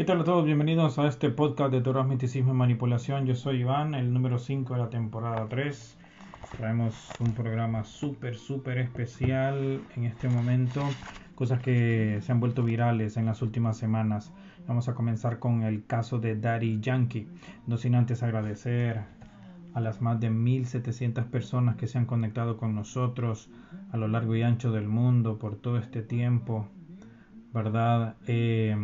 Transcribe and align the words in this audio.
¿Qué 0.00 0.06
tal 0.06 0.22
a 0.22 0.24
todos? 0.24 0.46
Bienvenidos 0.46 0.98
a 0.98 1.06
este 1.06 1.28
podcast 1.28 1.70
de 1.70 1.82
Toros, 1.82 2.08
Miticismo 2.08 2.52
y 2.52 2.56
Manipulación. 2.56 3.26
Yo 3.26 3.34
soy 3.34 3.60
Iván, 3.60 3.94
el 3.94 4.14
número 4.14 4.38
5 4.38 4.72
de 4.72 4.80
la 4.80 4.88
temporada 4.88 5.46
3. 5.46 5.98
Traemos 6.56 7.10
un 7.20 7.34
programa 7.34 7.84
súper, 7.84 8.38
súper 8.38 8.78
especial 8.78 9.82
en 9.94 10.04
este 10.04 10.30
momento. 10.30 10.80
Cosas 11.34 11.60
que 11.60 12.18
se 12.22 12.32
han 12.32 12.40
vuelto 12.40 12.62
virales 12.62 13.18
en 13.18 13.26
las 13.26 13.42
últimas 13.42 13.76
semanas. 13.76 14.32
Vamos 14.66 14.88
a 14.88 14.94
comenzar 14.94 15.38
con 15.38 15.64
el 15.64 15.84
caso 15.84 16.18
de 16.18 16.34
Daddy 16.34 16.80
Yankee. 16.80 17.28
No 17.66 17.76
sin 17.76 17.94
antes 17.94 18.22
agradecer 18.22 19.02
a 19.74 19.80
las 19.80 20.00
más 20.00 20.18
de 20.18 20.30
1.700 20.30 21.26
personas 21.26 21.76
que 21.76 21.86
se 21.86 21.98
han 21.98 22.06
conectado 22.06 22.56
con 22.56 22.74
nosotros 22.74 23.50
a 23.92 23.98
lo 23.98 24.08
largo 24.08 24.34
y 24.34 24.40
ancho 24.40 24.72
del 24.72 24.88
mundo 24.88 25.38
por 25.38 25.56
todo 25.56 25.76
este 25.76 26.00
tiempo. 26.00 26.66
¿Verdad? 27.52 28.16
Eh, 28.26 28.74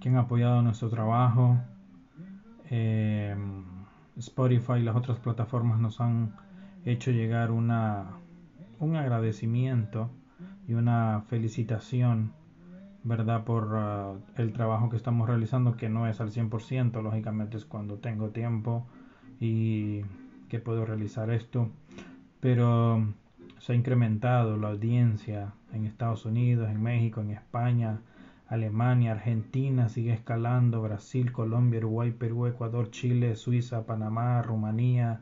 que 0.00 0.08
han 0.08 0.16
apoyado 0.16 0.62
nuestro 0.62 0.88
trabajo. 0.88 1.58
Eh, 2.70 3.36
Spotify 4.18 4.74
y 4.78 4.82
las 4.82 4.96
otras 4.96 5.18
plataformas 5.18 5.78
nos 5.78 6.00
han 6.00 6.34
hecho 6.84 7.10
llegar 7.10 7.50
una, 7.50 8.06
un 8.78 8.96
agradecimiento 8.96 10.10
y 10.66 10.74
una 10.74 11.22
felicitación, 11.28 12.32
¿verdad? 13.04 13.44
Por 13.44 13.72
uh, 13.74 14.40
el 14.40 14.52
trabajo 14.52 14.90
que 14.90 14.96
estamos 14.96 15.28
realizando, 15.28 15.76
que 15.76 15.88
no 15.88 16.06
es 16.06 16.20
al 16.20 16.30
100%, 16.30 17.02
lógicamente 17.02 17.56
es 17.56 17.64
cuando 17.64 17.98
tengo 17.98 18.30
tiempo 18.30 18.86
y 19.40 20.02
que 20.48 20.58
puedo 20.58 20.84
realizar 20.84 21.30
esto, 21.30 21.70
pero 22.40 23.06
se 23.58 23.72
ha 23.72 23.76
incrementado 23.76 24.56
la 24.56 24.68
audiencia 24.68 25.52
en 25.72 25.84
Estados 25.84 26.24
Unidos, 26.24 26.68
en 26.70 26.82
México, 26.82 27.20
en 27.20 27.30
España, 27.30 28.00
Alemania, 28.48 29.12
Argentina 29.12 29.90
sigue 29.90 30.14
escalando, 30.14 30.80
Brasil, 30.80 31.32
Colombia, 31.32 31.80
Uruguay, 31.80 32.12
Perú, 32.12 32.46
Ecuador, 32.46 32.90
Chile, 32.90 33.36
Suiza, 33.36 33.84
Panamá, 33.84 34.40
Rumanía, 34.40 35.20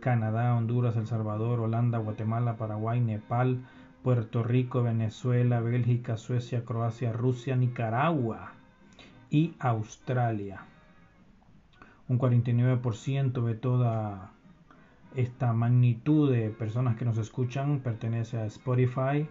Canadá, 0.00 0.54
Honduras, 0.54 0.96
El 0.96 1.08
Salvador, 1.08 1.58
Holanda, 1.58 1.98
Guatemala, 1.98 2.56
Paraguay, 2.56 3.00
Nepal, 3.00 3.64
Puerto 4.04 4.44
Rico, 4.44 4.84
Venezuela, 4.84 5.60
Bélgica, 5.60 6.16
Suecia, 6.16 6.64
Croacia, 6.64 7.12
Rusia, 7.12 7.56
Nicaragua 7.56 8.52
y 9.28 9.54
Australia. 9.58 10.62
Un 12.08 12.18
49% 12.18 13.44
de 13.44 13.54
toda 13.54 14.30
esta 15.16 15.52
magnitud 15.52 16.30
de 16.30 16.50
personas 16.50 16.96
que 16.96 17.04
nos 17.04 17.18
escuchan 17.18 17.80
pertenece 17.80 18.38
a 18.38 18.46
Spotify, 18.46 19.26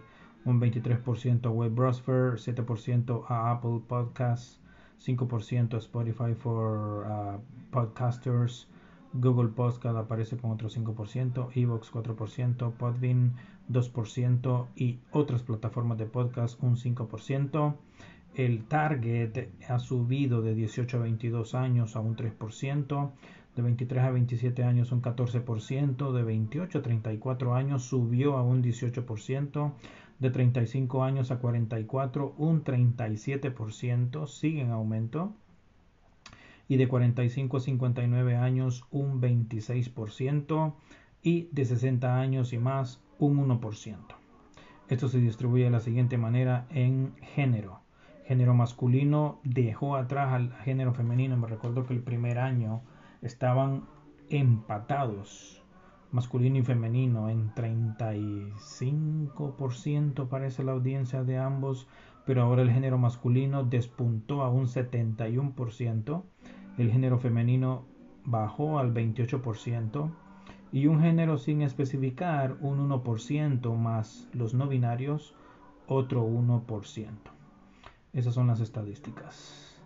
un 0.48 0.60
23% 0.60 1.46
a 1.46 1.50
Web 1.50 1.74
Browser, 1.74 2.38
7% 2.38 3.24
a 3.28 3.50
Apple 3.50 3.80
Podcasts, 3.86 4.58
5% 4.98 5.74
a 5.74 5.80
Spotify 5.80 6.34
for 6.34 7.06
uh, 7.06 7.40
Podcasters, 7.70 8.66
Google 9.12 9.48
Podcast 9.48 9.96
aparece 9.96 10.38
con 10.38 10.50
otro 10.50 10.68
5%, 10.68 11.50
Evox 11.54 11.92
4%, 11.92 12.72
Podbean 12.72 13.34
2% 13.70 14.66
y 14.74 14.98
otras 15.12 15.42
plataformas 15.42 15.98
de 15.98 16.06
podcast 16.06 16.62
un 16.62 16.76
5%. 16.76 17.74
El 18.34 18.64
target 18.64 19.50
ha 19.68 19.78
subido 19.78 20.42
de 20.42 20.54
18 20.54 20.96
a 20.96 21.00
22 21.00 21.54
años 21.54 21.96
a 21.96 22.00
un 22.00 22.16
3%, 22.16 23.10
de 23.56 23.62
23 23.62 24.04
a 24.04 24.10
27 24.10 24.62
años 24.62 24.92
un 24.92 25.02
14%, 25.02 26.12
de 26.12 26.22
28 26.22 26.78
a 26.78 26.82
34 26.82 27.54
años 27.54 27.82
subió 27.82 28.36
a 28.36 28.42
un 28.42 28.62
18%, 28.62 29.72
de 30.18 30.30
35 30.30 31.04
años 31.04 31.30
a 31.30 31.38
44 31.38 32.34
un 32.38 32.64
37%, 32.64 34.26
sigue 34.26 34.62
en 34.62 34.70
aumento, 34.70 35.32
y 36.68 36.76
de 36.76 36.88
45 36.88 37.56
a 37.56 37.60
59 37.60 38.36
años 38.36 38.84
un 38.90 39.20
26%, 39.20 40.74
y 41.22 41.48
de 41.52 41.64
60 41.64 42.18
años 42.18 42.52
y 42.52 42.58
más 42.58 43.00
un 43.18 43.48
1%. 43.48 43.96
Esto 44.88 45.08
se 45.08 45.18
distribuye 45.18 45.64
de 45.64 45.70
la 45.70 45.80
siguiente 45.80 46.16
manera 46.16 46.66
en 46.70 47.14
género. 47.20 47.80
Género 48.24 48.54
masculino 48.54 49.40
dejó 49.42 49.96
atrás 49.96 50.32
al 50.32 50.52
género 50.64 50.94
femenino. 50.94 51.36
Me 51.36 51.46
recuerdo 51.46 51.86
que 51.86 51.94
el 51.94 52.02
primer 52.02 52.38
año 52.38 52.82
estaban 53.20 53.84
empatados 54.30 55.57
masculino 56.10 56.58
y 56.58 56.62
femenino 56.62 57.28
en 57.28 57.52
35% 57.54 60.28
parece 60.28 60.64
la 60.64 60.72
audiencia 60.72 61.22
de 61.24 61.36
ambos, 61.38 61.86
pero 62.24 62.42
ahora 62.42 62.62
el 62.62 62.70
género 62.70 62.96
masculino 62.98 63.64
despuntó 63.64 64.42
a 64.42 64.50
un 64.50 64.66
71%, 64.66 66.22
el 66.78 66.90
género 66.90 67.18
femenino 67.18 67.84
bajó 68.24 68.78
al 68.78 68.94
28% 68.94 70.10
y 70.72 70.86
un 70.86 71.00
género 71.00 71.36
sin 71.38 71.62
especificar 71.62 72.56
un 72.60 72.90
1% 72.90 73.76
más 73.76 74.28
los 74.32 74.54
no 74.54 74.68
binarios 74.68 75.34
otro 75.86 76.26
1%. 76.26 77.06
Esas 78.12 78.34
son 78.34 78.48
las 78.48 78.60
estadísticas. 78.60 79.80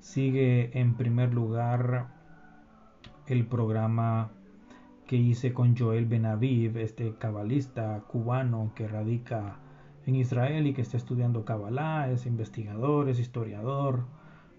Sigue 0.00 0.78
en 0.78 0.94
primer 0.94 1.34
lugar 1.34 2.08
el 3.26 3.46
programa 3.46 4.30
que 5.06 5.16
hice 5.16 5.52
con 5.52 5.76
Joel 5.76 6.06
Benaviv, 6.06 6.78
este 6.78 7.14
cabalista 7.14 8.02
cubano 8.08 8.72
que 8.74 8.88
radica 8.88 9.58
en 10.06 10.16
Israel 10.16 10.66
y 10.66 10.74
que 10.74 10.82
está 10.82 10.96
estudiando 10.96 11.44
Kabbalah, 11.44 12.10
es 12.10 12.26
investigador, 12.26 13.08
es 13.08 13.18
historiador, 13.18 14.04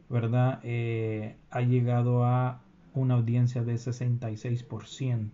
¿verdad? 0.09 0.59
Eh, 0.63 1.35
ha 1.49 1.61
llegado 1.61 2.25
a 2.25 2.61
una 2.93 3.15
audiencia 3.15 3.63
de 3.63 3.75
66%. 3.75 5.31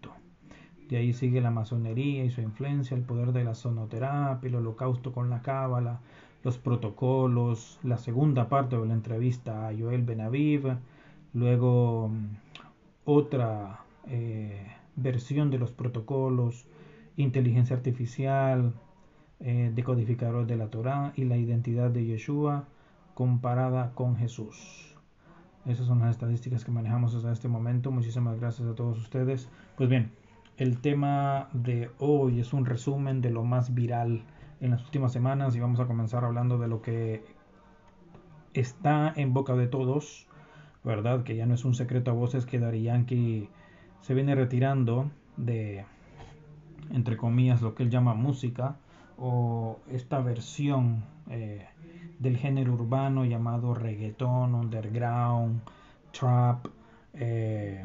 De 0.90 0.98
ahí 0.98 1.14
sigue 1.14 1.40
la 1.40 1.52
masonería 1.52 2.26
y 2.26 2.30
su 2.30 2.42
influencia, 2.42 2.98
el 2.98 3.04
poder 3.04 3.32
de 3.32 3.46
la 3.46 3.56
sonoterapia, 3.56 4.48
el 4.50 4.56
holocausto 4.56 5.14
con 5.14 5.30
la 5.30 5.42
cábala, 5.42 6.02
los 6.44 6.58
protocolos, 6.58 7.80
la 7.84 7.98
segunda 7.98 8.50
parte 8.50 8.78
de 8.78 8.86
la 8.86 8.94
entrevista 8.94 9.68
a 9.68 9.78
Joel 9.78 10.04
Benaviv, 10.04 10.76
luego 11.34 12.10
mm, 12.10 12.26
otra 13.06 13.82
eh, 14.08 14.68
versión 14.96 15.50
de 15.50 15.57
los 15.57 15.72
protocolos, 15.72 16.68
inteligencia 17.18 17.75
artificial, 17.75 18.74
eh, 19.40 19.72
decodificador 19.74 20.46
de 20.46 20.56
la 20.56 20.69
Torah 20.69 21.13
y 21.16 21.25
la 21.25 21.38
identidad 21.38 21.90
de 21.90 22.06
Yeshua 22.06 22.66
comparada 23.13 23.91
con 23.96 24.16
Jesús. 24.16 24.96
Esas 25.66 25.85
son 25.85 26.00
las 26.00 26.12
estadísticas 26.12 26.66
que 26.66 26.72
manejamos 26.72 27.13
hasta 27.13 27.31
este 27.31 27.47
momento. 27.47 27.91
Muchísimas 27.91 28.40
gracias 28.40 28.68
a 28.68 28.75
todos 28.75 28.97
ustedes. 28.97 29.50
Pues 29.78 29.90
bien, 29.90 30.12
el 30.57 30.79
tema 30.79 31.50
de 31.53 31.91
hoy 32.00 32.40
es 32.40 32.53
un 32.53 32.66
resumen 32.66 33.22
de 33.22 33.29
lo 33.29 33.44
más 33.44 33.73
viral 33.73 34.23
en 34.59 34.72
las 34.72 34.84
últimas 34.84 35.12
semanas 35.12 35.56
y 35.56 35.59
vamos 35.59 35.79
a 35.79 35.85
comenzar 35.85 36.23
hablando 36.23 36.58
de 36.58 36.68
lo 36.68 36.81
que 36.81 37.23
está 38.53 39.13
en 39.16 39.34
boca 39.34 39.56
de 39.56 39.68
todos, 39.68 40.28
¿verdad? 40.84 41.23
Que 41.23 41.35
ya 41.35 41.46
no 41.46 41.53
es 41.53 41.66
un 41.66 41.73
secreto 41.73 42.12
a 42.12 42.13
voces 42.13 42.46
que 42.46 42.59
Dari 42.59 42.84
Yankee 42.84 43.50
se 44.02 44.14
viene 44.14 44.36
retirando 44.36 45.10
de, 45.38 45.86
entre 46.92 47.18
comillas, 47.18 47.62
lo 47.62 47.76
que 47.76 47.84
él 47.84 47.90
llama 47.90 48.14
música 48.14 48.76
o 49.18 49.80
esta 49.92 50.20
versión 50.20 51.04
eh, 51.30 51.68
del 52.20 52.38
género 52.38 52.74
urbano 52.74 53.26
llamado 53.26 53.74
reggaeton, 53.74 54.56
underground, 54.56 55.62
trap, 56.12 56.68
eh, 57.14 57.84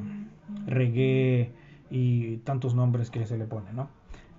reggae 0.66 1.52
y 1.90 2.38
tantos 2.38 2.74
nombres 2.74 3.10
que 3.10 3.26
se 3.26 3.36
le 3.38 3.44
pone, 3.44 3.72
¿no? 3.72 3.88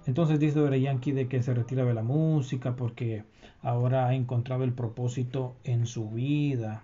Entonces 0.05 0.39
dice 0.39 0.59
Dore 0.59 0.79
Yankee 0.79 1.11
de 1.11 1.27
que 1.27 1.43
se 1.43 1.53
retira 1.53 1.83
de 1.83 1.93
la 1.93 2.03
música 2.03 2.75
porque 2.75 3.23
ahora 3.61 4.07
ha 4.07 4.13
encontrado 4.15 4.63
el 4.63 4.71
propósito 4.71 5.55
en 5.63 5.85
su 5.85 6.09
vida, 6.09 6.83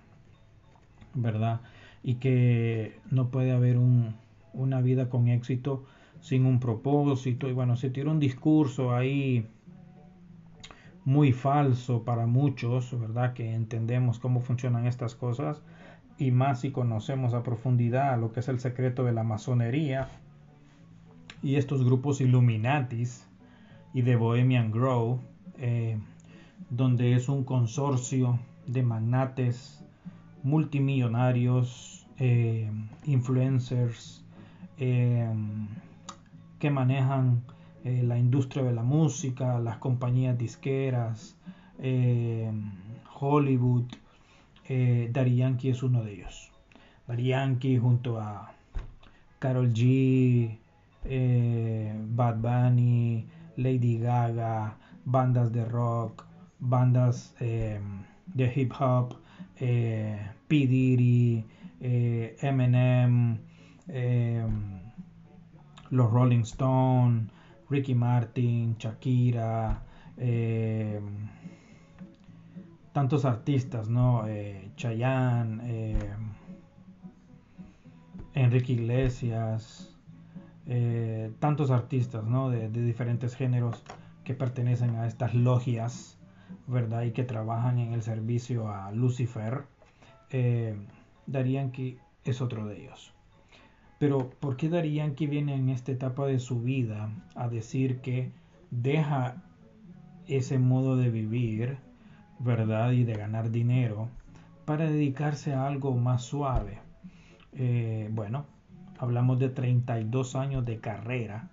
¿verdad? 1.14 1.62
Y 2.04 2.16
que 2.16 3.00
no 3.10 3.30
puede 3.30 3.54
haber 3.54 3.78
un, 3.78 4.16
una 4.54 4.82
vida 4.82 5.10
con 5.10 5.28
éxito 5.28 5.86
sin 6.22 6.46
un 6.46 6.60
propósito. 6.60 7.50
Y 7.50 7.54
bueno, 7.54 7.76
se 7.76 7.90
tiró 7.90 8.12
un 8.12 8.20
discurso 8.20 8.96
ahí 8.96 9.48
muy 11.06 11.34
falso 11.34 12.04
para 12.04 12.28
muchos, 12.28 12.98
¿verdad? 12.98 13.34
Que 13.34 13.54
entendemos 13.54 14.20
cómo 14.20 14.40
funcionan 14.40 14.88
estas 14.88 15.16
cosas 15.16 15.62
y 16.18 16.32
más 16.32 16.62
si 16.62 16.72
conocemos 16.72 17.34
a 17.34 17.44
profundidad 17.44 18.20
lo 18.20 18.32
que 18.32 18.40
es 18.40 18.48
el 18.48 18.60
secreto 18.60 19.04
de 19.04 19.12
la 19.12 19.24
masonería 19.24 20.08
y 21.42 21.56
estos 21.56 21.84
grupos 21.84 22.22
Illuminatis 22.22 23.28
y 23.94 24.02
de 24.02 24.16
Bohemian 24.16 24.72
Grove, 24.72 25.20
eh, 25.58 25.98
donde 26.70 27.14
es 27.14 27.28
un 27.30 27.44
consorcio 27.44 28.40
de 28.66 28.84
magnates 28.84 29.84
multimillonarios, 30.44 32.08
eh, 32.18 32.72
influencers, 33.06 34.23
Em, 34.78 35.68
que 36.60 36.72
manejan 36.72 37.44
eh, 37.84 38.02
la 38.04 38.18
industria 38.18 38.64
de 38.64 38.74
la 38.74 38.84
música, 38.84 39.60
las 39.60 39.78
compañías 39.78 40.38
disqueras, 40.38 41.36
em, 41.80 42.72
Hollywood, 43.20 43.86
eh, 44.68 45.10
Daddy 45.12 45.36
Yankee 45.36 45.70
es 45.70 45.84
uno 45.84 46.04
de 46.04 46.14
ellos. 46.14 46.52
Daddy 47.08 47.28
Yankee 47.28 47.78
junto 47.78 48.20
a 48.20 48.52
Carol 49.40 49.74
G, 49.74 50.58
eh, 51.04 51.94
Bad 52.10 52.38
Bunny, 52.38 53.28
Lady 53.58 54.00
Gaga, 54.00 54.78
bandas 55.06 55.52
de 55.52 55.66
rock, 55.66 56.26
bandas 56.60 57.36
eh, 57.40 57.80
de 58.34 58.54
hip 58.56 58.72
hop, 58.80 59.16
P. 59.58 60.68
Diddy, 60.68 61.46
eh, 63.88 64.44
Eminem, 64.46 64.82
los 65.90 66.12
Rolling 66.12 66.42
Stones, 66.42 67.30
Ricky 67.70 67.96
Martin, 67.96 68.76
Shakira, 68.78 69.84
tantos 72.94 73.26
artistas, 73.26 73.90
¿no? 73.90 74.26
Chayanne, 74.76 75.98
Enrique 78.34 78.74
Iglesias, 78.74 79.96
tantos 81.40 81.72
artistas, 81.72 82.24
¿no? 82.24 82.50
de 82.50 82.70
diferentes 82.70 83.36
géneros 83.36 83.84
que 84.24 84.34
pertenecen 84.34 84.96
a 84.96 85.08
estas 85.08 85.34
logias, 85.34 86.18
¿verdad? 86.68 87.04
Y 87.04 87.12
que 87.12 87.24
trabajan 87.24 87.80
en 87.80 87.94
el 87.94 88.02
servicio 88.02 88.72
a 88.72 88.92
Lucifer, 88.92 89.64
eh, 90.30 90.76
que 91.72 91.98
es 92.24 92.42
otro 92.42 92.66
de 92.66 92.84
ellos. 92.84 93.13
Pero 94.04 94.32
¿por 94.32 94.58
qué 94.58 94.70
que 95.16 95.28
viene 95.28 95.56
en 95.56 95.70
esta 95.70 95.94
etapa 95.94 96.26
de 96.26 96.38
su 96.38 96.60
vida 96.60 97.10
a 97.36 97.48
decir 97.48 98.02
que 98.02 98.34
deja 98.70 99.42
ese 100.28 100.60
modo 100.60 100.98
de 100.98 101.10
vivir, 101.10 101.78
¿verdad? 102.38 102.92
Y 102.92 103.06
de 103.06 103.14
ganar 103.14 103.50
dinero 103.50 104.10
para 104.66 104.90
dedicarse 104.90 105.54
a 105.54 105.68
algo 105.68 105.96
más 105.96 106.22
suave? 106.22 106.80
Eh, 107.54 108.10
bueno, 108.12 108.46
hablamos 108.98 109.40
de 109.40 109.48
32 109.48 110.36
años 110.36 110.66
de 110.66 110.82
carrera 110.82 111.50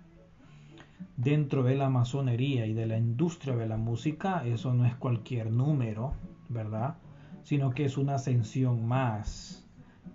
dentro 1.15 1.63
de 1.63 1.75
la 1.75 1.89
masonería 1.89 2.65
y 2.65 2.73
de 2.73 2.85
la 2.85 2.97
industria 2.97 3.55
de 3.55 3.69
la 3.69 3.77
música, 3.77 4.45
eso 4.45 4.73
no 4.73 4.85
es 4.85 4.95
cualquier 4.95 5.53
número, 5.53 6.15
¿verdad? 6.49 6.95
Sino 7.43 7.69
que 7.69 7.85
es 7.85 7.97
una 7.97 8.15
ascensión 8.15 8.85
más. 8.85 9.65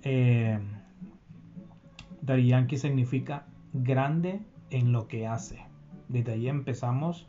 Eh, 0.03 0.59
Yankee 2.27 2.77
significa 2.77 3.47
grande 3.73 4.41
en 4.71 4.93
lo 4.93 5.09
que 5.09 5.27
hace. 5.27 5.61
Desde 6.09 6.33
ahí 6.33 6.49
empezamos 6.49 7.27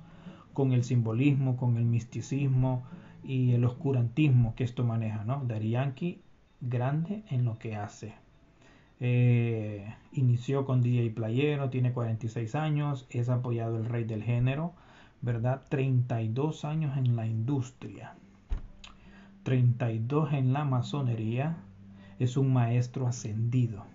con 0.54 0.72
el 0.72 0.84
simbolismo, 0.84 1.58
con 1.58 1.78
el 1.78 1.86
misticismo 1.86 2.84
y 3.24 3.52
el 3.52 3.64
oscurantismo 3.66 4.56
que 4.56 4.64
esto 4.64 4.84
maneja, 4.84 5.24
¿no? 5.24 5.48
Yankee, 5.48 6.22
grande 6.62 7.24
en 7.30 7.46
lo 7.46 7.60
que 7.60 7.76
hace. 7.76 8.14
Eh, 9.00 9.94
inició 10.14 10.66
con 10.66 10.82
DJ 10.82 11.12
Playero, 11.12 11.70
tiene 11.70 11.94
46 11.94 12.56
años, 12.56 13.06
es 13.10 13.30
apoyado 13.30 13.78
el 13.78 13.86
rey 13.86 14.06
del 14.06 14.24
género, 14.24 14.74
¿verdad? 15.22 15.62
32 15.70 16.66
años 16.66 16.98
en 16.98 17.16
la 17.16 17.28
industria, 17.28 18.16
32 19.44 20.34
en 20.34 20.54
la 20.54 20.66
masonería, 20.66 21.58
es 22.18 22.38
un 22.38 22.52
maestro 22.52 23.06
ascendido, 23.06 23.86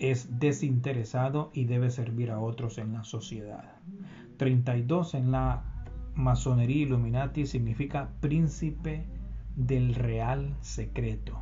es 0.00 0.40
desinteresado 0.40 1.50
y 1.54 1.66
debe 1.66 1.90
servir 1.90 2.30
a 2.30 2.40
otros 2.40 2.78
en 2.78 2.94
la 2.94 3.04
sociedad. 3.04 3.64
32 4.38 5.14
en 5.14 5.30
la 5.30 5.62
masonería 6.14 6.82
Illuminati 6.82 7.46
significa 7.46 8.10
príncipe 8.20 9.04
del 9.54 9.94
real 9.94 10.56
secreto. 10.62 11.38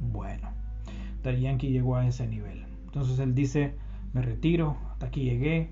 Bueno. 0.00 0.48
Yankee 1.24 1.70
llegó 1.70 1.96
a 1.96 2.06
ese 2.06 2.26
nivel. 2.26 2.64
Entonces 2.84 3.18
él 3.18 3.34
dice, 3.34 3.74
me 4.12 4.22
retiro, 4.22 4.76
hasta 4.90 5.06
aquí 5.06 5.22
llegué, 5.22 5.70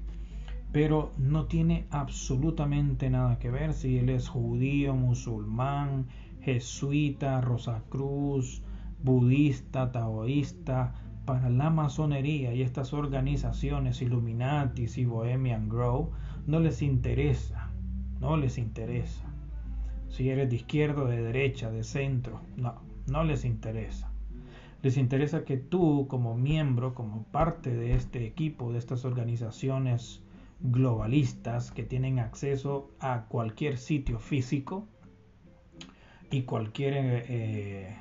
pero 0.73 1.13
no 1.19 1.45
tiene 1.45 1.87
absolutamente 1.91 3.11
nada 3.11 3.39
que 3.39 3.51
ver 3.51 3.75
si 3.75 3.99
él 3.99 4.09
es 4.09 4.29
judío, 4.29 4.95
musulmán, 4.95 6.07
jesuita, 6.41 7.43
rosacruz, 7.43 8.63
budista, 9.03 9.93
taoísta, 9.93 10.95
para 11.25 11.51
la 11.51 11.71
masonería 11.71 12.55
y 12.55 12.63
estas 12.63 12.93
organizaciones 12.93 14.03
Illuminatis 14.03 14.99
y 14.99 15.05
Bohemian 15.05 15.69
Grow 15.69 16.11
no 16.47 16.61
les 16.61 16.83
interesa, 16.83 17.71
no 18.21 18.37
les 18.37 18.59
interesa. 18.59 19.25
Si 20.09 20.29
eres 20.29 20.51
de 20.51 20.57
izquierda, 20.57 21.05
de 21.05 21.23
derecha, 21.23 21.71
de 21.71 21.85
centro, 21.85 22.41
no, 22.57 22.75
no 23.07 23.25
les 23.25 23.45
interesa. 23.45 24.13
Les 24.83 24.97
interesa 24.97 25.45
que 25.45 25.57
tú 25.57 26.07
como 26.09 26.37
miembro, 26.37 26.95
como 26.95 27.23
parte 27.25 27.71
de 27.71 27.95
este 27.95 28.27
equipo, 28.27 28.73
de 28.73 28.79
estas 28.79 29.05
organizaciones 29.05 30.23
globalistas 30.61 31.71
que 31.71 31.85
tienen 31.85 32.19
acceso 32.19 32.91
a 33.01 33.27
cualquier 33.29 33.79
sitio 33.79 34.19
físico 34.19 34.87
y 36.31 36.43
cualquier 36.43 36.95
eh, 37.29 37.97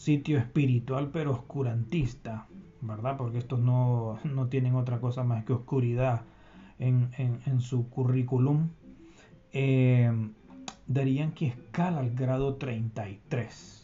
sitio 0.00 0.38
espiritual 0.38 1.10
pero 1.12 1.32
oscurantista, 1.32 2.46
¿verdad? 2.80 3.16
Porque 3.16 3.38
estos 3.38 3.60
no, 3.60 4.18
tienen 4.48 4.74
otra 4.74 5.00
cosa 5.00 5.24
más 5.24 5.44
que 5.44 5.52
oscuridad 5.52 6.22
en, 6.78 7.60
su 7.60 7.88
currículum. 7.90 8.70
Eh, 9.52 10.10
darían 10.86 11.32
que 11.32 11.48
escala 11.48 12.00
al 12.00 12.10
grado 12.14 12.54
33 12.54 13.80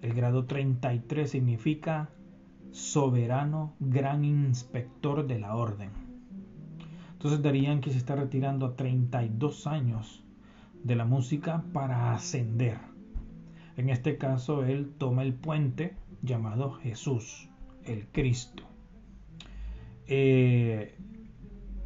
el 0.00 0.14
grado 0.14 0.44
33 0.44 1.28
significa 1.28 2.08
soberano 2.70 3.74
gran 3.80 4.24
inspector 4.24 5.26
de 5.26 5.40
la 5.40 5.56
orden. 5.56 5.90
Entonces 7.12 7.42
darían 7.42 7.80
que 7.80 7.90
se 7.90 7.98
está 7.98 8.14
retirando 8.14 8.66
a 8.66 8.76
32 8.76 9.66
años 9.66 10.22
de 10.84 10.94
la 10.94 11.04
música 11.04 11.64
para 11.72 12.14
ascender. 12.14 12.78
En 13.78 13.90
este 13.90 14.18
caso, 14.18 14.64
él 14.64 14.92
toma 14.98 15.22
el 15.22 15.34
puente 15.34 15.94
llamado 16.20 16.72
Jesús, 16.72 17.48
el 17.84 18.08
Cristo. 18.08 18.64
Eh, 20.08 20.96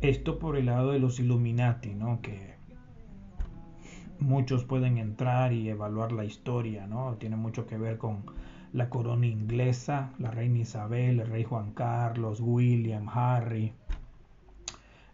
esto 0.00 0.38
por 0.38 0.56
el 0.56 0.66
lado 0.66 0.92
de 0.92 0.98
los 0.98 1.20
Illuminati, 1.20 1.94
¿no? 1.94 2.22
Que 2.22 2.54
muchos 4.18 4.64
pueden 4.64 4.96
entrar 4.96 5.52
y 5.52 5.68
evaluar 5.68 6.12
la 6.12 6.24
historia, 6.24 6.86
¿no? 6.86 7.16
Tiene 7.16 7.36
mucho 7.36 7.66
que 7.66 7.76
ver 7.76 7.98
con 7.98 8.24
la 8.72 8.88
corona 8.88 9.26
inglesa, 9.26 10.14
la 10.18 10.30
reina 10.30 10.60
Isabel, 10.60 11.20
el 11.20 11.26
rey 11.26 11.44
Juan 11.44 11.74
Carlos, 11.74 12.40
William, 12.40 13.06
Harry, 13.10 13.74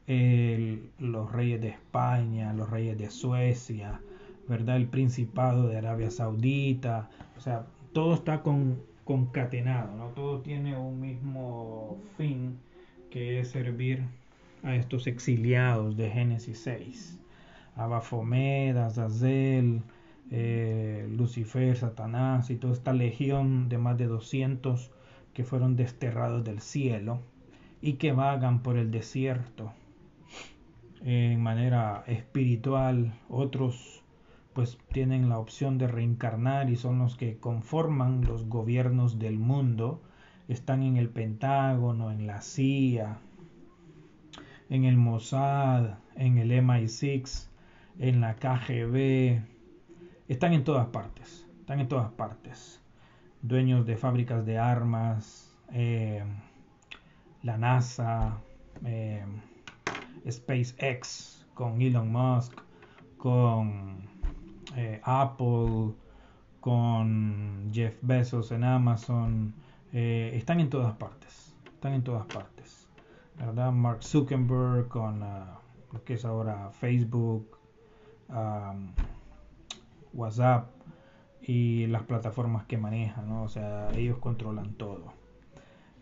los 0.06 1.32
reyes 1.32 1.60
de 1.60 1.70
España, 1.70 2.52
los 2.52 2.70
reyes 2.70 2.96
de 2.96 3.10
Suecia, 3.10 4.00
¿verdad? 4.48 4.76
El 4.76 4.88
principado 4.88 5.68
de 5.68 5.76
Arabia 5.76 6.10
Saudita, 6.10 7.10
o 7.36 7.40
sea, 7.40 7.66
todo 7.92 8.14
está 8.14 8.42
con, 8.42 8.80
concatenado, 9.04 9.94
¿no? 9.96 10.08
Todo 10.08 10.40
tiene 10.40 10.76
un 10.76 11.00
mismo 11.00 11.98
fin 12.16 12.58
que 13.10 13.40
es 13.40 13.48
servir 13.48 14.04
a 14.62 14.74
estos 14.74 15.06
exiliados 15.06 15.96
de 15.96 16.10
Génesis 16.10 16.60
6. 16.60 17.18
Abafomed, 17.76 18.76
Azazel, 18.76 19.82
eh, 20.30 21.08
Lucifer, 21.16 21.76
Satanás 21.76 22.50
y 22.50 22.56
toda 22.56 22.74
esta 22.74 22.92
legión 22.92 23.68
de 23.68 23.78
más 23.78 23.96
de 23.96 24.06
200 24.06 24.90
que 25.32 25.44
fueron 25.44 25.76
desterrados 25.76 26.44
del 26.44 26.60
cielo 26.60 27.20
y 27.80 27.94
que 27.94 28.12
vagan 28.12 28.62
por 28.62 28.76
el 28.76 28.90
desierto 28.90 29.72
en 31.04 31.40
manera 31.40 32.04
espiritual. 32.08 33.14
Otros 33.28 34.02
pues 34.58 34.76
tienen 34.90 35.28
la 35.28 35.38
opción 35.38 35.78
de 35.78 35.86
reencarnar 35.86 36.68
y 36.68 36.74
son 36.74 36.98
los 36.98 37.16
que 37.16 37.38
conforman 37.38 38.24
los 38.24 38.48
gobiernos 38.48 39.20
del 39.20 39.38
mundo. 39.38 40.02
Están 40.48 40.82
en 40.82 40.96
el 40.96 41.10
Pentágono, 41.10 42.10
en 42.10 42.26
la 42.26 42.40
CIA, 42.40 43.20
en 44.68 44.84
el 44.84 44.96
Mossad, 44.96 45.98
en 46.16 46.38
el 46.38 46.50
MI6 46.50 47.46
en 48.00 48.20
la 48.20 48.34
KGB, 48.34 49.42
están 50.26 50.52
en 50.52 50.64
todas 50.64 50.88
partes, 50.88 51.46
están 51.60 51.78
en 51.78 51.86
todas 51.86 52.10
partes. 52.10 52.82
Dueños 53.42 53.86
de 53.86 53.96
fábricas 53.96 54.44
de 54.44 54.58
armas, 54.58 55.56
eh, 55.72 56.24
la 57.44 57.58
NASA, 57.58 58.38
eh, 58.84 59.24
SpaceX 60.28 61.46
con 61.54 61.80
Elon 61.80 62.10
Musk, 62.10 62.60
con 63.18 64.07
eh, 64.78 65.00
Apple, 65.02 65.94
con 66.60 67.70
Jeff 67.72 67.96
Bezos 68.02 68.52
en 68.52 68.64
Amazon, 68.64 69.54
están 69.92 70.60
en 70.60 70.68
todas 70.68 70.94
partes, 70.96 71.56
están 71.74 71.94
en 71.94 72.04
todas 72.04 72.26
partes. 72.26 72.88
¿verdad? 73.38 73.72
Mark 73.72 74.02
Zuckerberg 74.02 74.88
con 74.88 75.22
ah, 75.22 75.58
lo 75.92 76.04
que 76.04 76.14
es 76.14 76.24
ahora 76.24 76.70
Facebook, 76.72 77.58
WhatsApp, 80.12 80.70
y 81.42 81.86
las 81.86 82.02
plataformas 82.02 82.66
que 82.66 82.76
manejan, 82.76 83.28
¿no? 83.28 83.42
o 83.42 83.48
sea, 83.48 83.88
ellos 83.94 84.18
controlan 84.18 84.74
todo. 84.74 85.14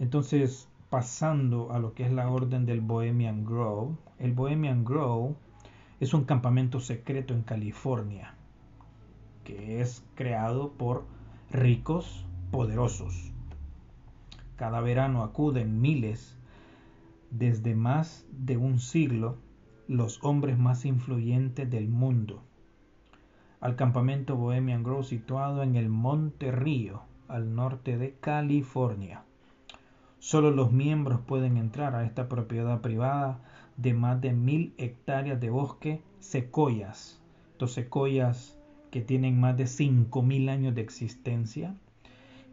Entonces, 0.00 0.68
pasando 0.90 1.72
a 1.72 1.78
lo 1.78 1.94
que 1.94 2.04
es 2.04 2.12
la 2.12 2.28
orden 2.28 2.66
del 2.66 2.80
Bohemian 2.80 3.44
Grove, 3.44 3.94
el 4.18 4.32
Bohemian 4.32 4.84
Grove 4.84 5.34
es 6.00 6.14
un 6.14 6.24
campamento 6.24 6.80
secreto 6.80 7.32
en 7.32 7.42
California 7.42 8.34
que 9.46 9.80
es 9.80 10.04
creado 10.14 10.72
por 10.72 11.04
ricos 11.50 12.26
poderosos. 12.50 13.32
Cada 14.56 14.82
verano 14.82 15.22
acuden 15.22 15.80
miles, 15.80 16.36
desde 17.30 17.74
más 17.74 18.26
de 18.30 18.58
un 18.58 18.78
siglo, 18.78 19.38
los 19.88 20.22
hombres 20.22 20.58
más 20.58 20.84
influyentes 20.84 21.70
del 21.70 21.88
mundo 21.88 22.42
al 23.60 23.74
campamento 23.74 24.36
Bohemian 24.36 24.82
Grove 24.82 25.04
situado 25.04 25.62
en 25.62 25.76
el 25.76 25.88
Monte 25.88 26.52
Río, 26.52 27.02
al 27.26 27.54
norte 27.54 27.96
de 27.96 28.14
California. 28.14 29.24
Solo 30.18 30.50
los 30.50 30.72
miembros 30.72 31.20
pueden 31.26 31.56
entrar 31.56 31.94
a 31.94 32.04
esta 32.04 32.28
propiedad 32.28 32.80
privada 32.80 33.40
de 33.76 33.94
más 33.94 34.20
de 34.20 34.32
mil 34.32 34.74
hectáreas 34.78 35.40
de 35.40 35.50
bosque 35.50 36.02
secoyas. 36.20 37.20
Estos 37.52 37.72
secoyas 37.72 38.55
que 38.96 39.02
tienen 39.02 39.38
más 39.38 39.58
de 39.58 39.66
cinco 39.66 40.22
mil 40.22 40.48
años 40.48 40.74
de 40.74 40.80
existencia 40.80 41.74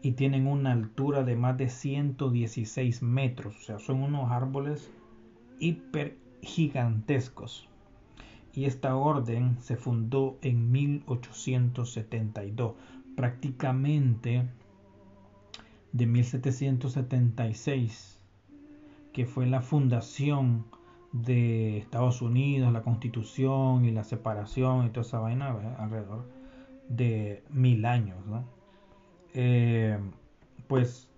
y 0.02 0.12
tienen 0.12 0.46
una 0.46 0.72
altura 0.72 1.24
de 1.24 1.36
más 1.36 1.56
de 1.56 1.70
116 1.70 3.02
metros. 3.02 3.56
O 3.56 3.60
sea, 3.60 3.78
son 3.78 4.02
unos 4.02 4.30
árboles 4.30 4.90
hiper 5.58 6.18
gigantescos 6.42 7.66
y 8.52 8.66
esta 8.66 8.94
orden 8.94 9.56
se 9.58 9.76
fundó 9.76 10.36
en 10.42 10.70
1872, 10.70 12.74
prácticamente 13.16 14.46
de 15.92 16.06
1776, 16.06 18.20
que 19.14 19.24
fue 19.24 19.46
la 19.46 19.62
fundación 19.62 20.66
de 21.12 21.78
Estados 21.78 22.20
Unidos, 22.20 22.70
la 22.70 22.82
constitución 22.82 23.86
y 23.86 23.92
la 23.92 24.04
separación 24.04 24.84
y 24.84 24.90
toda 24.90 25.06
esa 25.06 25.20
vaina 25.20 25.56
alrededor 25.78 26.33
de 26.88 27.42
mil 27.50 27.84
años. 27.84 28.18
Eh, 29.34 29.98
pues 30.68 31.08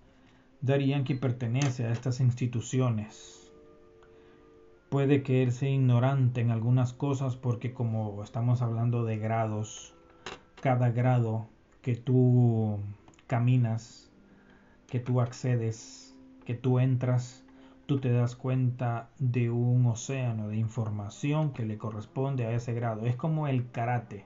darían 0.61 1.03
que 1.03 1.15
pertenece 1.15 1.85
a 1.85 1.91
estas 1.91 2.19
instituciones 2.19 3.47
puede 4.89 5.21
que 5.23 5.43
él 5.43 5.51
sea 5.51 5.69
ignorante 5.69 6.41
en 6.41 6.51
algunas 6.51 6.93
cosas 6.93 7.35
porque 7.35 7.73
como 7.73 8.23
estamos 8.23 8.61
hablando 8.61 9.03
de 9.03 9.17
grados, 9.17 9.93
cada 10.61 10.91
grado 10.91 11.47
que 11.81 11.95
tú 11.95 12.79
caminas, 13.27 14.09
que 14.87 14.99
tú 14.99 15.21
accedes, 15.21 16.15
que 16.45 16.53
tú 16.53 16.79
entras, 16.79 17.43
tú 17.85 17.99
te 17.99 18.11
das 18.11 18.35
cuenta 18.35 19.09
de 19.19 19.49
un 19.49 19.85
océano 19.85 20.47
de 20.49 20.57
información 20.57 21.51
que 21.51 21.65
le 21.65 21.77
corresponde 21.77 22.45
a 22.45 22.51
ese 22.51 22.73
grado. 22.73 23.05
Es 23.05 23.15
como 23.15 23.47
el 23.47 23.69
karate, 23.71 24.25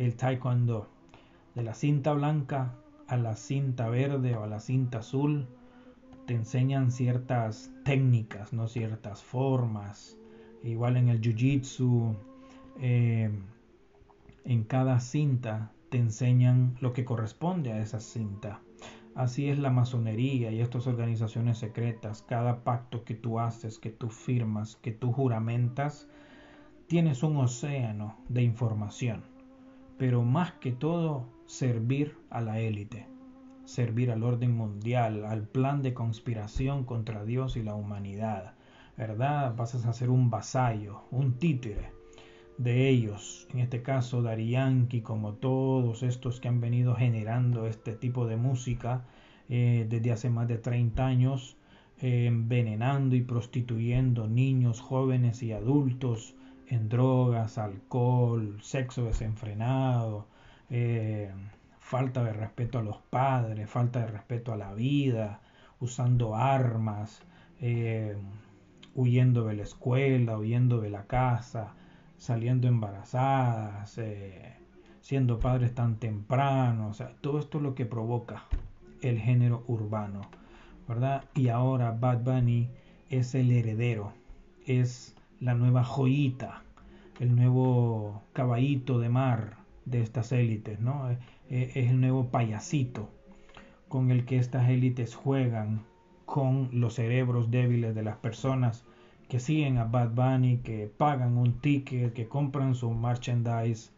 el 0.00 0.16
taekwondo, 0.16 0.88
de 1.54 1.62
la 1.62 1.74
cinta 1.74 2.14
blanca 2.14 2.74
a 3.06 3.18
la 3.18 3.36
cinta 3.36 3.90
verde 3.90 4.34
o 4.34 4.44
a 4.44 4.46
la 4.46 4.58
cinta 4.58 5.00
azul 5.00 5.46
te 6.26 6.32
enseñan 6.32 6.90
ciertas 6.90 7.70
técnicas, 7.84 8.54
no 8.54 8.66
ciertas 8.66 9.22
formas. 9.22 10.16
Igual 10.62 10.96
en 10.96 11.08
el 11.08 11.20
jiu-jitsu, 11.20 12.16
eh, 12.80 13.30
en 14.44 14.64
cada 14.64 15.00
cinta 15.00 15.70
te 15.90 15.98
enseñan 15.98 16.76
lo 16.80 16.94
que 16.94 17.04
corresponde 17.04 17.72
a 17.72 17.82
esa 17.82 18.00
cinta. 18.00 18.62
Así 19.14 19.50
es 19.50 19.58
la 19.58 19.70
masonería 19.70 20.50
y 20.50 20.60
estas 20.60 20.86
organizaciones 20.86 21.58
secretas. 21.58 22.22
Cada 22.22 22.64
pacto 22.64 23.04
que 23.04 23.14
tú 23.14 23.38
haces, 23.38 23.78
que 23.78 23.90
tú 23.90 24.08
firmas, 24.08 24.76
que 24.76 24.92
tú 24.92 25.12
juramentas, 25.12 26.08
tienes 26.86 27.22
un 27.22 27.36
océano 27.36 28.16
de 28.30 28.42
información. 28.42 29.29
Pero 30.00 30.24
más 30.24 30.50
que 30.54 30.72
todo, 30.72 31.28
servir 31.46 32.16
a 32.28 32.40
la 32.40 32.58
élite 32.58 33.06
servir 33.70 34.10
al 34.10 34.24
orden 34.24 34.52
mundial, 34.56 35.24
al 35.24 35.46
plan 35.46 35.80
de 35.82 35.94
conspiración 35.94 36.84
contra 36.84 37.24
Dios 37.24 37.56
y 37.56 37.62
la 37.62 37.74
humanidad. 37.74 38.54
¿Verdad? 38.96 39.54
Vas 39.56 39.74
a 39.74 39.92
ser 39.92 40.10
un 40.10 40.28
vasallo, 40.28 41.04
un 41.10 41.38
títere 41.38 41.92
de 42.58 42.88
ellos, 42.88 43.46
en 43.54 43.60
este 43.60 43.80
caso 43.80 44.22
Yankee, 44.36 45.00
como 45.00 45.34
todos 45.34 46.02
estos 46.02 46.40
que 46.40 46.48
han 46.48 46.60
venido 46.60 46.94
generando 46.94 47.66
este 47.66 47.92
tipo 47.94 48.26
de 48.26 48.36
música 48.36 49.04
eh, 49.48 49.86
desde 49.88 50.12
hace 50.12 50.28
más 50.28 50.48
de 50.48 50.58
30 50.58 51.06
años, 51.06 51.56
eh, 52.02 52.26
envenenando 52.26 53.16
y 53.16 53.22
prostituyendo 53.22 54.26
niños, 54.28 54.80
jóvenes 54.80 55.42
y 55.42 55.52
adultos 55.52 56.34
en 56.70 56.88
drogas, 56.88 57.58
alcohol, 57.58 58.58
sexo 58.62 59.04
desenfrenado, 59.04 60.28
eh, 60.70 61.32
falta 61.80 62.22
de 62.22 62.32
respeto 62.32 62.78
a 62.78 62.82
los 62.82 62.98
padres, 62.98 63.68
falta 63.68 64.00
de 64.00 64.06
respeto 64.06 64.52
a 64.52 64.56
la 64.56 64.72
vida, 64.72 65.40
usando 65.80 66.36
armas, 66.36 67.22
eh, 67.60 68.16
huyendo 68.94 69.46
de 69.46 69.56
la 69.56 69.64
escuela, 69.64 70.38
huyendo 70.38 70.80
de 70.80 70.90
la 70.90 71.06
casa, 71.06 71.74
saliendo 72.18 72.68
embarazadas, 72.68 73.98
eh, 73.98 74.54
siendo 75.00 75.40
padres 75.40 75.74
tan 75.74 75.96
temprano, 75.96 76.88
o 76.88 76.94
sea, 76.94 77.16
todo 77.20 77.40
esto 77.40 77.58
es 77.58 77.64
lo 77.64 77.74
que 77.74 77.84
provoca 77.84 78.44
el 79.02 79.18
género 79.18 79.64
urbano, 79.66 80.20
¿verdad? 80.86 81.24
Y 81.34 81.48
ahora 81.48 81.90
Bad 81.90 82.20
Bunny 82.22 82.70
es 83.08 83.34
el 83.34 83.50
heredero, 83.50 84.12
es 84.66 85.16
la 85.40 85.54
nueva 85.54 85.84
joyita, 85.84 86.62
el 87.18 87.34
nuevo 87.34 88.22
caballito 88.32 88.98
de 88.98 89.08
mar 89.08 89.56
de 89.84 90.02
estas 90.02 90.32
élites, 90.32 90.80
¿no? 90.80 91.10
Eh, 91.10 91.72
es 91.74 91.90
el 91.90 92.00
nuevo 92.00 92.28
payasito 92.28 93.10
con 93.88 94.10
el 94.10 94.24
que 94.24 94.38
estas 94.38 94.68
élites 94.68 95.14
juegan 95.14 95.82
con 96.24 96.68
los 96.72 96.94
cerebros 96.94 97.50
débiles 97.50 97.94
de 97.94 98.02
las 98.02 98.16
personas 98.18 98.84
que 99.28 99.40
siguen 99.40 99.78
a 99.78 99.84
Bad 99.84 100.10
Bunny, 100.10 100.58
que 100.58 100.86
pagan 100.86 101.36
un 101.36 101.60
ticket, 101.60 102.12
que 102.12 102.28
compran 102.28 102.74
su 102.74 102.90
merchandise 102.90 103.90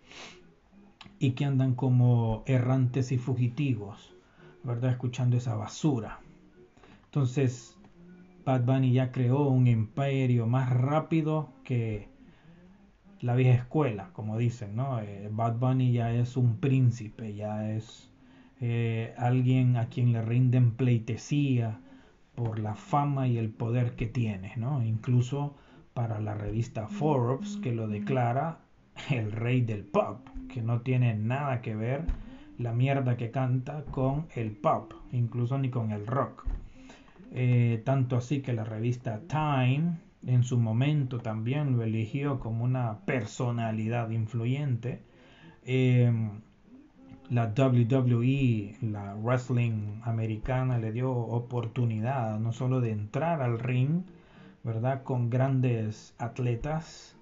y 1.18 1.32
que 1.32 1.44
andan 1.44 1.74
como 1.74 2.42
errantes 2.46 3.12
y 3.12 3.18
fugitivos, 3.18 4.14
¿verdad? 4.62 4.92
Escuchando 4.92 5.36
esa 5.36 5.54
basura. 5.56 6.20
Entonces, 7.04 7.76
Bad 8.44 8.64
Bunny 8.64 8.92
ya 8.92 9.12
creó 9.12 9.48
un 9.48 9.66
imperio 9.66 10.46
más 10.46 10.70
rápido 10.70 11.52
que 11.64 12.08
la 13.20 13.36
vieja 13.36 13.62
escuela, 13.62 14.10
como 14.12 14.36
dicen, 14.36 14.74
¿no? 14.74 15.00
Eh, 15.00 15.28
Bad 15.30 15.58
Bunny 15.58 15.92
ya 15.92 16.12
es 16.12 16.36
un 16.36 16.56
príncipe, 16.56 17.34
ya 17.34 17.70
es 17.70 18.10
eh, 18.60 19.14
alguien 19.16 19.76
a 19.76 19.88
quien 19.88 20.12
le 20.12 20.22
rinden 20.22 20.72
pleitesía 20.72 21.80
por 22.34 22.58
la 22.58 22.74
fama 22.74 23.28
y 23.28 23.38
el 23.38 23.50
poder 23.50 23.94
que 23.94 24.06
tiene, 24.06 24.54
¿no? 24.56 24.82
Incluso 24.82 25.56
para 25.94 26.20
la 26.20 26.34
revista 26.34 26.88
Forbes, 26.88 27.58
que 27.58 27.72
lo 27.72 27.86
declara 27.86 28.58
el 29.10 29.30
rey 29.30 29.60
del 29.60 29.84
pop, 29.84 30.26
que 30.48 30.62
no 30.62 30.80
tiene 30.80 31.14
nada 31.14 31.60
que 31.60 31.76
ver 31.76 32.06
la 32.58 32.72
mierda 32.72 33.16
que 33.16 33.30
canta 33.30 33.84
con 33.84 34.26
el 34.34 34.50
pop, 34.50 34.94
incluso 35.12 35.58
ni 35.58 35.70
con 35.70 35.92
el 35.92 36.06
rock. 36.06 36.44
Eh, 37.34 37.82
tanto 37.84 38.16
así 38.16 38.42
que 38.42 38.52
la 38.52 38.64
revista 38.64 39.20
Time 39.26 39.98
en 40.26 40.44
su 40.44 40.58
momento 40.58 41.18
también 41.18 41.72
lo 41.76 41.82
eligió 41.82 42.38
como 42.38 42.64
una 42.64 43.00
personalidad 43.06 44.10
influyente. 44.10 45.02
Em, 45.64 46.42
la 47.30 47.46
WWE, 47.56 48.76
la 48.82 49.14
wrestling 49.14 50.00
americana, 50.04 50.78
le 50.78 50.92
dio 50.92 51.10
oportunidad 51.10 52.38
no 52.38 52.52
solo 52.52 52.80
de 52.80 52.90
entrar 52.90 53.40
al 53.40 53.58
ring, 53.58 54.02
¿verdad? 54.64 55.02
Con 55.02 55.30
grandes 55.30 56.14
atletas 56.18 57.16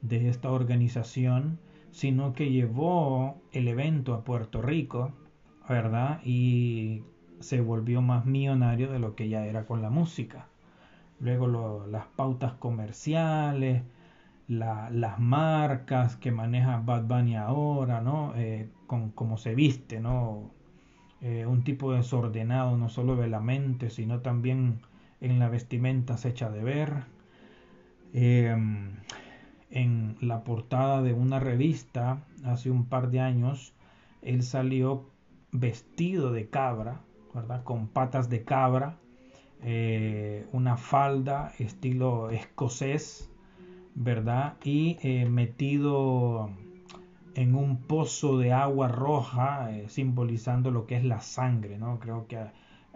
de 0.00 0.28
esta 0.28 0.50
organización, 0.50 1.58
sino 1.90 2.32
que 2.32 2.50
llevó 2.50 3.42
el 3.52 3.68
evento 3.68 4.14
a 4.14 4.24
Puerto 4.24 4.62
Rico, 4.62 5.12
¿verdad? 5.68 6.20
Y 6.24 7.02
se 7.40 7.60
volvió 7.60 8.02
más 8.02 8.26
millonario 8.26 8.90
de 8.92 8.98
lo 8.98 9.14
que 9.16 9.28
ya 9.28 9.46
era 9.46 9.64
con 9.64 9.82
la 9.82 9.90
música 9.90 10.46
luego 11.20 11.86
las 11.86 12.06
pautas 12.06 12.54
comerciales, 12.54 13.82
las 14.48 15.20
marcas 15.20 16.16
que 16.16 16.32
maneja 16.32 16.78
Bad 16.78 17.04
Bunny 17.04 17.36
ahora, 17.36 18.00
¿no? 18.00 18.34
Eh, 18.36 18.68
con 18.86 19.10
cómo 19.10 19.36
se 19.36 19.54
viste, 19.54 20.00
¿no? 20.00 20.50
Eh, 21.20 21.46
un 21.46 21.62
tipo 21.64 21.92
desordenado 21.92 22.76
no 22.76 22.88
solo 22.88 23.16
de 23.16 23.28
la 23.28 23.40
mente, 23.40 23.90
sino 23.90 24.20
también 24.20 24.80
en 25.20 25.38
la 25.38 25.48
vestimenta 25.48 26.16
se 26.16 26.30
echa 26.30 26.50
de 26.50 26.64
ver. 26.64 27.04
Em, 28.12 28.96
en 29.70 30.16
la 30.20 30.42
portada 30.42 31.02
de 31.02 31.12
una 31.12 31.38
revista 31.38 32.24
hace 32.44 32.70
un 32.70 32.86
par 32.86 33.10
de 33.10 33.20
años 33.20 33.72
él 34.22 34.42
salió 34.42 35.10
vestido 35.52 36.32
de 36.32 36.48
cabra, 36.48 37.00
¿verdad? 37.34 37.62
Con 37.64 37.88
patas 37.88 38.28
de 38.28 38.44
cabra, 38.44 38.98
eh, 39.62 40.46
una 40.52 40.76
falda 40.76 41.52
estilo 41.58 42.30
escocés, 42.30 43.30
¿verdad? 43.94 44.56
Y 44.64 44.98
eh, 45.02 45.26
metido 45.26 46.50
en 47.34 47.54
un 47.54 47.78
pozo 47.78 48.38
de 48.38 48.52
agua 48.52 48.88
roja, 48.88 49.70
eh, 49.72 49.88
simbolizando 49.88 50.70
lo 50.70 50.86
que 50.86 50.96
es 50.96 51.04
la 51.04 51.20
sangre, 51.20 51.78
¿no? 51.78 51.98
Creo 52.00 52.26
que 52.26 52.38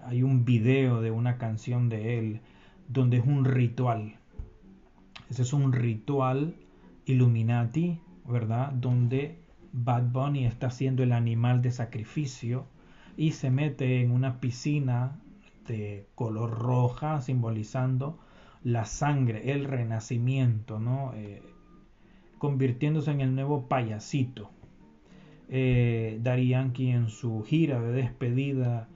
hay 0.05 0.23
un 0.23 0.45
video 0.45 1.00
de 1.00 1.11
una 1.11 1.38
canción 1.38 1.88
de 1.88 2.19
él 2.19 2.41
donde 2.88 3.19
es 3.19 3.26
un 3.26 3.45
ritual. 3.45 4.17
Ese 5.31 5.43
es 5.43 5.53
un 5.53 5.73
ritual 5.73 6.57
Illuminati, 7.07 8.00
¿verdad? 8.26 8.73
Donde 8.73 9.38
Bad 9.73 10.11
Bunny 10.11 10.47
está 10.47 10.69
haciendo 10.69 11.03
el 11.03 11.12
animal 11.12 11.62
de 11.62 11.71
sacrificio 11.71 12.67
y 13.16 13.33
se 13.33 13.50
mete 13.50 14.00
en 14.00 14.11
una 14.11 14.40
piscina 14.40 15.21
de 15.66 16.06
color 16.14 16.50
roja, 16.59 17.21
simbolizando 17.21 18.18
la 18.62 18.85
sangre, 18.85 19.52
el 19.52 19.64
renacimiento, 19.64 20.78
¿no? 20.78 21.12
Eh, 21.14 21.42
convirtiéndose 22.38 23.11
en 23.11 23.21
el 23.21 23.35
nuevo 23.35 23.68
payasito. 23.68 24.50
Eh, 25.49 26.21
Yankee 26.23 26.90
en 26.90 27.09
su 27.09 27.42
gira 27.42 27.80
de 27.80 27.92
despedida, 27.92 28.88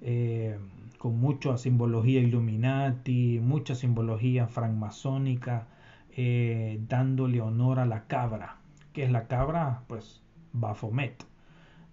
eh, 0.00 0.58
con 0.98 1.18
mucha 1.18 1.56
simbología 1.58 2.20
Illuminati, 2.20 3.40
mucha 3.42 3.74
simbología 3.74 4.48
francmasónica, 4.48 5.68
eh, 6.16 6.80
dándole 6.88 7.40
honor 7.40 7.78
a 7.78 7.86
la 7.86 8.06
cabra. 8.06 8.56
¿Qué 8.92 9.04
es 9.04 9.10
la 9.10 9.26
cabra? 9.26 9.82
Pues 9.88 10.22
Baphomet. 10.52 11.24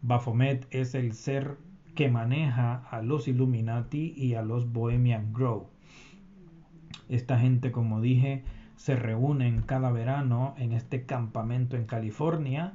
Baphomet 0.01 0.65
es 0.71 0.95
el 0.95 1.13
ser 1.13 1.57
que 1.95 2.09
maneja 2.09 2.83
a 2.89 3.01
los 3.01 3.27
Illuminati 3.27 4.13
y 4.15 4.33
a 4.33 4.41
los 4.41 4.71
Bohemian 4.71 5.33
Grove. 5.33 5.67
Esta 7.09 7.37
gente, 7.37 7.71
como 7.71 8.01
dije, 8.01 8.43
se 8.75 8.95
reúnen 8.95 9.61
cada 9.61 9.91
verano 9.91 10.55
en 10.57 10.73
este 10.73 11.05
campamento 11.05 11.77
en 11.77 11.85
California 11.85 12.73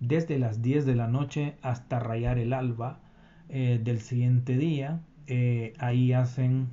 desde 0.00 0.38
las 0.38 0.62
10 0.62 0.86
de 0.86 0.94
la 0.94 1.08
noche 1.08 1.56
hasta 1.62 1.98
rayar 1.98 2.38
el 2.38 2.52
alba 2.52 3.00
eh, 3.48 3.80
del 3.82 4.00
siguiente 4.00 4.56
día. 4.56 5.00
Eh, 5.26 5.72
ahí 5.78 6.12
hacen 6.12 6.68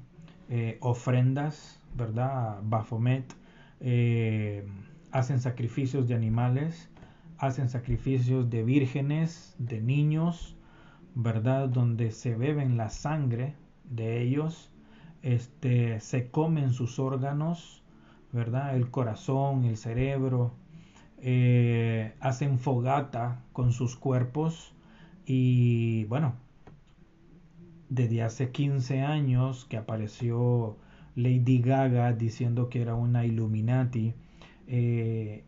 eh, 0.50 0.78
ofrendas, 0.82 1.82
¿verdad? 1.96 2.60
Baphomet. 2.64 3.36
hacen 5.12 5.40
sacrificios 5.40 6.08
de 6.08 6.16
animales, 6.16 6.90
hacen 7.38 7.70
sacrificios 7.70 8.50
de 8.50 8.64
vírgenes, 8.64 9.56
de 9.60 9.82
niños, 9.82 10.56
¿verdad? 11.16 11.70
Donde 11.70 12.12
se 12.12 12.36
beben 12.36 12.78
la 12.78 12.90
sangre 12.90 13.56
de 13.84 14.22
ellos, 14.22 14.72
este, 15.22 16.00
se 16.00 16.30
comen 16.30 16.74
sus 16.74 17.00
órganos, 17.00 17.84
¿verdad? 18.32 18.76
El 18.76 18.90
corazón, 18.90 19.66
el 19.66 19.78
cerebro, 19.78 20.54
eh, 21.20 22.14
hacen 22.20 22.60
fogata 22.60 23.42
con 23.54 23.72
sus 23.72 23.96
cuerpos 23.96 24.74
y 25.26 26.04
bueno, 26.06 26.34
desde 27.90 28.24
hace 28.24 28.52
15 28.52 29.02
años 29.02 29.66
que 29.66 29.78
apareció 29.78 30.78
Lady 31.16 31.62
Gaga 31.62 32.12
diciendo 32.14 32.70
que 32.70 32.82
era 32.82 32.96
una 32.96 33.26
Illuminati, 33.26 34.14
eh, 34.68 35.46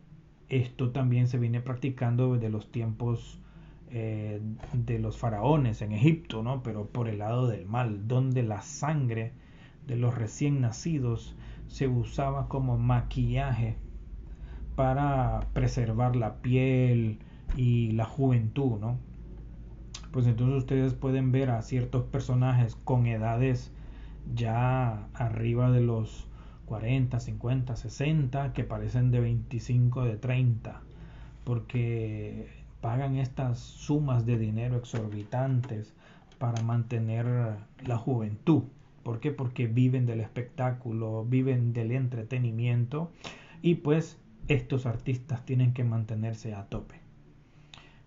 esto 0.48 0.92
también 0.92 1.28
se 1.28 1.38
viene 1.38 1.60
practicando 1.60 2.34
desde 2.34 2.48
los 2.48 2.70
tiempos 2.70 3.40
eh, 3.90 4.40
de 4.72 4.98
los 4.98 5.16
faraones 5.16 5.82
en 5.82 5.92
Egipto, 5.92 6.42
¿no? 6.42 6.62
Pero 6.62 6.86
por 6.86 7.08
el 7.08 7.18
lado 7.18 7.46
del 7.46 7.66
mal, 7.66 8.08
donde 8.08 8.42
la 8.42 8.62
sangre 8.62 9.32
de 9.86 9.96
los 9.96 10.14
recién 10.14 10.60
nacidos 10.60 11.36
se 11.68 11.88
usaba 11.88 12.48
como 12.48 12.78
maquillaje 12.78 13.76
para 14.74 15.40
preservar 15.52 16.16
la 16.16 16.42
piel 16.42 17.18
y 17.56 17.92
la 17.92 18.04
juventud, 18.04 18.78
¿no? 18.78 18.98
Pues 20.12 20.26
entonces 20.26 20.58
ustedes 20.58 20.94
pueden 20.94 21.32
ver 21.32 21.50
a 21.50 21.62
ciertos 21.62 22.04
personajes 22.04 22.76
con 22.84 23.06
edades 23.06 23.72
ya 24.34 25.08
arriba 25.14 25.70
de 25.70 25.80
los 25.80 26.28
40, 26.66 27.20
50, 27.20 27.76
60 27.76 28.52
que 28.52 28.64
parecen 28.64 29.10
de 29.10 29.20
25, 29.20 30.04
de 30.04 30.16
30, 30.16 30.80
porque 31.44 32.55
pagan 32.86 33.16
estas 33.16 33.58
sumas 33.58 34.26
de 34.26 34.38
dinero 34.38 34.76
exorbitantes 34.76 35.92
para 36.38 36.62
mantener 36.62 37.26
la 37.84 37.98
juventud. 37.98 38.62
¿Por 39.02 39.18
qué? 39.18 39.32
Porque 39.32 39.66
viven 39.66 40.06
del 40.06 40.20
espectáculo, 40.20 41.24
viven 41.24 41.72
del 41.72 41.90
entretenimiento 41.90 43.10
y 43.60 43.74
pues 43.74 44.20
estos 44.46 44.86
artistas 44.86 45.44
tienen 45.44 45.72
que 45.72 45.82
mantenerse 45.82 46.54
a 46.54 46.66
tope. 46.66 47.00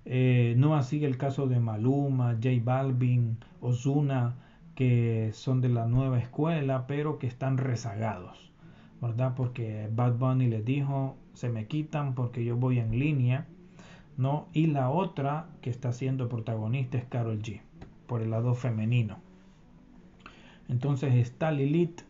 Eh, 0.05 0.53
no 0.57 0.77
así 0.77 1.03
el 1.03 1.17
caso 1.17 1.47
de 1.47 1.59
Maluma, 1.59 2.35
J 2.41 2.51
Balvin, 2.63 3.35
Ozuna, 3.59 4.35
que 4.75 5.31
son 5.33 5.59
de 5.59 5.67
la 5.67 5.87
nueva 5.87 6.19
escuela, 6.19 6.87
pero 6.87 7.19
que 7.19 7.27
están 7.27 7.57
rezagados, 7.57 8.53
¿verdad? 9.01 9.33
Porque 9.35 9.89
Bad 9.93 10.13
Bunny 10.13 10.47
les 10.47 10.63
dijo, 10.63 11.17
se 11.33 11.49
me 11.49 11.67
quitan 11.67 12.15
porque 12.15 12.45
yo 12.45 12.55
voy 12.55 12.79
en 12.79 12.97
línea 12.97 13.45
¿no? 14.19 14.49
Y 14.51 14.67
la 14.67 14.89
otra 14.89 15.47
que 15.61 15.69
está 15.69 15.93
siendo 15.93 16.27
protagonista 16.27 16.97
es 16.97 17.05
Carol 17.05 17.41
G, 17.41 17.61
por 18.05 18.21
el 18.21 18.31
lado 18.31 18.53
femenino. 18.53 19.17
Entonces 20.67 21.15
está 21.15 21.53
Lilith 21.53 22.01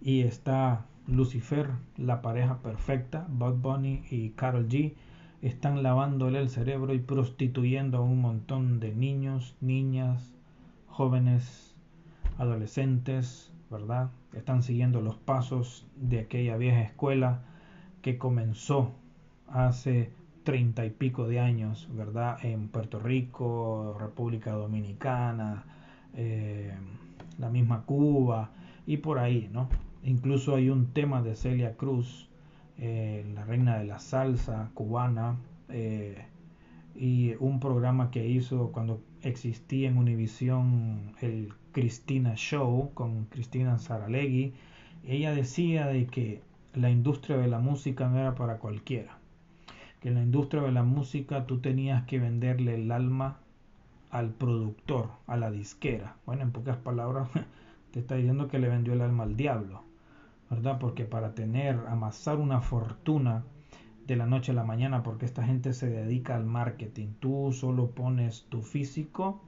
y 0.00 0.22
está 0.22 0.86
Lucifer, 1.06 1.70
la 1.96 2.20
pareja 2.20 2.58
perfecta, 2.58 3.28
Bud 3.30 3.54
Bunny 3.54 4.02
y 4.10 4.30
Carol 4.30 4.68
G. 4.68 4.94
Están 5.40 5.84
lavándole 5.84 6.40
el 6.40 6.48
cerebro 6.48 6.94
y 6.94 6.98
prostituyendo 6.98 7.98
a 7.98 8.00
un 8.00 8.20
montón 8.20 8.80
de 8.80 8.92
niños, 8.92 9.54
niñas, 9.60 10.34
jóvenes, 10.88 11.76
adolescentes, 12.38 13.52
¿verdad? 13.70 14.10
Están 14.32 14.64
siguiendo 14.64 15.00
los 15.00 15.14
pasos 15.14 15.86
de 15.94 16.18
aquella 16.18 16.56
vieja 16.56 16.82
escuela 16.82 17.44
que 18.02 18.18
comenzó 18.18 18.90
hace 19.46 20.10
treinta 20.44 20.84
y 20.84 20.90
pico 20.90 21.26
de 21.28 21.40
años, 21.40 21.88
¿verdad? 21.92 22.38
En 22.44 22.68
Puerto 22.68 22.98
Rico, 22.98 23.96
República 23.98 24.52
Dominicana, 24.52 25.64
eh, 26.14 26.74
la 27.38 27.48
misma 27.50 27.82
Cuba 27.84 28.50
y 28.86 28.98
por 28.98 29.18
ahí, 29.18 29.48
¿no? 29.52 29.68
Incluso 30.04 30.56
hay 30.56 30.68
un 30.70 30.92
tema 30.92 31.22
de 31.22 31.36
Celia 31.36 31.76
Cruz, 31.76 32.28
eh, 32.78 33.24
la 33.34 33.44
reina 33.44 33.78
de 33.78 33.84
la 33.84 33.98
salsa 33.98 34.70
cubana, 34.74 35.36
eh, 35.68 36.26
y 36.94 37.34
un 37.38 37.60
programa 37.60 38.10
que 38.10 38.26
hizo 38.26 38.72
cuando 38.72 39.00
existía 39.22 39.88
en 39.88 39.96
Univisión 39.96 41.14
el 41.20 41.54
Cristina 41.72 42.34
Show 42.34 42.90
con 42.94 43.24
Cristina 43.26 43.78
Saralegui. 43.78 44.54
Ella 45.06 45.34
decía 45.34 45.86
de 45.86 46.06
que 46.06 46.42
la 46.74 46.90
industria 46.90 47.38
de 47.38 47.48
la 47.48 47.60
música 47.60 48.08
no 48.08 48.18
era 48.18 48.34
para 48.34 48.58
cualquiera 48.58 49.21
que 50.02 50.08
en 50.08 50.16
la 50.16 50.22
industria 50.22 50.62
de 50.62 50.72
la 50.72 50.82
música 50.82 51.46
tú 51.46 51.60
tenías 51.60 52.04
que 52.06 52.18
venderle 52.18 52.74
el 52.74 52.90
alma 52.90 53.38
al 54.10 54.30
productor, 54.30 55.10
a 55.28 55.36
la 55.36 55.52
disquera. 55.52 56.16
Bueno, 56.26 56.42
en 56.42 56.50
pocas 56.50 56.76
palabras, 56.76 57.28
te 57.92 58.00
está 58.00 58.16
diciendo 58.16 58.48
que 58.48 58.58
le 58.58 58.68
vendió 58.68 58.94
el 58.94 59.00
alma 59.00 59.22
al 59.22 59.36
diablo, 59.36 59.84
¿verdad? 60.50 60.80
Porque 60.80 61.04
para 61.04 61.36
tener, 61.36 61.78
amasar 61.88 62.38
una 62.38 62.60
fortuna 62.60 63.44
de 64.04 64.16
la 64.16 64.26
noche 64.26 64.50
a 64.50 64.56
la 64.56 64.64
mañana, 64.64 65.04
porque 65.04 65.24
esta 65.24 65.44
gente 65.44 65.72
se 65.72 65.88
dedica 65.88 66.34
al 66.34 66.46
marketing, 66.46 67.12
tú 67.20 67.52
solo 67.52 67.92
pones 67.92 68.46
tu 68.48 68.60
físico 68.60 69.40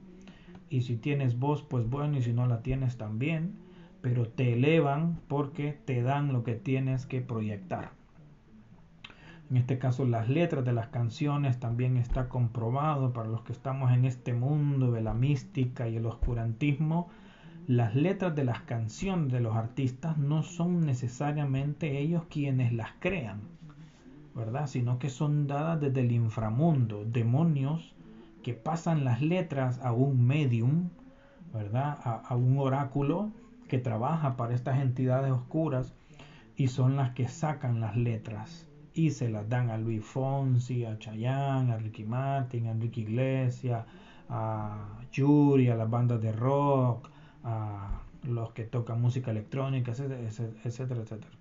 y 0.69 0.83
si 0.83 0.95
tienes 0.95 1.37
voz, 1.37 1.63
pues 1.63 1.89
bueno, 1.89 2.17
y 2.17 2.21
si 2.21 2.31
no 2.31 2.47
la 2.47 2.61
tienes 2.61 2.97
también, 2.97 3.55
pero 4.01 4.29
te 4.29 4.53
elevan 4.53 5.19
porque 5.27 5.73
te 5.73 6.01
dan 6.01 6.31
lo 6.31 6.45
que 6.45 6.55
tienes 6.55 7.05
que 7.05 7.19
proyectar. 7.19 7.91
En 9.51 9.57
este 9.57 9.77
caso 9.77 10.05
las 10.05 10.27
letras 10.27 10.65
de 10.65 10.73
las 10.73 10.87
canciones 10.87 11.59
también 11.59 11.97
está 11.97 12.29
comprobado 12.29 13.13
para 13.13 13.29
los 13.29 13.41
que 13.41 13.51
estamos 13.51 13.91
en 13.91 14.05
este 14.05 14.33
mundo 14.33 14.91
de 14.91 15.01
la 15.01 15.13
mística 15.13 15.87
y 15.87 15.97
el 15.97 16.07
oscurantismo. 16.07 17.09
Las 17.67 17.93
letras 17.95 18.35
de 18.35 18.43
las 18.43 18.61
canciones 18.61 19.31
de 19.31 19.41
los 19.41 19.55
artistas 19.55 20.17
no 20.17 20.41
son 20.41 20.81
necesariamente 20.81 21.99
ellos 21.99 22.23
quienes 22.27 22.73
las 22.73 22.93
crean, 22.99 23.41
¿verdad? 24.33 24.65
Sino 24.65 24.97
que 24.97 25.09
son 25.09 25.45
dadas 25.45 25.79
desde 25.79 26.01
el 26.01 26.11
inframundo, 26.11 27.05
demonios 27.05 27.93
que 28.41 28.53
pasan 28.53 29.05
las 29.05 29.21
letras 29.21 29.79
a 29.83 29.91
un 29.91 30.25
medium, 30.25 30.89
¿verdad? 31.53 31.99
A, 32.03 32.15
a 32.15 32.35
un 32.35 32.57
oráculo 32.57 33.29
que 33.67 33.77
trabaja 33.77 34.37
para 34.37 34.55
estas 34.55 34.79
entidades 34.79 35.31
oscuras 35.31 35.93
y 36.55 36.67
son 36.67 36.95
las 36.95 37.11
que 37.11 37.27
sacan 37.27 37.79
las 37.79 37.95
letras 37.95 38.64
y 38.95 39.11
se 39.11 39.29
las 39.29 39.47
dan 39.49 39.69
a 39.69 39.77
Luis 39.77 40.03
Fonsi, 40.03 40.85
a 40.85 40.97
Chayanne, 40.97 41.71
a 41.73 41.77
Ricky 41.77 42.05
Martin, 42.05 42.67
a 42.67 42.71
Enrique 42.71 43.01
Iglesias, 43.01 43.85
a 44.29 44.99
Yuri, 45.11 45.69
a 45.69 45.75
las 45.75 45.89
bandas 45.89 46.21
de 46.21 46.31
rock, 46.31 47.09
a 47.43 48.01
los 48.23 48.53
que 48.53 48.63
tocan 48.63 49.01
música 49.01 49.31
electrónica, 49.31 49.91
etcétera, 49.91 51.01
etcétera. 51.03 51.31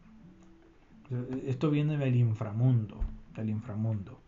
Esto 1.47 1.71
viene 1.71 1.97
del 1.97 2.17
inframundo, 2.17 2.99
del 3.37 3.51
inframundo. 3.51 4.19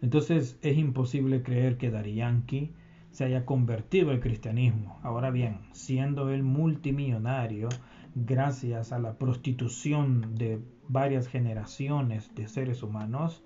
Entonces 0.00 0.58
es 0.62 0.78
imposible 0.78 1.42
creer 1.42 1.76
que 1.76 1.90
Dari 1.90 2.14
Yankee 2.14 2.72
se 3.10 3.24
haya 3.24 3.44
convertido 3.44 4.10
al 4.10 4.20
cristianismo. 4.20 4.98
Ahora 5.02 5.30
bien, 5.30 5.58
siendo 5.72 6.30
él 6.30 6.44
multimillonario, 6.44 7.68
gracias 8.14 8.92
a 8.92 8.98
la 8.98 9.18
prostitución 9.18 10.34
de 10.36 10.60
varias 10.88 11.28
generaciones 11.28 12.34
de 12.34 12.48
seres 12.48 12.82
humanos, 12.82 13.42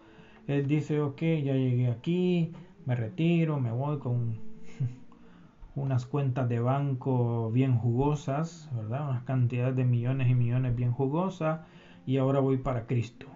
él 0.47 0.67
dice, 0.67 1.01
ok, 1.01 1.21
ya 1.21 1.55
llegué 1.55 1.89
aquí, 1.89 2.53
me 2.87 2.97
retiro, 2.97 3.61
me 3.61 3.71
voy 3.71 3.99
con 3.99 4.39
unas 5.75 6.07
cuentas 6.07 6.49
de 6.49 6.61
banco 6.61 7.51
bien 7.51 7.77
jugosas, 7.77 8.71
¿verdad? 8.75 9.09
Unas 9.09 9.23
cantidades 9.23 9.77
de 9.77 9.85
millones 9.85 10.29
y 10.31 10.35
millones 10.35 10.75
bien 10.75 10.93
jugosas, 10.93 11.61
y 12.07 12.17
ahora 12.17 12.41
voy 12.41 12.57
para 12.57 12.87
Cristo. 12.87 13.27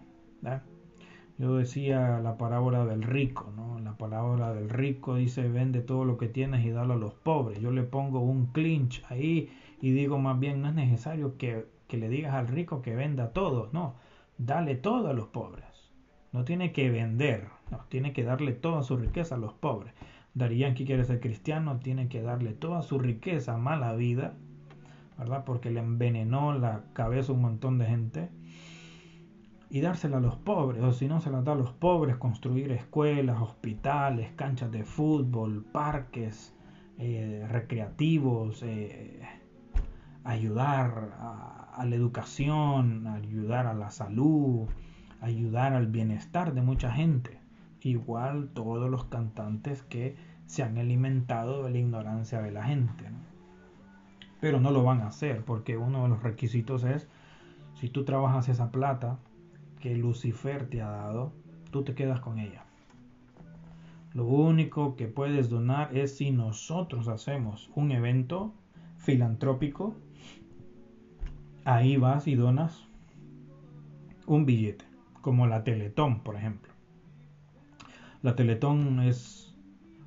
Yo 1.38 1.56
decía 1.56 2.18
la 2.20 2.38
parábola 2.38 2.86
del 2.86 3.02
rico, 3.02 3.52
¿no? 3.54 3.78
La 3.80 3.92
parábola 3.92 4.54
del 4.54 4.70
rico 4.70 5.16
dice, 5.16 5.48
vende 5.48 5.82
todo 5.82 6.04
lo 6.04 6.16
que 6.16 6.28
tienes 6.28 6.64
y 6.64 6.70
dalo 6.70 6.94
a 6.94 6.96
los 6.96 7.12
pobres. 7.12 7.60
Yo 7.60 7.70
le 7.70 7.82
pongo 7.82 8.20
un 8.20 8.46
clinch 8.46 9.02
ahí 9.08 9.50
y 9.82 9.90
digo 9.90 10.18
más 10.18 10.38
bien, 10.38 10.62
no 10.62 10.68
es 10.68 10.74
necesario 10.74 11.36
que, 11.36 11.66
que 11.88 11.96
le 11.96 12.08
digas 12.08 12.34
al 12.34 12.48
rico 12.48 12.82
que 12.82 12.94
venda 12.94 13.32
todo, 13.32 13.70
no, 13.72 13.94
dale 14.38 14.74
todo 14.74 15.08
a 15.08 15.12
los 15.12 15.28
pobres. 15.28 15.64
No 16.32 16.44
tiene 16.44 16.72
que 16.72 16.90
vender, 16.90 17.48
no, 17.70 17.84
tiene 17.88 18.12
que 18.12 18.24
darle 18.24 18.52
toda 18.52 18.82
su 18.82 18.96
riqueza 18.96 19.36
a 19.36 19.38
los 19.38 19.54
pobres. 19.54 19.94
Darían 20.34 20.74
que 20.74 20.84
quiere 20.84 21.04
ser 21.04 21.20
cristiano, 21.20 21.78
tiene 21.78 22.08
que 22.08 22.20
darle 22.20 22.52
toda 22.52 22.82
su 22.82 22.98
riqueza, 22.98 23.56
mala 23.56 23.94
vida, 23.94 24.34
¿verdad? 25.18 25.44
Porque 25.44 25.70
le 25.70 25.80
envenenó 25.80 26.58
la 26.58 26.84
cabeza 26.92 27.32
a 27.32 27.34
un 27.34 27.42
montón 27.42 27.78
de 27.78 27.86
gente 27.86 28.28
y 29.70 29.80
dársela 29.80 30.18
a 30.18 30.20
los 30.20 30.36
pobres, 30.36 30.82
o 30.82 30.92
si 30.92 31.08
no 31.08 31.20
se 31.20 31.30
la 31.30 31.42
da 31.42 31.52
a 31.52 31.56
los 31.56 31.72
pobres, 31.72 32.16
construir 32.16 32.70
escuelas, 32.70 33.40
hospitales, 33.40 34.30
canchas 34.36 34.70
de 34.70 34.84
fútbol, 34.84 35.64
parques 35.64 36.54
eh, 36.98 37.46
recreativos, 37.50 38.62
eh, 38.62 39.20
ayudar 40.24 41.14
a, 41.18 41.55
a, 41.76 41.84
la 41.84 41.94
educación, 41.94 43.06
ayudar 43.06 43.66
a 43.66 43.74
la 43.74 43.90
salud, 43.90 44.68
ayudar 45.20 45.74
al 45.74 45.86
bienestar 45.86 46.54
de 46.54 46.62
mucha 46.62 46.90
gente. 46.90 47.38
Igual 47.82 48.48
todos 48.52 48.90
los 48.90 49.04
cantantes 49.04 49.82
que 49.82 50.16
se 50.46 50.62
han 50.62 50.78
alimentado 50.78 51.64
de 51.64 51.70
la 51.70 51.78
ignorancia 51.78 52.40
de 52.40 52.50
la 52.50 52.64
gente. 52.64 53.04
Pero 54.40 54.60
no 54.60 54.70
lo 54.70 54.82
van 54.82 55.00
a 55.00 55.08
hacer 55.08 55.44
porque 55.44 55.76
uno 55.76 56.02
de 56.02 56.08
los 56.08 56.22
requisitos 56.22 56.84
es, 56.84 57.08
si 57.74 57.88
tú 57.88 58.04
trabajas 58.04 58.48
esa 58.48 58.70
plata, 58.70 59.18
que 59.80 59.94
Lucifer 59.94 60.68
te 60.68 60.82
ha 60.82 60.88
dado, 60.88 61.32
tú 61.70 61.84
te 61.84 61.94
quedas 61.94 62.20
con 62.20 62.38
ella. 62.38 62.64
Lo 64.14 64.24
único 64.24 64.96
que 64.96 65.08
puedes 65.08 65.50
donar 65.50 65.96
es 65.96 66.16
si 66.16 66.30
nosotros 66.30 67.06
hacemos 67.06 67.70
un 67.74 67.92
evento 67.92 68.54
filantrópico, 68.96 69.94
ahí 71.66 71.96
vas 71.96 72.28
y 72.28 72.36
donas 72.36 72.86
un 74.26 74.46
billete, 74.46 74.84
como 75.20 75.48
la 75.48 75.64
Teletón, 75.64 76.20
por 76.20 76.36
ejemplo. 76.36 76.72
La 78.22 78.36
Teletón 78.36 79.00
es 79.00 79.52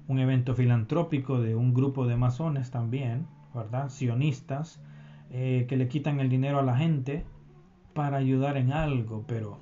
un 0.08 0.19
evento 0.19 0.56
filantrópico 0.56 1.41
de 1.41 1.56
un 1.56 1.74
grupo 1.74 2.08
de 2.08 2.15
masones 2.15 2.72
también, 2.72 3.28
¿verdad? 3.54 3.89
Sionistas, 3.89 4.82
eh, 5.32 5.65
que 5.67 5.76
le 5.76 5.89
quitan 5.89 6.22
el 6.22 6.30
dinero 6.30 6.60
a 6.60 6.63
la 6.63 6.78
gente 6.78 7.26
para 7.93 8.17
ayudar 8.17 8.56
en 8.56 8.72
algo, 8.72 9.26
pero 9.28 9.60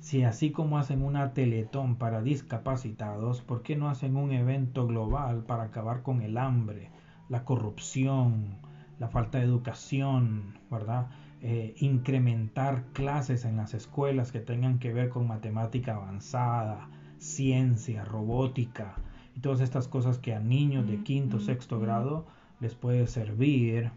si 0.00 0.24
así 0.24 0.52
como 0.52 0.78
hacen 0.78 1.02
una 1.02 1.34
teletón 1.34 1.96
para 1.96 2.22
discapacitados, 2.22 3.42
¿por 3.42 3.62
qué 3.62 3.76
no 3.76 3.90
hacen 3.90 4.16
un 4.16 4.32
evento 4.32 4.86
global 4.86 5.44
para 5.44 5.64
acabar 5.64 6.02
con 6.02 6.22
el 6.22 6.38
hambre, 6.38 6.90
la 7.28 7.44
corrupción, 7.44 8.56
la 8.98 9.08
falta 9.08 9.38
de 9.38 9.44
educación, 9.44 10.58
¿verdad? 10.70 11.08
Eh, 11.42 11.74
incrementar 11.80 12.84
clases 12.94 13.44
en 13.44 13.58
las 13.58 13.74
escuelas 13.74 14.32
que 14.32 14.40
tengan 14.40 14.78
que 14.78 14.92
ver 14.92 15.10
con 15.10 15.28
matemática 15.28 15.96
avanzada, 15.96 16.88
ciencia, 17.18 18.04
robótica 18.04 18.94
y 19.34 19.40
todas 19.40 19.60
estas 19.60 19.86
cosas 19.86 20.18
que 20.18 20.34
a 20.34 20.40
niños 20.40 20.88
de 20.88 21.02
quinto, 21.02 21.38
sexto 21.38 21.78
grado 21.78 22.26
les 22.58 22.74
puede 22.74 23.06
servir 23.06 23.90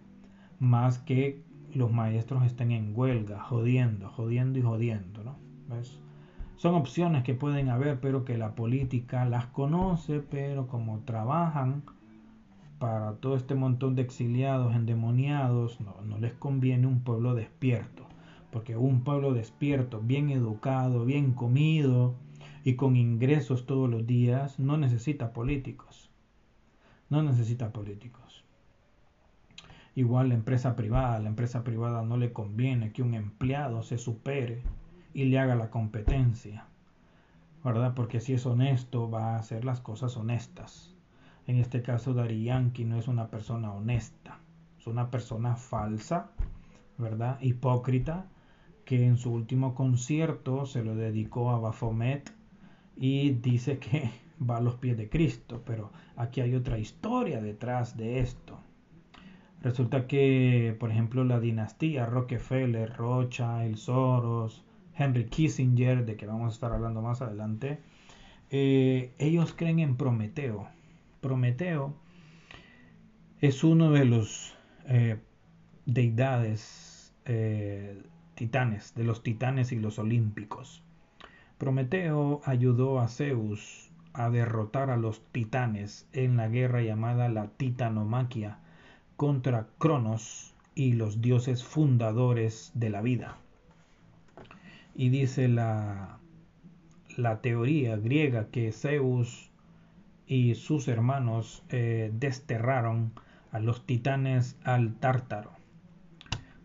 más 0.59 0.99
que 0.99 1.41
los 1.73 1.91
maestros 1.91 2.43
estén 2.43 2.71
en 2.71 2.91
huelga, 2.93 3.39
jodiendo, 3.39 4.09
jodiendo 4.09 4.59
y 4.59 4.61
jodiendo, 4.61 5.23
¿no? 5.23 5.37
Son 6.57 6.75
opciones 6.75 7.23
que 7.23 7.35
pueden 7.35 7.69
haber, 7.69 8.01
pero 8.01 8.25
que 8.25 8.37
la 8.37 8.53
política 8.53 9.23
las 9.23 9.45
conoce, 9.45 10.19
pero 10.19 10.67
como 10.67 10.99
trabajan 10.99 11.83
para 12.79 13.15
todo 13.15 13.35
este 13.35 13.55
montón 13.55 13.95
de 13.95 14.01
exiliados, 14.01 14.73
endemoniados, 14.73 15.79
no, 15.81 16.17
les 16.17 16.33
conviene 16.33 16.87
un 16.87 17.01
pueblo 17.01 17.35
despierto, 17.35 18.05
porque 18.51 18.77
un 18.77 19.03
pueblo 19.03 19.33
despierto, 19.33 19.99
bien 20.01 20.29
educado, 20.29 21.03
bien 21.03 21.33
comido 21.33 22.15
y 22.63 22.75
con 22.75 22.95
ingresos 22.95 23.65
todos 23.65 23.89
los 23.89 24.07
días, 24.07 24.59
no 24.59 24.77
necesita 24.77 25.33
políticos. 25.33 26.09
No 27.09 27.21
necesita 27.21 27.73
políticos. 27.73 28.45
Igual 29.95 30.29
la 30.29 30.35
empresa 30.35 30.75
privada, 30.77 31.19
la 31.19 31.29
empresa 31.29 31.63
privada 31.65 32.03
no 32.03 32.15
le 32.15 32.31
conviene 32.31 32.93
que 32.93 33.03
un 33.03 33.13
empleado 33.13 33.83
se 33.83 33.97
supere 33.97 34.61
y 35.13 35.25
le 35.25 35.39
haga 35.39 35.55
la 35.55 35.69
competencia, 35.69 36.65
¿verdad? 37.63 37.93
Porque 37.93 38.21
si 38.21 38.33
es 38.33 38.45
honesto 38.45 39.09
va 39.09 39.35
a 39.35 39.39
hacer 39.39 39.65
las 39.65 39.81
cosas 39.81 40.15
honestas. 40.15 40.95
En 41.49 41.57
este 41.57 41.81
caso 41.81 42.13
Dari 42.13 42.43
Yankee 42.43 42.85
no 42.85 42.99
es 42.99 43.07
una 43.07 43.31
persona 43.31 43.73
honesta, 43.73 44.37
es 44.77 44.85
una 44.85 45.09
persona 45.09 45.55
falsa, 45.55 46.29
¿verdad? 46.99 47.41
Hipócrita, 47.41 48.27
que 48.85 49.03
en 49.03 49.17
su 49.17 49.31
último 49.31 49.73
concierto 49.73 50.67
se 50.67 50.83
lo 50.83 50.93
dedicó 50.93 51.49
a 51.49 51.57
Baphomet 51.57 52.31
y 52.95 53.31
dice 53.31 53.79
que 53.79 54.11
va 54.47 54.57
a 54.57 54.61
los 54.61 54.75
pies 54.75 54.95
de 54.95 55.09
Cristo, 55.09 55.63
pero 55.65 55.91
aquí 56.17 56.39
hay 56.39 56.53
otra 56.53 56.77
historia 56.77 57.41
detrás 57.41 57.97
de 57.97 58.19
esto. 58.19 58.59
Resulta 59.63 60.05
que, 60.05 60.77
por 60.79 60.91
ejemplo, 60.91 61.23
la 61.23 61.39
dinastía 61.39 62.05
Rockefeller, 62.05 62.95
Rothschild, 62.95 63.75
Soros, 63.75 64.63
Henry 64.95 65.25
Kissinger, 65.25 66.05
de 66.05 66.15
que 66.15 66.27
vamos 66.27 66.51
a 66.51 66.53
estar 66.53 66.71
hablando 66.71 67.01
más 67.01 67.23
adelante, 67.23 67.79
eh, 68.51 69.15
ellos 69.17 69.55
creen 69.57 69.79
en 69.79 69.95
Prometeo. 69.95 70.67
Prometeo 71.21 71.95
es 73.41 73.63
uno 73.63 73.91
de 73.91 74.05
los 74.05 74.55
eh, 74.85 75.17
deidades 75.85 77.13
eh, 77.25 78.01
titanes, 78.35 78.95
de 78.95 79.03
los 79.03 79.21
titanes 79.21 79.71
y 79.71 79.79
los 79.79 79.99
olímpicos. 79.99 80.81
Prometeo 81.57 82.41
ayudó 82.45 82.99
a 82.99 83.09
Zeus 83.09 83.91
a 84.13 84.29
derrotar 84.29 84.89
a 84.89 84.97
los 84.97 85.21
titanes 85.31 86.07
en 86.13 86.37
la 86.37 86.47
guerra 86.47 86.81
llamada 86.81 87.27
la 87.27 87.47
Titanomaquia 87.47 88.59
contra 89.17 89.67
Cronos 89.77 90.53
y 90.73 90.93
los 90.93 91.21
dioses 91.21 91.63
fundadores 91.63 92.71
de 92.73 92.89
la 92.89 93.01
vida. 93.01 93.37
Y 94.95 95.09
dice 95.09 95.49
la, 95.49 96.19
la 97.17 97.41
teoría 97.41 97.97
griega 97.97 98.47
que 98.47 98.71
Zeus 98.71 99.48
y 100.29 100.53
sus 100.53 100.87
hermanos 100.87 101.63
eh, 101.69 102.11
desterraron 102.13 103.13
a 103.51 103.59
los 103.59 103.87
titanes 103.87 104.55
al 104.63 104.93
tártaro. 104.93 105.51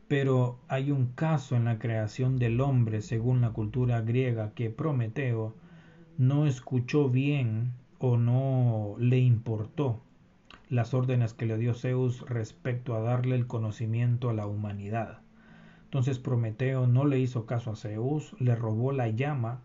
Pero 0.06 0.58
hay 0.68 0.90
un 0.90 1.06
caso 1.06 1.56
en 1.56 1.64
la 1.64 1.78
creación 1.78 2.38
del 2.38 2.60
hombre 2.60 3.00
según 3.00 3.40
la 3.40 3.50
cultura 3.50 4.02
griega 4.02 4.52
que 4.52 4.68
Prometeo 4.68 5.54
no 6.18 6.46
escuchó 6.46 7.08
bien 7.08 7.72
o 7.98 8.18
no 8.18 8.96
le 8.98 9.18
importó 9.18 10.02
las 10.68 10.92
órdenes 10.92 11.32
que 11.32 11.46
le 11.46 11.56
dio 11.56 11.72
Zeus 11.72 12.20
respecto 12.28 12.94
a 12.94 13.00
darle 13.00 13.34
el 13.34 13.46
conocimiento 13.46 14.28
a 14.28 14.34
la 14.34 14.46
humanidad. 14.46 15.20
Entonces 15.84 16.18
Prometeo 16.18 16.86
no 16.86 17.06
le 17.06 17.18
hizo 17.18 17.46
caso 17.46 17.70
a 17.70 17.76
Zeus, 17.76 18.36
le 18.38 18.54
robó 18.56 18.92
la 18.92 19.08
llama 19.08 19.62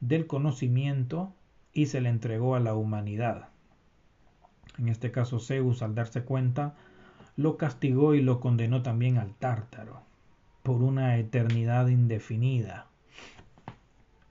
del 0.00 0.26
conocimiento 0.26 1.34
y 1.72 1.86
se 1.86 2.00
le 2.00 2.08
entregó 2.08 2.54
a 2.54 2.60
la 2.60 2.74
humanidad. 2.74 3.48
En 4.78 4.88
este 4.88 5.10
caso 5.10 5.40
Zeus, 5.40 5.82
al 5.82 5.94
darse 5.94 6.22
cuenta, 6.22 6.74
lo 7.36 7.56
castigó 7.56 8.14
y 8.14 8.22
lo 8.22 8.40
condenó 8.40 8.82
también 8.82 9.18
al 9.18 9.34
tártaro 9.34 10.02
por 10.62 10.82
una 10.82 11.16
eternidad 11.16 11.88
indefinida. 11.88 12.86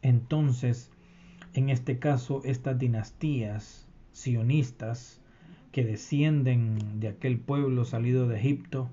Entonces, 0.02 0.92
en 1.54 1.70
este 1.70 2.00
caso, 2.00 2.42
estas 2.46 2.78
dinastías 2.78 3.88
sionistas 4.12 5.20
que 5.72 5.84
descienden 5.84 7.00
de 7.00 7.08
aquel 7.08 7.40
pueblo 7.40 7.86
salido 7.86 8.28
de 8.28 8.38
Egipto 8.38 8.90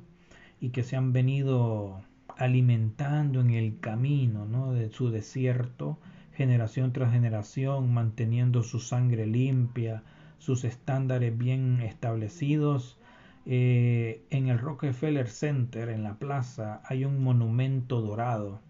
y 0.60 0.70
que 0.70 0.82
se 0.82 0.96
han 0.96 1.12
venido 1.12 2.02
alimentando 2.36 3.40
en 3.40 3.50
el 3.50 3.78
camino 3.80 4.46
¿no? 4.46 4.72
de 4.72 4.90
su 4.90 5.10
desierto, 5.10 5.98
generación 6.34 6.92
tras 6.92 7.12
generación, 7.12 7.92
manteniendo 7.92 8.62
su 8.62 8.80
sangre 8.80 9.26
limpia, 9.26 10.02
sus 10.38 10.64
estándares 10.64 11.36
bien 11.36 11.80
establecidos. 11.80 12.98
Eh, 13.46 14.24
en 14.30 14.48
el 14.48 14.58
Rockefeller 14.58 15.28
Center, 15.28 15.88
en 15.88 16.02
la 16.02 16.14
plaza, 16.14 16.82
hay 16.84 17.04
un 17.04 17.22
monumento 17.22 18.00
dorado 18.00 18.60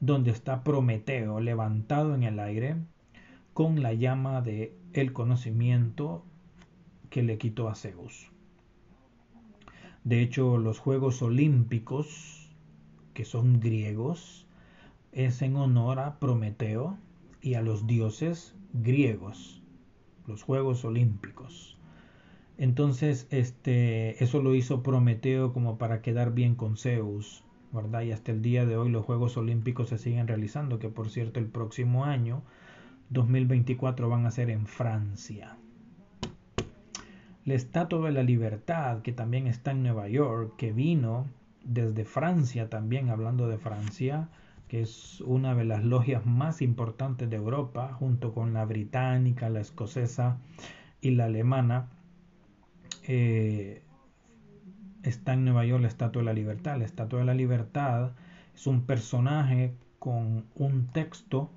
donde 0.00 0.30
está 0.30 0.64
Prometeo 0.64 1.40
levantado 1.40 2.14
en 2.14 2.24
el 2.24 2.38
aire 2.38 2.76
con 3.54 3.82
la 3.82 3.92
llama 3.92 4.40
de 4.40 4.76
el 4.92 5.12
conocimiento 5.12 6.24
que 7.10 7.22
le 7.22 7.38
quitó 7.38 7.68
a 7.68 7.74
Zeus. 7.74 8.30
De 10.04 10.20
hecho, 10.20 10.58
los 10.58 10.78
Juegos 10.78 11.22
Olímpicos, 11.22 12.50
que 13.14 13.24
son 13.24 13.60
griegos, 13.60 14.43
es 15.14 15.42
en 15.42 15.56
honor 15.56 16.00
a 16.00 16.18
Prometeo 16.18 16.98
y 17.40 17.54
a 17.54 17.62
los 17.62 17.86
dioses 17.86 18.54
griegos, 18.72 19.62
los 20.26 20.42
Juegos 20.42 20.84
Olímpicos. 20.84 21.78
Entonces, 22.58 23.28
este, 23.30 24.22
eso 24.22 24.42
lo 24.42 24.54
hizo 24.54 24.82
Prometeo 24.82 25.52
como 25.52 25.78
para 25.78 26.02
quedar 26.02 26.34
bien 26.34 26.56
con 26.56 26.76
Zeus, 26.76 27.44
¿verdad? 27.72 28.02
Y 28.02 28.12
hasta 28.12 28.32
el 28.32 28.42
día 28.42 28.66
de 28.66 28.76
hoy 28.76 28.90
los 28.90 29.04
Juegos 29.04 29.36
Olímpicos 29.36 29.88
se 29.88 29.98
siguen 29.98 30.26
realizando, 30.26 30.78
que 30.78 30.88
por 30.88 31.10
cierto 31.10 31.38
el 31.38 31.46
próximo 31.46 32.04
año, 32.04 32.42
2024, 33.10 34.08
van 34.08 34.26
a 34.26 34.30
ser 34.32 34.50
en 34.50 34.66
Francia. 34.66 35.56
La 37.44 37.54
Estatua 37.54 38.06
de 38.06 38.12
la 38.12 38.22
Libertad, 38.22 39.02
que 39.02 39.12
también 39.12 39.46
está 39.46 39.72
en 39.72 39.82
Nueva 39.82 40.08
York, 40.08 40.54
que 40.56 40.72
vino 40.72 41.26
desde 41.62 42.04
Francia 42.04 42.68
también, 42.68 43.10
hablando 43.10 43.48
de 43.48 43.58
Francia, 43.58 44.28
que 44.68 44.80
es 44.80 45.20
una 45.20 45.54
de 45.54 45.64
las 45.64 45.84
logias 45.84 46.26
más 46.26 46.62
importantes 46.62 47.28
de 47.30 47.36
Europa, 47.36 47.92
junto 47.92 48.32
con 48.32 48.52
la 48.52 48.64
británica, 48.64 49.50
la 49.50 49.60
escocesa 49.60 50.38
y 51.00 51.10
la 51.10 51.26
alemana. 51.26 51.88
Eh, 53.06 53.82
está 55.02 55.34
en 55.34 55.44
Nueva 55.44 55.64
York 55.66 55.82
la 55.82 55.88
Estatua 55.88 56.22
de 56.22 56.26
la 56.26 56.32
Libertad. 56.32 56.78
La 56.78 56.84
Estatua 56.84 57.20
de 57.20 57.26
la 57.26 57.34
Libertad 57.34 58.12
es 58.54 58.66
un 58.66 58.86
personaje 58.86 59.74
con 59.98 60.46
un 60.54 60.86
texto 60.88 61.50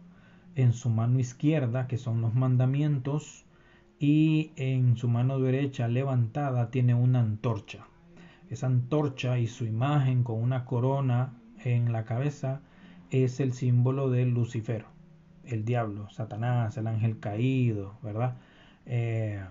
en 0.56 0.74
su 0.74 0.90
mano 0.90 1.20
izquierda, 1.20 1.88
que 1.88 1.98
son 1.98 2.22
los 2.22 2.34
mandamientos, 2.34 3.46
y 4.00 4.52
en 4.58 4.98
su 4.98 5.08
mano 5.08 5.40
derecha 5.40 5.88
levantada 5.88 6.70
tiene 6.70 6.94
una 6.94 7.20
antorcha. 7.20 7.88
Esa 8.50 8.68
antorcha 8.68 9.40
y 9.40 9.48
su 9.48 9.66
imagen 9.66 10.24
con 10.24 10.42
una 10.42 10.66
corona 10.66 11.34
en 11.64 11.92
la 11.92 12.06
cabeza 12.06 12.62
es 13.12 13.40
el 13.40 13.54
símbolo 13.54 14.10
de 14.10 14.26
Lucifer, 14.26 14.86
el 15.46 15.66
diablo, 15.66 16.10
Satanás, 16.10 16.78
el 16.78 16.88
ángel 16.88 17.20
caído, 17.20 17.98
¿verdad? 18.02 18.38
Eh, 18.86 19.44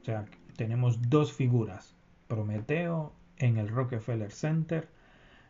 o 0.00 0.04
sea, 0.04 0.24
tenemos 0.56 1.10
dos 1.10 1.32
figuras, 1.32 1.94
Prometeo 2.28 3.12
en 3.36 3.56
el 3.56 3.68
Rockefeller 3.68 4.30
Center, 4.30 4.88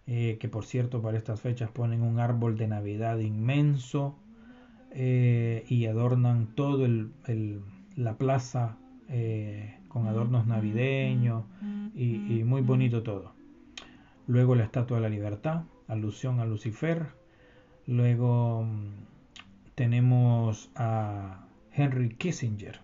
eh, 0.06 0.38
que 0.40 0.48
por 0.48 0.64
cierto 0.64 1.02
para 1.02 1.18
estas 1.18 1.40
fechas 1.40 1.70
ponen 1.70 2.02
un 2.02 2.18
árbol 2.18 2.56
de 2.56 2.66
Navidad 2.66 3.18
inmenso 3.18 4.16
eh, 4.90 5.64
y 5.68 5.86
adornan 5.86 6.48
todo 6.54 6.84
el 6.84 7.12
la 7.96 8.16
plaza 8.16 8.76
eh, 9.08 9.78
con 9.88 10.06
adornos 10.06 10.46
navideños 10.46 11.44
y, 11.94 12.42
muy 12.44 12.62
bonito 12.62 13.02
todo. 13.02 13.32
Luego 14.26 14.54
la 14.54 14.64
Estatua 14.64 14.98
de 14.98 15.02
la 15.02 15.08
Libertad, 15.08 15.64
alusión 15.88 16.40
a 16.40 16.46
Lucifer. 16.46 17.08
Luego 17.86 18.62
mm, 18.62 19.74
tenemos 19.74 20.70
a 20.74 21.46
Henry 21.72 22.10
Kissinger, 22.10 22.80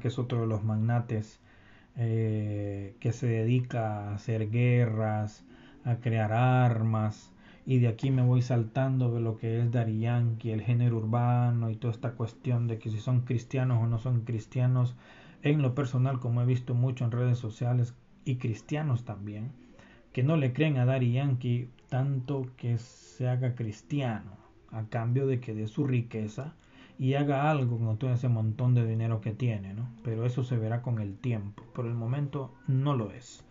que 0.00 0.08
es 0.08 0.18
otro 0.18 0.40
de 0.42 0.46
los 0.46 0.64
magnates 0.64 1.40
eh, 1.96 2.96
que 3.00 3.12
se 3.12 3.26
dedica 3.26 4.10
a 4.10 4.14
hacer 4.14 4.50
guerras, 4.50 5.44
a 5.84 5.96
crear 5.96 6.32
armas, 6.32 7.32
y 7.64 7.78
de 7.78 7.88
aquí 7.88 8.10
me 8.10 8.22
voy 8.22 8.42
saltando 8.42 9.12
de 9.14 9.20
lo 9.20 9.38
que 9.38 9.60
es 9.60 9.70
Dari 9.70 10.00
Yankee, 10.00 10.50
el 10.50 10.62
género 10.62 10.96
urbano 10.96 11.70
y 11.70 11.76
toda 11.76 11.92
esta 11.92 12.12
cuestión 12.12 12.66
de 12.66 12.78
que 12.78 12.90
si 12.90 12.98
son 12.98 13.20
cristianos 13.20 13.82
o 13.82 13.86
no 13.86 13.98
son 13.98 14.22
cristianos. 14.22 14.96
En 15.42 15.62
lo 15.62 15.74
personal, 15.74 16.18
como 16.18 16.42
he 16.42 16.46
visto 16.46 16.74
mucho 16.74 17.04
en 17.04 17.12
redes 17.12 17.38
sociales 17.38 17.94
y 18.24 18.36
cristianos 18.36 19.04
también, 19.04 19.52
que 20.12 20.22
no 20.22 20.36
le 20.36 20.52
creen 20.52 20.76
a 20.78 20.86
Dari 20.86 21.12
Yankee 21.12 21.68
tanto 21.92 22.46
que 22.56 22.78
se 22.78 23.28
haga 23.28 23.54
cristiano 23.54 24.30
a 24.70 24.84
cambio 24.84 25.26
de 25.26 25.40
que 25.40 25.52
dé 25.52 25.66
su 25.66 25.86
riqueza 25.86 26.54
y 26.98 27.12
haga 27.16 27.50
algo 27.50 27.78
con 27.78 27.98
todo 27.98 28.14
ese 28.14 28.30
montón 28.30 28.74
de 28.74 28.86
dinero 28.86 29.20
que 29.20 29.32
tiene, 29.32 29.74
¿no? 29.74 29.86
Pero 30.02 30.24
eso 30.24 30.42
se 30.42 30.56
verá 30.56 30.80
con 30.80 31.00
el 31.00 31.18
tiempo. 31.18 31.62
Por 31.74 31.84
el 31.84 31.92
momento 31.92 32.50
no 32.66 32.96
lo 32.96 33.10
es. 33.10 33.44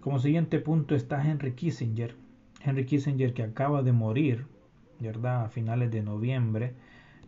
Como 0.00 0.20
siguiente 0.20 0.58
punto 0.58 0.94
está 0.94 1.22
Henry 1.22 1.52
Kissinger, 1.52 2.16
Henry 2.64 2.86
Kissinger, 2.86 3.34
que 3.34 3.42
acaba 3.42 3.82
de 3.82 3.92
morir, 3.92 4.46
¿verdad? 4.98 5.44
A 5.44 5.48
finales 5.50 5.90
de 5.90 6.02
noviembre, 6.02 6.72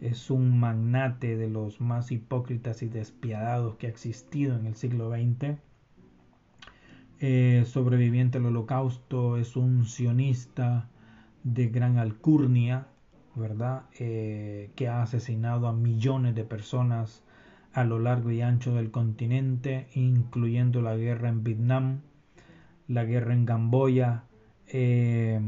es 0.00 0.30
un 0.30 0.58
magnate 0.58 1.36
de 1.36 1.50
los 1.50 1.78
más 1.82 2.10
hipócritas 2.10 2.82
y 2.82 2.88
despiadados 2.88 3.76
que 3.76 3.86
ha 3.86 3.90
existido 3.90 4.58
en 4.58 4.64
el 4.64 4.76
siglo 4.76 5.10
XX. 5.10 5.58
Eh, 7.20 7.64
sobreviviente 7.66 8.38
al 8.38 8.46
holocausto, 8.46 9.38
es 9.38 9.56
un 9.56 9.86
sionista 9.86 10.88
de 11.42 11.68
gran 11.68 11.98
alcurnia, 11.98 12.86
¿verdad? 13.34 13.86
Eh, 13.98 14.70
que 14.76 14.86
ha 14.88 15.02
asesinado 15.02 15.66
a 15.66 15.72
millones 15.72 16.36
de 16.36 16.44
personas 16.44 17.24
a 17.72 17.84
lo 17.84 17.98
largo 17.98 18.30
y 18.30 18.40
ancho 18.40 18.74
del 18.74 18.92
continente, 18.92 19.88
incluyendo 19.94 20.80
la 20.80 20.96
guerra 20.96 21.28
en 21.28 21.42
Vietnam, 21.42 22.00
la 22.86 23.04
guerra 23.04 23.34
en 23.34 23.46
Camboya, 23.46 24.24
eh, 24.68 25.40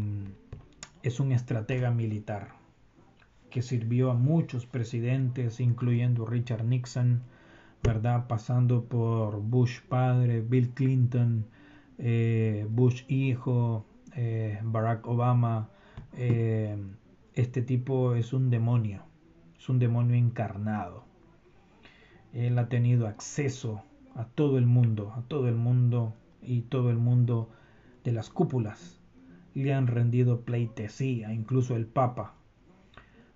es 1.02 1.20
un 1.20 1.32
estratega 1.32 1.90
militar 1.90 2.48
que 3.48 3.62
sirvió 3.62 4.10
a 4.10 4.14
muchos 4.14 4.66
presidentes, 4.66 5.60
incluyendo 5.60 6.26
Richard 6.26 6.64
Nixon, 6.64 7.22
¿verdad? 7.82 8.26
Pasando 8.26 8.84
por 8.84 9.40
Bush 9.40 9.80
padre, 9.88 10.40
Bill 10.40 10.70
Clinton, 10.70 11.46
eh, 12.00 12.66
Bush 12.68 13.04
hijo, 13.08 13.86
eh, 14.16 14.58
Barack 14.62 15.06
Obama. 15.06 15.70
este 17.34 17.62
tipo 17.62 18.14
es 18.16 18.32
un 18.32 18.50
demonio, 18.50 19.02
es 19.56 19.68
un 19.68 19.78
demonio 19.78 20.16
encarnado. 20.16 21.04
Él 22.32 22.58
ha 22.58 22.68
tenido 22.68 23.06
acceso 23.06 23.82
a 24.14 24.24
todo 24.24 24.58
el 24.58 24.66
mundo, 24.66 25.12
a 25.16 25.22
todo 25.22 25.48
el 25.48 25.54
mundo 25.54 26.14
y 26.42 26.62
todo 26.62 26.90
el 26.90 26.98
mundo 26.98 27.50
de 28.04 28.12
las 28.12 28.30
cúpulas 28.30 29.00
le 29.54 29.74
han 29.74 29.86
rendido 29.86 30.42
pleitesía, 30.42 31.32
incluso 31.32 31.76
el 31.76 31.86
Papa. 31.86 32.34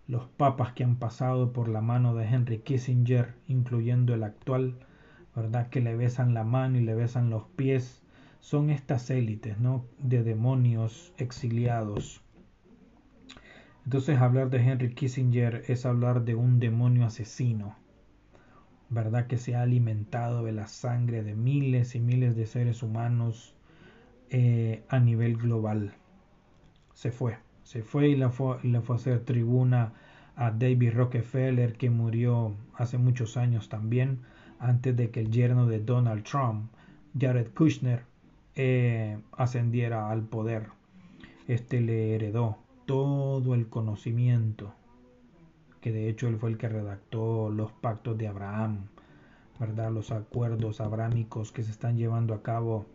Los 0.06 0.26
papas 0.26 0.72
que 0.72 0.84
han 0.84 0.96
pasado 0.96 1.52
por 1.52 1.68
la 1.68 1.80
mano 1.80 2.14
de 2.14 2.26
Henry 2.26 2.58
Kissinger, 2.58 3.34
incluyendo 3.48 4.14
el 4.14 4.22
actual, 4.22 4.76
¿verdad? 5.34 5.68
Que 5.70 5.80
le 5.80 5.96
besan 5.96 6.34
la 6.34 6.44
mano 6.44 6.78
y 6.78 6.82
le 6.82 6.94
besan 6.94 7.30
los 7.30 7.44
pies, 7.56 8.03
son 8.44 8.68
estas 8.68 9.08
élites, 9.08 9.58
¿no? 9.58 9.86
De 9.98 10.22
demonios 10.22 11.14
exiliados. 11.16 12.20
Entonces 13.86 14.18
hablar 14.18 14.50
de 14.50 14.58
Henry 14.58 14.92
Kissinger 14.92 15.64
es 15.66 15.86
hablar 15.86 16.26
de 16.26 16.34
un 16.34 16.60
demonio 16.60 17.06
asesino, 17.06 17.74
¿verdad? 18.90 19.28
Que 19.28 19.38
se 19.38 19.54
ha 19.54 19.62
alimentado 19.62 20.44
de 20.44 20.52
la 20.52 20.66
sangre 20.66 21.22
de 21.22 21.34
miles 21.34 21.94
y 21.94 22.00
miles 22.00 22.36
de 22.36 22.44
seres 22.44 22.82
humanos 22.82 23.54
eh, 24.28 24.84
a 24.90 25.00
nivel 25.00 25.38
global 25.38 25.94
se 26.92 27.12
fue. 27.12 27.38
Se 27.62 27.82
fue 27.82 28.10
y 28.10 28.14
le 28.14 28.28
fue, 28.28 28.58
a 28.58 28.94
hacer 28.94 29.20
tribuna 29.20 29.94
a 30.36 30.50
David 30.50 30.92
Rockefeller, 30.92 31.78
que 31.78 31.88
murió 31.88 32.54
hace 32.74 32.98
muchos 32.98 33.38
años 33.38 33.70
también, 33.70 34.20
antes 34.58 34.94
de 34.94 35.08
que 35.08 35.20
el 35.20 35.30
yerno 35.30 35.66
de 35.66 35.80
Donald 35.80 36.24
Trump, 36.24 36.70
Jared 37.18 37.48
Kushner, 37.54 38.04
eh, 38.56 39.18
ascendiera 39.32 40.10
al 40.10 40.22
poder. 40.22 40.68
Este 41.48 41.80
le 41.80 42.14
heredó 42.14 42.58
todo 42.86 43.54
el 43.54 43.68
conocimiento, 43.68 44.72
que 45.80 45.92
de 45.92 46.08
hecho 46.08 46.28
él 46.28 46.38
fue 46.38 46.50
el 46.50 46.58
que 46.58 46.68
redactó 46.68 47.50
los 47.50 47.72
pactos 47.72 48.16
de 48.16 48.28
Abraham, 48.28 48.86
¿verdad? 49.58 49.90
Los 49.92 50.12
acuerdos 50.12 50.80
abrámicos 50.80 51.52
que 51.52 51.62
se 51.62 51.70
están 51.70 51.96
llevando 51.96 52.34
a 52.34 52.42
cabo 52.42 52.86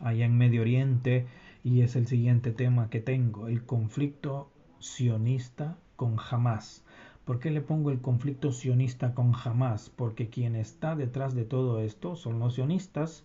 allá 0.00 0.24
en 0.24 0.36
Medio 0.36 0.62
Oriente 0.62 1.26
y 1.62 1.82
es 1.82 1.96
el 1.96 2.06
siguiente 2.06 2.52
tema 2.52 2.90
que 2.90 3.00
tengo, 3.00 3.48
el 3.48 3.64
conflicto 3.64 4.50
sionista 4.78 5.76
con 5.96 6.16
Hamas. 6.18 6.84
¿Por 7.24 7.40
qué 7.40 7.50
le 7.50 7.60
pongo 7.60 7.90
el 7.90 8.00
conflicto 8.00 8.52
sionista 8.52 9.14
con 9.14 9.32
Hamas? 9.34 9.90
Porque 9.90 10.28
quien 10.28 10.54
está 10.54 10.94
detrás 10.94 11.34
de 11.34 11.44
todo 11.44 11.80
esto 11.80 12.14
son 12.14 12.38
los 12.38 12.54
sionistas 12.54 13.24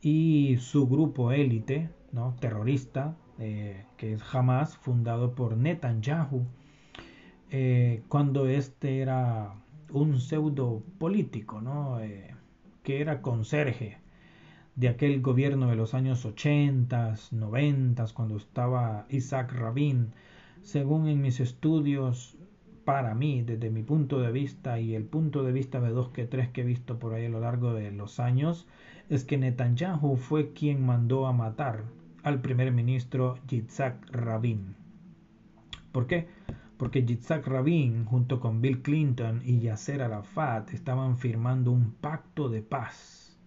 y 0.00 0.56
su 0.60 0.88
grupo 0.88 1.32
élite, 1.32 1.90
¿no? 2.12 2.34
terrorista, 2.40 3.16
eh, 3.38 3.84
que 3.96 4.14
es 4.14 4.22
Hamas, 4.34 4.76
fundado 4.76 5.34
por 5.34 5.56
Netanyahu, 5.56 6.46
eh, 7.50 8.02
cuando 8.08 8.46
este 8.46 9.00
era 9.00 9.54
un 9.90 10.20
pseudo 10.20 10.82
político, 10.98 11.60
¿no? 11.60 12.00
Eh, 12.00 12.34
que 12.82 13.00
era 13.00 13.22
conserje 13.22 13.98
de 14.76 14.88
aquel 14.88 15.20
gobierno 15.22 15.68
de 15.68 15.76
los 15.76 15.94
años 15.94 16.24
80, 16.24 17.14
90, 17.32 18.04
cuando 18.14 18.36
estaba 18.36 19.06
Isaac 19.08 19.52
Rabin. 19.52 20.12
Según 20.62 21.08
en 21.08 21.20
mis 21.22 21.40
estudios, 21.40 22.36
para 22.84 23.14
mí, 23.14 23.42
desde 23.42 23.70
mi 23.70 23.82
punto 23.82 24.20
de 24.20 24.32
vista 24.32 24.80
y 24.80 24.94
el 24.94 25.04
punto 25.04 25.42
de 25.42 25.52
vista 25.52 25.80
de 25.80 25.90
dos 25.90 26.08
que 26.08 26.24
tres 26.24 26.48
que 26.48 26.62
he 26.62 26.64
visto 26.64 26.98
por 26.98 27.12
ahí 27.12 27.26
a 27.26 27.28
lo 27.28 27.40
largo 27.40 27.74
de 27.74 27.90
los 27.90 28.20
años, 28.20 28.66
es 29.08 29.24
que 29.24 29.38
Netanyahu 29.38 30.16
fue 30.16 30.52
quien 30.52 30.84
mandó 30.84 31.26
a 31.26 31.32
matar 31.32 31.84
al 32.22 32.40
primer 32.40 32.72
ministro 32.72 33.38
Yitzhak 33.48 34.10
Rabin. 34.10 34.74
¿Por 35.92 36.06
qué? 36.06 36.28
Porque 36.76 37.04
Yitzhak 37.04 37.46
Rabin, 37.46 38.04
junto 38.04 38.38
con 38.38 38.60
Bill 38.60 38.82
Clinton 38.82 39.40
y 39.44 39.60
Yasser 39.60 40.02
Arafat, 40.02 40.72
estaban 40.74 41.16
firmando 41.16 41.72
un 41.72 41.92
pacto 41.92 42.48
de 42.48 42.62
paz 42.62 43.38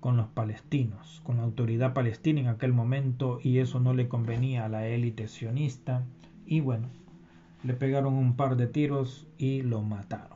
con 0.00 0.16
los 0.16 0.28
palestinos, 0.28 1.20
con 1.24 1.38
la 1.38 1.44
autoridad 1.44 1.94
palestina 1.94 2.40
en 2.40 2.48
aquel 2.48 2.72
momento, 2.72 3.38
y 3.42 3.58
eso 3.58 3.80
no 3.80 3.94
le 3.94 4.08
convenía 4.08 4.64
a 4.64 4.68
la 4.68 4.86
élite 4.86 5.28
sionista. 5.28 6.04
Y 6.44 6.60
bueno, 6.60 6.88
le 7.62 7.74
pegaron 7.74 8.14
un 8.14 8.36
par 8.36 8.56
de 8.56 8.66
tiros 8.66 9.26
y 9.38 9.62
lo 9.62 9.82
mataron. 9.82 10.35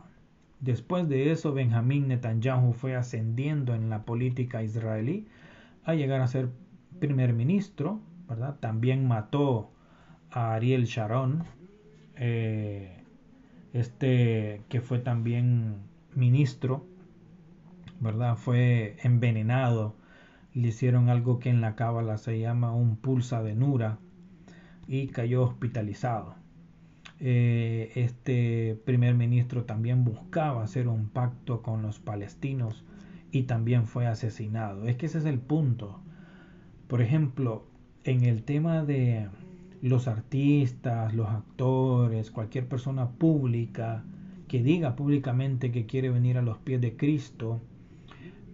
Después 0.60 1.08
de 1.08 1.32
eso, 1.32 1.54
Benjamín 1.54 2.08
Netanyahu 2.08 2.74
fue 2.74 2.94
ascendiendo 2.94 3.74
en 3.74 3.88
la 3.88 4.04
política 4.04 4.62
israelí 4.62 5.26
a 5.84 5.94
llegar 5.94 6.20
a 6.20 6.26
ser 6.26 6.50
primer 6.98 7.32
ministro, 7.32 8.00
¿verdad? 8.28 8.56
También 8.60 9.08
mató 9.08 9.70
a 10.30 10.54
Ariel 10.54 10.84
Sharon, 10.84 11.44
eh, 12.16 13.02
este 13.72 14.62
que 14.68 14.82
fue 14.82 14.98
también 14.98 15.76
ministro, 16.14 16.84
¿verdad? 18.00 18.36
Fue 18.36 18.96
envenenado, 19.02 19.94
le 20.52 20.68
hicieron 20.68 21.08
algo 21.08 21.38
que 21.38 21.48
en 21.48 21.62
la 21.62 21.74
cábala 21.74 22.18
se 22.18 22.38
llama 22.38 22.74
un 22.74 22.96
pulsa 22.96 23.42
de 23.42 23.54
Nura 23.54 23.98
y 24.86 25.06
cayó 25.08 25.42
hospitalizado. 25.44 26.34
Eh, 27.22 27.92
este 27.96 28.80
primer 28.86 29.14
ministro 29.14 29.64
también 29.64 30.04
buscaba 30.04 30.62
hacer 30.62 30.88
un 30.88 31.10
pacto 31.10 31.60
con 31.60 31.82
los 31.82 31.98
palestinos 31.98 32.82
y 33.30 33.42
también 33.42 33.86
fue 33.86 34.06
asesinado. 34.06 34.86
Es 34.86 34.96
que 34.96 35.06
ese 35.06 35.18
es 35.18 35.26
el 35.26 35.38
punto. 35.38 36.00
Por 36.88 37.02
ejemplo, 37.02 37.66
en 38.04 38.24
el 38.24 38.42
tema 38.42 38.84
de 38.84 39.28
los 39.82 40.08
artistas, 40.08 41.14
los 41.14 41.28
actores, 41.28 42.30
cualquier 42.30 42.66
persona 42.66 43.10
pública 43.10 44.02
que 44.48 44.62
diga 44.62 44.96
públicamente 44.96 45.70
que 45.70 45.86
quiere 45.86 46.10
venir 46.10 46.38
a 46.38 46.42
los 46.42 46.58
pies 46.58 46.80
de 46.80 46.96
Cristo, 46.96 47.60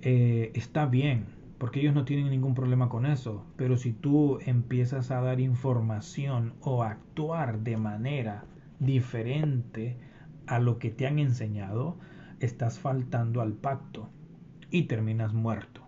eh, 0.03 0.51
está 0.55 0.87
bien, 0.87 1.27
porque 1.59 1.81
ellos 1.81 1.95
no 1.95 2.05
tienen 2.05 2.31
ningún 2.31 2.55
problema 2.55 2.89
con 2.89 3.07
eso. 3.07 3.45
Pero 3.57 3.77
si 3.77 3.93
tú 3.93 4.39
empiezas 4.45 5.11
a 5.11 5.21
dar 5.21 5.41
información 5.41 6.55
o 6.61 6.83
actuar 6.83 7.61
de 7.61 7.77
manera 7.77 8.45
diferente 8.79 9.97
a 10.47 10.59
lo 10.59 10.79
que 10.79 10.91
te 10.91 11.07
han 11.07 11.19
enseñado, 11.19 11.97
estás 12.41 12.79
faltando 12.79 13.41
al 13.41 13.53
pacto 13.53 14.09
y 14.71 14.85
terminas 14.85 15.33
muerto. 15.33 15.83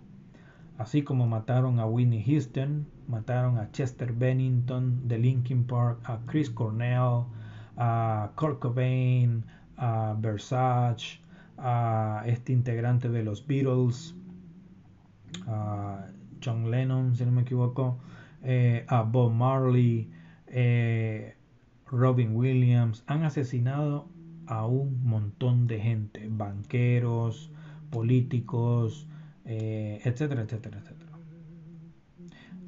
Así 0.79 1.03
como 1.03 1.27
mataron 1.27 1.81
a 1.81 1.87
Winnie 1.87 2.25
Houston, 2.25 2.87
mataron 3.09 3.59
a 3.59 3.71
Chester 3.73 4.13
Bennington 4.13 5.09
de 5.09 5.19
Linkin 5.19 5.65
Park, 5.65 5.99
a 6.05 6.21
Chris 6.27 6.51
Cornell, 6.51 7.25
a 7.77 8.31
Kurt 8.37 8.61
Cobain, 8.61 9.45
a 9.77 10.15
Versace, 10.19 11.21
a 11.57 12.23
este 12.27 12.53
integrante 12.53 13.09
de 13.09 13.25
los 13.25 13.45
Beatles, 13.45 14.15
a 15.47 16.07
John 16.43 16.71
Lennon, 16.71 17.17
si 17.17 17.25
no 17.25 17.33
me 17.33 17.43
equivoco, 17.43 17.99
eh, 18.43 18.85
a 18.87 19.03
Bob 19.03 19.33
Marley, 19.33 20.11
eh, 20.47 21.38
Robin 21.91 22.35
Williams, 22.35 23.05
han 23.07 23.25
asesinado 23.25 24.09
a 24.47 24.67
un 24.67 25.05
montón 25.05 25.67
de 25.67 25.81
gente, 25.81 26.27
banqueros, 26.31 27.51
políticos, 27.91 29.09
eh, 29.45 30.01
etcétera, 30.05 30.43
etcétera, 30.43 30.79
etcétera. 30.79 31.13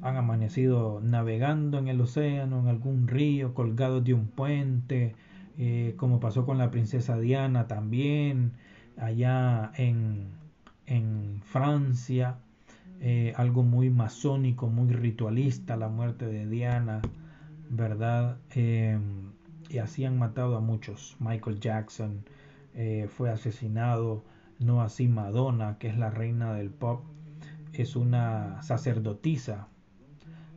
Han 0.01 0.17
amanecido 0.17 0.99
navegando 1.01 1.77
en 1.77 1.87
el 1.87 2.01
océano, 2.01 2.59
en 2.59 2.67
algún 2.67 3.07
río, 3.07 3.53
colgados 3.53 4.03
de 4.03 4.13
un 4.13 4.27
puente, 4.27 5.15
eh, 5.57 5.93
como 5.97 6.19
pasó 6.19 6.45
con 6.45 6.57
la 6.57 6.71
princesa 6.71 7.19
Diana 7.19 7.67
también, 7.67 8.53
allá 8.97 9.71
en, 9.75 10.29
en 10.87 11.41
Francia, 11.43 12.37
eh, 12.99 13.33
algo 13.35 13.63
muy 13.63 13.89
masónico, 13.89 14.67
muy 14.67 14.91
ritualista, 14.91 15.77
la 15.77 15.89
muerte 15.89 16.25
de 16.25 16.47
Diana 16.47 17.01
¿verdad? 17.71 18.37
Em, 18.53 19.31
y 19.69 19.77
así 19.77 20.03
han 20.03 20.19
matado 20.19 20.57
a 20.57 20.59
muchos. 20.59 21.15
Michael 21.19 21.59
Jackson 21.59 22.25
eh, 22.73 23.07
fue 23.09 23.29
asesinado, 23.29 24.23
no 24.59 24.81
así 24.81 25.07
Madonna, 25.07 25.77
que 25.79 25.87
es 25.87 25.97
la 25.97 26.09
reina 26.09 26.53
del 26.53 26.69
pop, 26.69 27.03
es 27.73 27.95
una 27.95 28.61
sacerdotisa 28.61 29.69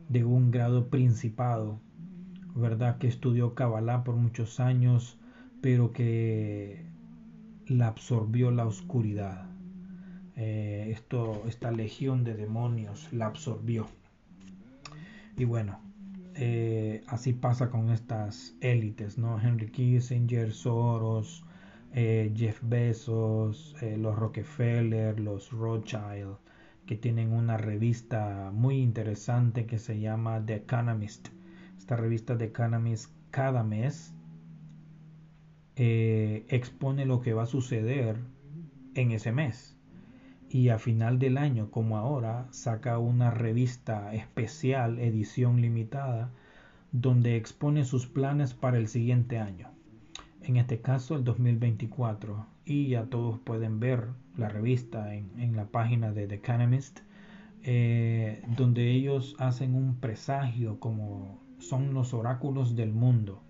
de 0.09 0.25
un 0.25 0.51
grado 0.51 0.89
principado, 0.89 1.79
¿verdad? 2.53 2.97
Que 2.97 3.07
estudió 3.07 3.55
Kabbalah 3.55 4.03
por 4.03 4.15
muchos 4.15 4.59
años, 4.59 5.17
pero 5.61 5.93
que 5.93 6.85
la 7.67 7.87
absorbió 7.87 8.51
la 8.51 8.67
oscuridad. 8.67 9.49
Eh, 10.35 10.89
esto, 10.91 11.43
esta 11.47 11.71
legión 11.71 12.25
de 12.25 12.35
demonios 12.35 13.07
la 13.13 13.27
absorbió. 13.27 13.87
Y 15.37 15.45
bueno, 15.45 15.84
eh, 16.37 17.01
así 17.07 17.31
pasa 17.31 17.69
con 17.69 17.91
estas 17.91 18.55
élites, 18.59 19.17
¿no? 19.17 19.39
Henry 19.39 19.71
Kissinger, 19.71 20.51
Soros, 20.51 21.45
eh, 21.93 22.33
Jeff 22.35 22.59
Bezos, 22.61 23.75
eh, 23.81 23.95
los 23.97 24.17
Rockefeller, 24.17 25.17
los 25.19 25.51
Rothschild, 25.51 26.37
que 26.85 26.97
tienen 26.97 27.31
una 27.31 27.55
revista 27.57 28.51
muy 28.53 28.81
interesante 28.81 29.65
que 29.65 29.79
se 29.79 29.99
llama 29.99 30.45
The 30.45 30.55
Economist. 30.55 31.29
Esta 31.77 31.95
revista 31.95 32.37
The 32.37 32.45
Economist 32.45 33.11
cada 33.31 33.63
mes 33.63 34.13
expone 35.77 37.05
lo 37.05 37.21
que 37.21 37.33
va 37.33 37.43
a 37.43 37.47
suceder 37.47 38.17
en 38.93 39.11
ese 39.11 39.33
mes 39.33 39.74
y 40.55 40.69
a 40.69 40.79
final 40.79 41.19
del 41.19 41.37
año, 41.37 41.69
como 41.69 41.97
ahora, 41.97 42.47
saca 42.51 42.97
una 42.97 43.29
revista 43.29 44.13
especial, 44.13 44.99
edición 44.99 45.59
limitada, 45.59 46.31
donde 46.93 47.35
expone 47.35 47.83
sus 47.83 48.07
planes 48.07 48.53
para 48.53 48.77
el 48.77 48.87
siguiente 48.87 49.37
año. 49.37 49.67
En 50.43 50.55
este 50.55 50.79
caso, 50.79 51.15
el 51.15 51.25
2024. 51.25 52.47
Y 52.63 52.87
ya 52.87 53.03
todos 53.03 53.37
pueden 53.39 53.81
ver 53.81 54.07
la 54.37 54.47
revista 54.47 55.13
en, 55.13 55.57
la 55.57 55.65
página 55.65 56.13
de 56.13 56.25
The 56.25 56.35
Economist, 56.35 57.01
eh, 57.63 58.41
donde 58.55 58.91
ellos 58.91 59.35
hacen 59.39 59.75
un 59.75 59.97
presagio 59.97 60.79
como 60.79 61.37
son 61.59 61.93
los 61.93 62.13
oráculos 62.13 62.77
del 62.77 62.93
mundo 62.93 63.41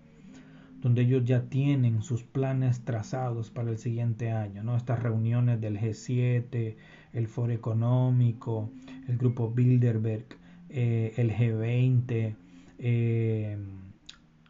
donde 0.86 1.02
ellos 1.02 1.24
ya 1.24 1.42
tienen 1.48 2.02
sus 2.02 2.22
planes 2.22 2.84
trazados 2.84 3.50
para 3.50 3.70
el 3.70 3.78
siguiente 3.78 4.30
año, 4.30 4.62
¿no? 4.62 4.76
Estas 4.76 5.02
reuniones 5.02 5.60
del 5.60 5.80
G7, 5.80 6.76
el 7.16 7.28
Foro 7.28 7.52
Económico, 7.52 8.70
el 9.08 9.16
Grupo 9.16 9.50
Bilderberg, 9.50 10.26
eh, 10.68 11.14
el 11.16 11.32
G20, 11.32 12.36
eh, 12.78 13.56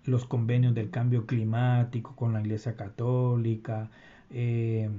los 0.05 0.27
convenios 0.27 0.75
del 0.75 0.91
cambio 0.91 1.27
climático 1.27 2.17
con 2.17 2.33
la 2.33 2.41
Iglesia 2.41 2.75
Católica, 2.75 3.89
eh, 4.31 4.91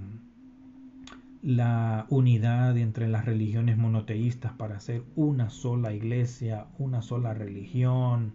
la 1.44 2.06
unidad 2.10 2.78
entre 2.78 3.10
las 3.10 3.26
religiones 3.26 3.78
monoteístas 3.78 4.54
para 4.54 4.78
hacer 4.78 5.04
una 5.18 5.50
sola 5.50 5.94
iglesia, 5.94 6.68
una 6.80 7.02
sola 7.02 7.34
religión, 7.34 8.34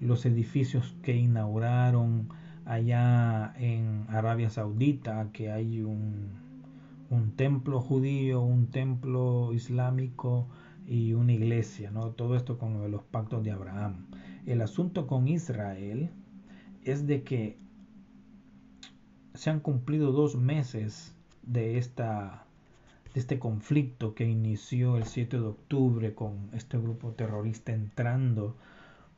los 0.00 0.26
edificios 0.26 0.96
que 1.02 1.16
inauguraron 1.16 2.28
allá 2.64 3.54
en 3.58 4.06
Arabia 4.08 4.50
Saudita, 4.50 5.28
que 5.32 5.52
hay 5.52 5.82
un, 5.82 6.45
un 7.10 7.36
templo 7.36 7.80
judío, 7.80 8.42
un 8.42 8.68
templo 8.70 9.52
islámico 9.52 10.48
y 10.86 11.12
una 11.14 11.32
iglesia, 11.32 11.90
¿no? 11.90 12.10
Todo 12.10 12.36
esto 12.36 12.58
con 12.58 12.74
lo 12.74 12.80
de 12.82 12.88
los 12.88 13.02
pactos 13.02 13.42
de 13.44 13.50
Abraham. 13.50 14.06
El 14.46 14.62
asunto 14.62 15.06
con 15.06 15.28
Israel 15.28 16.10
es 16.84 17.06
de 17.06 17.22
que 17.22 17.58
se 19.34 19.50
han 19.50 19.60
cumplido 19.60 20.12
dos 20.12 20.36
meses 20.36 21.14
de, 21.42 21.78
esta, 21.78 22.46
de 23.12 23.20
este 23.20 23.38
conflicto 23.38 24.14
que 24.14 24.24
inició 24.24 24.96
el 24.96 25.04
7 25.04 25.38
de 25.38 25.46
octubre 25.46 26.14
con 26.14 26.50
este 26.52 26.78
grupo 26.78 27.12
terrorista 27.12 27.72
entrando 27.72 28.56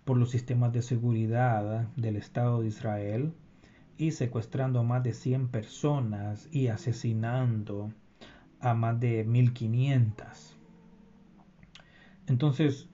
por 0.05 0.17
los 0.17 0.31
sistemas 0.31 0.73
de 0.73 0.83
seguridad 0.83 1.89
del 1.97 2.17
Estado 2.17 2.63
de 2.63 2.69
Israel 2.69 3.33
y 3.99 4.13
secuestrando 4.13 4.81
a 4.81 4.85
más 4.85 5.03
de 5.03 5.13
100 5.13 5.49
personas 5.49 6.49
y 6.53 6.69
asesinando 6.69 7.93
a 8.61 8.75
más 8.75 8.99
de 9.01 9.25
1500. 9.25 10.57
Entonces, 12.29 12.89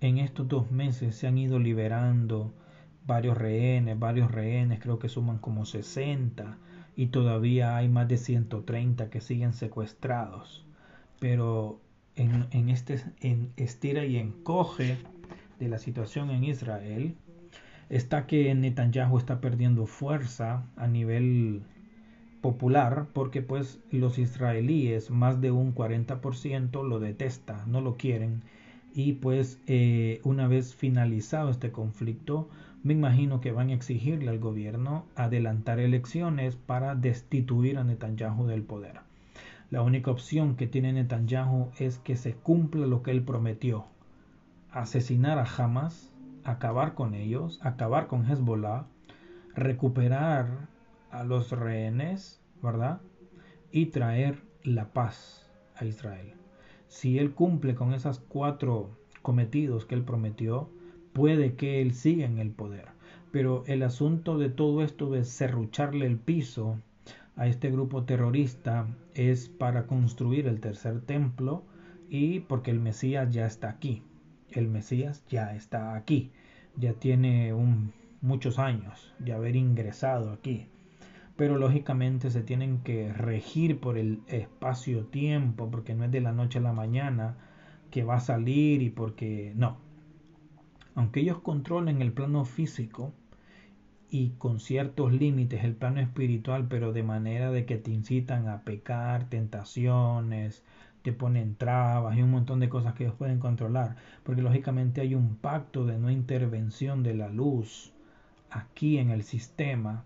en 0.00 0.18
estos 0.18 0.48
dos 0.48 0.70
meses 0.70 1.14
se 1.14 1.26
han 1.26 1.36
ido 1.36 1.58
liberando 1.58 2.54
varios 3.06 3.36
rehenes, 3.36 3.98
varios 3.98 4.30
rehenes, 4.30 4.80
creo 4.80 4.98
que 4.98 5.08
suman 5.10 5.38
como 5.38 5.66
60 5.66 6.56
y 6.96 7.06
todavía 7.06 7.76
hay 7.76 7.88
más 7.88 8.08
de 8.08 8.16
130 8.16 9.10
que 9.10 9.20
siguen 9.20 9.52
secuestrados. 9.52 10.64
Pero 11.20 11.80
en, 12.16 12.46
en 12.50 12.70
este 12.70 13.02
en 13.20 13.52
estira 13.56 14.04
y 14.06 14.16
encoge 14.16 14.96
de 15.58 15.68
la 15.68 15.78
situación 15.78 16.30
en 16.30 16.44
Israel 16.44 17.16
está 17.94 18.26
que 18.26 18.52
Netanyahu 18.52 19.18
está 19.18 19.40
perdiendo 19.40 19.86
fuerza 19.86 20.64
a 20.76 20.88
nivel 20.88 21.62
popular 22.40 23.06
porque 23.12 23.40
pues 23.40 23.78
los 23.92 24.18
israelíes 24.18 25.10
más 25.10 25.40
de 25.40 25.52
un 25.52 25.76
40% 25.76 26.82
lo 26.82 26.98
detesta, 26.98 27.64
no 27.68 27.80
lo 27.80 27.96
quieren 27.96 28.42
y 28.96 29.12
pues 29.12 29.60
eh, 29.68 30.20
una 30.24 30.48
vez 30.48 30.74
finalizado 30.74 31.50
este 31.50 31.70
conflicto 31.70 32.48
me 32.82 32.94
imagino 32.94 33.40
que 33.40 33.52
van 33.52 33.70
a 33.70 33.74
exigirle 33.74 34.28
al 34.28 34.40
gobierno 34.40 35.06
adelantar 35.14 35.78
elecciones 35.78 36.56
para 36.56 36.96
destituir 36.96 37.78
a 37.78 37.84
Netanyahu 37.84 38.46
del 38.46 38.62
poder. 38.62 39.02
La 39.70 39.82
única 39.82 40.10
opción 40.10 40.56
que 40.56 40.66
tiene 40.66 40.92
Netanyahu 40.92 41.70
es 41.78 41.98
que 41.98 42.16
se 42.16 42.34
cumpla 42.34 42.88
lo 42.88 43.04
que 43.04 43.12
él 43.12 43.22
prometió, 43.22 43.84
asesinar 44.72 45.38
a 45.38 45.46
Hamas, 45.46 46.13
acabar 46.44 46.94
con 46.94 47.14
ellos, 47.14 47.58
acabar 47.62 48.06
con 48.06 48.30
Hezbollah, 48.30 48.86
recuperar 49.54 50.68
a 51.10 51.24
los 51.24 51.50
rehenes, 51.50 52.40
¿verdad? 52.62 53.00
Y 53.70 53.86
traer 53.86 54.42
la 54.62 54.92
paz 54.92 55.50
a 55.76 55.84
Israel. 55.84 56.34
Si 56.88 57.18
él 57.18 57.32
cumple 57.32 57.74
con 57.74 57.92
esas 57.92 58.20
cuatro 58.20 58.90
cometidos 59.22 59.84
que 59.84 59.94
él 59.94 60.04
prometió, 60.04 60.70
puede 61.12 61.54
que 61.54 61.80
él 61.80 61.92
siga 61.94 62.26
en 62.26 62.38
el 62.38 62.50
poder. 62.50 62.88
Pero 63.32 63.64
el 63.66 63.82
asunto 63.82 64.38
de 64.38 64.48
todo 64.48 64.82
esto 64.82 65.10
de 65.10 65.24
serrucharle 65.24 66.06
el 66.06 66.18
piso 66.18 66.78
a 67.36 67.46
este 67.48 67.70
grupo 67.70 68.04
terrorista 68.04 68.86
es 69.14 69.48
para 69.48 69.86
construir 69.86 70.46
el 70.46 70.60
tercer 70.60 71.00
templo 71.00 71.64
y 72.08 72.40
porque 72.40 72.70
el 72.70 72.80
Mesías 72.80 73.32
ya 73.32 73.46
está 73.46 73.70
aquí. 73.70 74.02
El 74.54 74.68
Mesías 74.68 75.24
ya 75.28 75.54
está 75.54 75.94
aquí. 75.94 76.30
Ya 76.76 76.94
tiene 76.94 77.52
muchos 78.20 78.58
años 78.58 79.12
de 79.18 79.32
haber 79.32 79.56
ingresado 79.56 80.32
aquí 80.32 80.66
pero 81.36 81.58
lógicamente 81.58 82.30
se 82.30 82.42
tienen 82.42 82.78
que 82.78 83.12
regir 83.12 83.80
por 83.80 83.98
el 83.98 84.20
espacio-tiempo, 84.28 85.70
porque 85.70 85.94
no 85.94 86.04
es 86.04 86.12
de 86.12 86.20
la 86.20 86.32
noche 86.32 86.58
a 86.58 86.62
la 86.62 86.72
mañana 86.72 87.36
que 87.90 88.04
va 88.04 88.16
a 88.16 88.20
salir 88.20 88.82
y 88.82 88.90
porque 88.90 89.52
no. 89.56 89.78
Aunque 90.94 91.20
ellos 91.20 91.38
controlen 91.40 92.02
el 92.02 92.12
plano 92.12 92.44
físico 92.44 93.12
y 94.10 94.30
con 94.38 94.60
ciertos 94.60 95.12
límites 95.12 95.64
el 95.64 95.74
plano 95.74 96.00
espiritual, 96.00 96.68
pero 96.68 96.92
de 96.92 97.02
manera 97.02 97.50
de 97.50 97.66
que 97.66 97.78
te 97.78 97.90
incitan 97.90 98.46
a 98.46 98.62
pecar, 98.62 99.28
tentaciones, 99.28 100.62
te 101.04 101.12
ponen 101.12 101.54
trabas 101.54 102.16
y 102.16 102.22
un 102.22 102.32
montón 102.32 102.58
de 102.58 102.68
cosas 102.68 102.94
que 102.94 103.04
ellos 103.04 103.16
pueden 103.16 103.38
controlar, 103.38 103.94
porque 104.24 104.42
lógicamente 104.42 105.00
hay 105.00 105.14
un 105.14 105.36
pacto 105.36 105.86
de 105.86 105.98
no 105.98 106.10
intervención 106.10 107.04
de 107.04 107.14
la 107.14 107.28
luz 107.28 107.92
aquí 108.50 108.98
en 108.98 109.10
el 109.10 109.22
sistema 109.22 110.04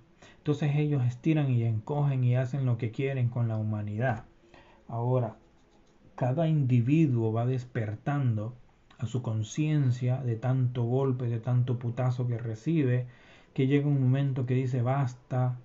entonces 0.49 0.76
ellos 0.76 1.05
estiran 1.05 1.51
y 1.51 1.64
encogen 1.64 2.24
y 2.24 2.34
hacen 2.34 2.64
lo 2.64 2.78
que 2.78 2.90
quieren 2.90 3.28
con 3.28 3.49
la 3.49 3.59
humanidad. 3.59 4.24
Ahora, 4.88 5.36
cada 6.14 6.49
individuo 6.49 7.34
va 7.34 7.44
despertando 7.44 8.55
a 8.96 9.05
su 9.05 9.20
conciencia 9.20 10.22
de 10.22 10.36
tanto 10.36 10.84
golpe, 10.84 11.26
de 11.26 11.38
tanto 11.38 11.78
putazo 11.78 12.26
que 12.26 12.38
recibe, 12.38 13.07
que 13.53 13.66
llega 13.66 13.86
un 13.86 14.01
momento 14.01 14.46
que 14.46 14.55
dice 14.55 14.80
basta, 14.80 15.59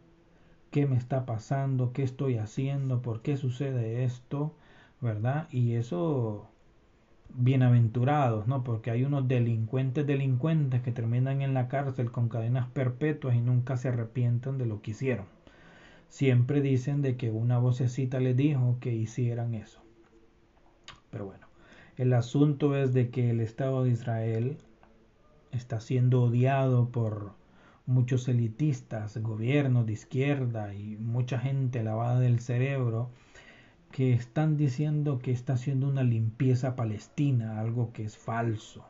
¿qué 0.70 0.86
me 0.86 0.98
está 0.98 1.26
pasando? 1.26 1.94
¿Qué 1.94 2.04
estoy 2.04 2.38
haciendo? 2.38 3.02
¿Por 3.02 3.22
qué 3.22 3.38
sucede 3.38 4.04
esto? 4.04 4.54
¿Verdad? 5.04 5.50
Y 5.52 5.74
eso 5.74 6.48
bienaventurados, 7.34 8.48
¿no? 8.48 8.64
Porque 8.64 8.90
hay 8.90 9.04
unos 9.04 9.28
delincuentes 9.28 10.08
delincuentes 10.08 10.82
que 10.82 10.94
terminan 10.94 11.42
en 11.42 11.54
la 11.54 11.68
cárcel 11.68 12.10
con 12.10 12.30
cadenas 12.30 12.70
perpetuas 12.70 13.36
y 13.36 13.42
nunca 13.42 13.76
se 13.76 13.90
arrepienten 13.90 14.58
de 14.58 14.66
lo 14.66 14.82
que 14.82 14.92
hicieron. 14.92 15.26
Siempre 16.08 16.62
dicen 16.62 17.02
de 17.02 17.18
que 17.18 17.32
una 17.32 17.60
vocecita 17.60 18.22
les 18.22 18.38
dijo 18.38 18.78
que 18.80 18.96
hicieran 18.96 19.56
eso. 19.56 19.82
Pero 21.10 21.26
bueno, 21.26 21.48
el 21.98 22.14
asunto 22.14 22.78
es 22.78 22.94
de 22.94 23.10
que 23.10 23.30
el 23.30 23.42
Estado 23.42 23.84
de 23.84 23.90
Israel 23.90 24.58
está 25.52 25.82
siendo 25.82 26.24
odiado 26.24 26.88
por 26.88 27.34
muchos 27.86 28.30
elitistas, 28.30 29.18
gobiernos 29.18 29.86
de 29.86 29.92
izquierda 29.92 30.74
y 30.74 30.96
mucha 30.96 31.40
gente 31.40 31.84
lavada 31.84 32.22
del 32.22 32.40
cerebro 32.40 33.10
que 33.94 34.12
están 34.12 34.58
diciendo 34.58 35.20
que 35.20 35.32
está 35.32 35.54
haciendo 35.54 35.88
una 35.88 36.02
limpieza 36.02 36.76
palestina, 36.76 37.60
algo 37.60 37.94
que 37.94 38.04
es 38.04 38.18
falso. 38.18 38.84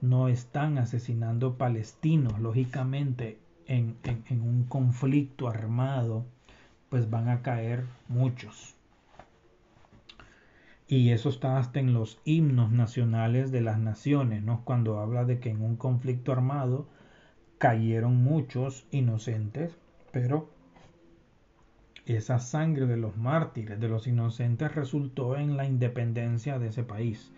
No 0.00 0.28
están 0.28 0.78
asesinando 0.78 1.58
palestinos, 1.58 2.40
lógicamente 2.40 3.38
en, 3.66 3.96
en, 4.02 4.40
un 4.40 4.64
conflicto 4.64 5.46
armado, 5.46 6.24
pues 6.88 7.10
van 7.10 7.28
a 7.28 7.42
caer 7.42 7.84
muchos. 8.08 8.76
Y 10.88 11.10
eso 11.10 11.28
está 11.28 11.58
hasta 11.58 11.78
en 11.78 11.92
los 11.92 12.18
himnos 12.24 12.72
nacionales 12.72 13.52
de 13.52 13.60
las 13.60 13.78
naciones, 13.78 14.42
¿no? 14.42 14.64
Cuando 14.64 15.00
habla 15.00 15.26
de 15.26 15.38
que 15.38 15.50
en 15.50 15.60
un 15.60 15.76
conflicto 15.76 16.32
armado 16.32 16.88
cayeron 17.58 18.16
muchos 18.16 18.86
inocentes, 18.90 19.76
pero 20.12 20.48
esa 22.16 22.38
sangre 22.38 22.86
de 22.86 22.96
los 22.96 23.16
mártires, 23.16 23.80
de 23.80 23.88
los 23.88 24.06
inocentes, 24.06 24.74
resultó 24.74 25.36
en 25.36 25.56
la 25.56 25.66
independencia 25.66 26.58
de 26.58 26.68
ese 26.68 26.82
país. 26.82 27.32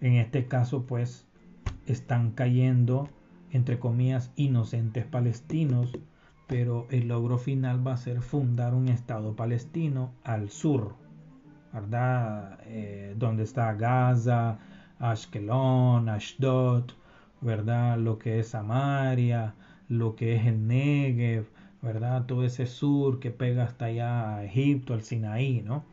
En 0.00 0.14
este 0.14 0.46
caso, 0.46 0.86
pues, 0.86 1.26
están 1.86 2.32
cayendo, 2.32 3.08
entre 3.50 3.78
comillas, 3.78 4.32
inocentes 4.36 5.04
palestinos, 5.06 5.92
pero 6.46 6.86
el 6.90 7.08
logro 7.08 7.38
final 7.38 7.86
va 7.86 7.94
a 7.94 7.98
ser 7.98 8.22
fundar 8.22 8.74
un 8.74 8.88
Estado 8.88 9.36
palestino 9.36 10.12
al 10.24 10.50
sur, 10.50 10.94
¿verdad? 11.72 12.58
Eh, 12.66 13.14
donde 13.18 13.42
está 13.42 13.74
Gaza, 13.74 14.58
Ashkelon, 14.98 16.08
Ashdod, 16.08 16.84
¿verdad? 17.40 17.98
Lo 17.98 18.18
que 18.18 18.40
es 18.40 18.48
Samaria, 18.48 19.54
lo 19.88 20.16
que 20.16 20.36
es 20.36 20.46
el 20.46 20.66
Negev, 20.66 21.46
¿verdad? 21.82 22.26
Todo 22.26 22.44
ese 22.44 22.66
sur 22.66 23.20
que 23.20 23.30
pega 23.30 23.64
hasta 23.64 23.86
allá 23.86 24.36
a 24.36 24.44
Egipto, 24.44 24.94
al 24.94 25.02
Sinaí, 25.02 25.62
¿no? 25.62 25.84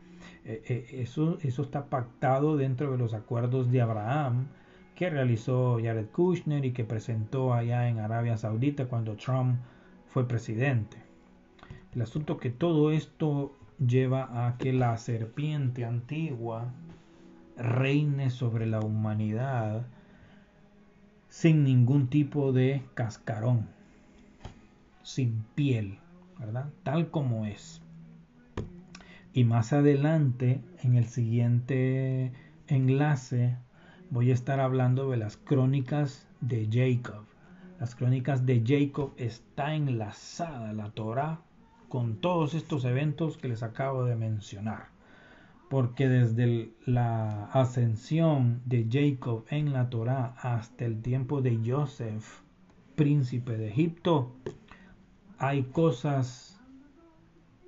Eh, 0.44 0.62
eh, 0.68 0.86
eso, 1.02 1.38
eso 1.42 1.62
está 1.62 1.86
pactado 1.86 2.56
dentro 2.56 2.92
de 2.92 2.98
los 2.98 3.14
acuerdos 3.14 3.70
de 3.70 3.80
Abraham 3.80 4.48
que 4.94 5.10
realizó 5.10 5.78
Jared 5.82 6.06
Kushner 6.06 6.64
y 6.64 6.72
que 6.72 6.84
presentó 6.84 7.52
allá 7.52 7.88
en 7.88 7.98
Arabia 7.98 8.36
Saudita 8.36 8.86
cuando 8.86 9.16
Trump 9.16 9.58
fue 10.06 10.26
presidente. 10.26 10.96
El 11.94 12.02
asunto 12.02 12.34
es 12.34 12.40
que 12.40 12.50
todo 12.50 12.90
esto 12.90 13.52
lleva 13.84 14.46
a 14.46 14.56
que 14.58 14.72
la 14.72 14.96
serpiente 14.96 15.84
antigua 15.84 16.72
reine 17.56 18.30
sobre 18.30 18.66
la 18.66 18.80
humanidad 18.80 19.86
sin 21.28 21.64
ningún 21.64 22.08
tipo 22.08 22.52
de 22.52 22.82
cascarón 22.94 23.75
sin 25.06 25.44
piel, 25.54 26.00
¿verdad? 26.36 26.68
Tal 26.82 27.12
como 27.12 27.46
es. 27.46 27.80
Y 29.32 29.44
más 29.44 29.72
adelante, 29.72 30.60
en 30.82 30.96
el 30.96 31.04
siguiente 31.04 32.32
enlace, 32.66 33.56
voy 34.10 34.32
a 34.32 34.34
estar 34.34 34.58
hablando 34.58 35.08
de 35.08 35.16
las 35.16 35.36
crónicas 35.36 36.26
de 36.40 36.68
Jacob. 36.68 37.24
Las 37.78 37.94
crónicas 37.94 38.46
de 38.46 38.64
Jacob 38.66 39.12
está 39.16 39.76
enlazada 39.76 40.72
la 40.72 40.90
Torah 40.90 41.40
con 41.88 42.16
todos 42.16 42.54
estos 42.54 42.84
eventos 42.84 43.36
que 43.36 43.46
les 43.46 43.62
acabo 43.62 44.06
de 44.06 44.16
mencionar. 44.16 44.88
Porque 45.70 46.08
desde 46.08 46.72
la 46.84 47.44
ascensión 47.52 48.60
de 48.64 48.88
Jacob 48.90 49.44
en 49.50 49.72
la 49.72 49.88
Torah 49.88 50.34
hasta 50.40 50.84
el 50.84 51.00
tiempo 51.00 51.42
de 51.42 51.60
Joseph, 51.64 52.40
príncipe 52.96 53.56
de 53.56 53.68
Egipto, 53.68 54.34
hay 55.38 55.64
cosas 55.64 56.60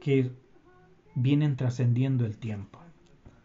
que 0.01 0.31
vienen 1.15 1.57
trascendiendo 1.57 2.25
el 2.25 2.37
tiempo. 2.39 2.81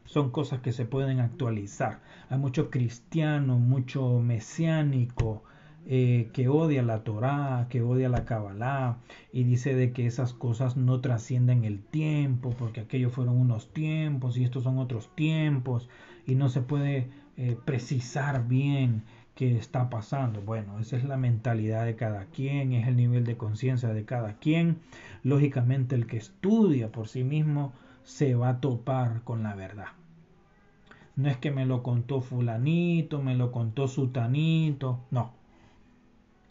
Son 0.05 0.32
cosas 0.32 0.59
que 0.59 0.71
se 0.71 0.86
pueden 0.86 1.19
actualizar. 1.19 2.01
Hay 2.30 2.38
mucho 2.38 2.69
cristiano, 2.69 3.57
mucho 3.57 4.19
mesiánico, 4.19 5.43
eh, 5.86 6.30
que 6.32 6.47
odia 6.47 6.82
la 6.82 7.03
Torá, 7.03 7.67
que 7.69 7.82
odia 7.82 8.07
la 8.07 8.24
Kabbalah 8.24 8.99
y 9.34 9.43
dice 9.43 9.76
de 9.76 9.91
que 9.91 10.05
esas 10.05 10.32
cosas 10.32 10.78
no 10.78 11.01
trascienden 11.01 11.65
el 11.65 11.82
tiempo 11.82 12.51
porque 12.51 12.80
aquellos 12.80 13.11
fueron 13.11 13.38
unos 13.38 13.74
tiempos 13.74 14.38
y 14.38 14.45
estos 14.45 14.63
son 14.63 14.78
otros 14.78 15.13
tiempos 15.13 15.89
y 16.26 16.36
no 16.36 16.47
se 16.47 16.61
puede 16.61 17.09
eh, 17.36 17.57
precisar 17.65 18.47
bien 18.47 19.03
qué 19.36 19.57
está 19.57 19.89
pasando. 19.89 20.41
Bueno, 20.41 20.79
esa 20.79 20.97
es 20.97 21.03
la 21.03 21.17
mentalidad 21.17 21.86
de 21.86 21.95
cada 21.95 22.25
quien, 22.25 22.73
es 22.73 22.88
el 22.88 22.95
nivel 22.95 23.25
de 23.25 23.38
conciencia 23.38 23.89
de 23.89 24.05
cada 24.05 24.34
quien. 24.34 24.77
Lógicamente 25.23 25.95
el 25.95 26.07
que 26.07 26.17
estudia 26.17 26.91
por 26.91 27.07
sí 27.07 27.23
mismo 27.23 27.73
se 28.03 28.36
va 28.36 28.49
a 28.49 28.61
topar 28.61 29.21
con 29.23 29.43
la 29.43 29.55
verdad. 29.55 29.88
No 31.15 31.29
es 31.29 31.38
que 31.38 31.51
me 31.51 31.65
lo 31.65 31.84
contó 31.84 32.21
fulanito, 32.21 33.21
me 33.21 33.36
lo 33.36 33.51
contó 33.51 33.88
sutanito, 33.88 34.99
no 35.11 35.31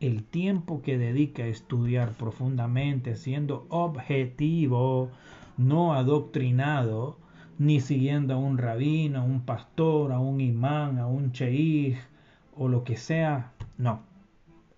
el 0.03 0.25
tiempo 0.25 0.83
que 0.83 0.99
dedica 0.99 1.45
a 1.45 1.47
estudiar 1.47 2.13
profundamente, 2.15 3.15
siendo 3.15 3.67
objetivo, 3.69 5.11
no 5.57 5.95
adoctrinado, 5.95 7.19
ni 7.59 7.81
siguiendo 7.81 8.35
a 8.35 8.39
un 8.39 8.59
rabino, 8.59 9.21
a 9.21 9.23
un 9.23 9.43
pastor, 9.43 10.11
a 10.11 10.19
un 10.19 10.41
imán, 10.41 10.99
a 10.99 11.07
un 11.07 11.31
cheij 11.31 11.97
o 12.57 12.69
lo 12.69 12.85
que 12.85 12.97
sea, 12.97 13.53
no. 13.79 14.03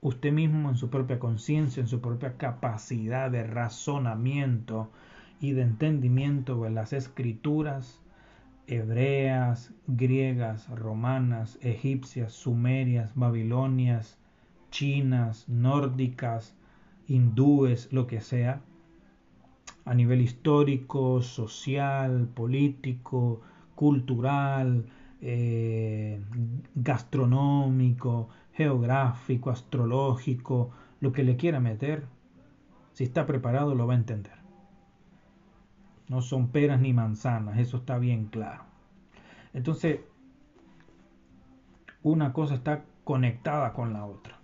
Usted 0.01 0.33
mismo 0.33 0.69
en 0.69 0.77
su 0.77 0.91
propia 0.91 1.19
conciencia, 1.19 1.81
en 1.81 1.89
su 1.89 2.01
propia 2.01 2.37
capacidad 2.37 3.31
de 3.31 3.45
razonamiento 3.45 4.91
y 5.41 5.53
de 5.53 5.63
entendimiento 5.63 6.63
de 6.63 6.71
las 6.71 6.93
escrituras 6.93 8.01
hebreas, 8.67 9.73
griegas, 9.87 10.69
romanas, 10.71 11.59
egipcias, 11.63 12.33
sumerias, 12.33 13.13
babilonias, 13.15 14.19
chinas, 14.71 15.49
nórdicas, 15.49 16.55
hindúes, 17.07 17.93
lo 17.93 18.07
que 18.07 18.21
sea, 18.21 18.61
a 19.85 19.95
nivel 19.95 20.23
histórico, 20.23 21.21
social, 21.21 22.29
político, 22.35 23.43
cultural, 23.75 24.87
eh, 25.25 26.23
gastronómico, 26.75 28.29
geográfico, 28.53 29.51
astrológico, 29.51 30.71
lo 31.01 31.13
que 31.13 31.25
le 31.25 31.37
quiera 31.37 31.59
meter, 31.59 32.05
si 32.93 33.03
está 33.03 33.27
preparado 33.27 33.75
lo 33.75 33.87
va 33.87 33.95
a 33.95 33.97
entender. 33.97 34.39
No 36.09 36.23
son 36.23 36.49
peras 36.49 36.81
ni 36.81 36.93
manzanas, 36.93 37.59
eso 37.59 37.79
está 37.79 37.99
bien 37.99 38.27
claro. 38.27 38.63
Entonces, 39.53 40.01
una 42.03 42.33
cosa 42.33 42.55
está 42.55 42.85
conectada 43.03 43.73
con 43.73 43.93
la 43.93 44.05
otra 44.05 44.39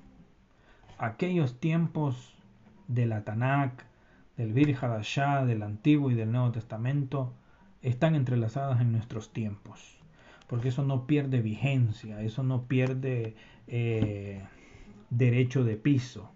aquellos 1.00 1.58
tiempos 1.58 2.34
de 2.86 3.06
la 3.06 3.24
Tanakh, 3.24 3.84
del 4.36 4.52
Vir 4.52 4.76
Hadashah, 4.76 5.46
del 5.46 5.62
Antiguo 5.62 6.10
y 6.10 6.14
del 6.14 6.30
Nuevo 6.30 6.52
Testamento, 6.52 7.32
están 7.80 8.14
entrelazadas 8.14 8.82
en 8.82 8.92
nuestros 8.92 9.32
tiempos. 9.32 9.99
Porque 10.50 10.70
eso 10.70 10.82
no 10.82 11.06
pierde 11.06 11.40
vigencia, 11.40 12.20
eso 12.22 12.42
no 12.42 12.64
pierde 12.64 13.36
eh, 13.68 14.42
derecho 15.08 15.62
de 15.62 15.76
piso, 15.76 16.28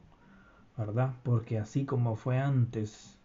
¿verdad? 0.78 1.14
Porque 1.24 1.58
así 1.58 1.84
como 1.84 2.14
fue 2.14 2.38
antes, 2.38 3.18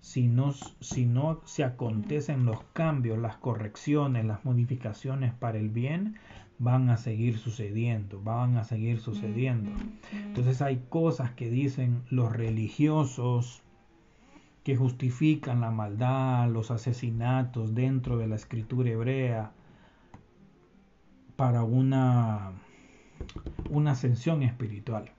si 0.00 0.26
no, 0.26 0.52
si 0.80 1.06
no 1.06 1.42
se 1.44 1.62
acontecen 1.62 2.44
los 2.44 2.60
cambios, 2.72 3.18
las 3.18 3.36
correcciones, 3.36 4.24
las 4.24 4.44
modificaciones 4.44 5.32
para 5.32 5.58
el 5.58 5.68
bien, 5.68 6.16
van 6.58 6.90
a 6.90 6.96
seguir 6.96 7.38
sucediendo, 7.38 8.20
van 8.20 8.56
a 8.56 8.64
seguir 8.64 8.98
sucediendo. 8.98 9.70
Entonces 10.12 10.60
hay 10.60 10.82
cosas 10.88 11.30
que 11.30 11.48
dicen 11.50 12.02
los 12.10 12.32
religiosos 12.32 13.62
que 14.64 14.74
justifican 14.74 15.60
la 15.60 15.70
maldad, 15.70 16.50
los 16.50 16.72
asesinatos 16.72 17.76
dentro 17.76 18.18
de 18.18 18.26
la 18.26 18.34
escritura 18.34 18.90
hebrea 18.90 19.52
para 21.40 21.62
una, 21.62 22.52
una 23.70 23.92
ascensión 23.92 24.42
espiritual. 24.42 25.10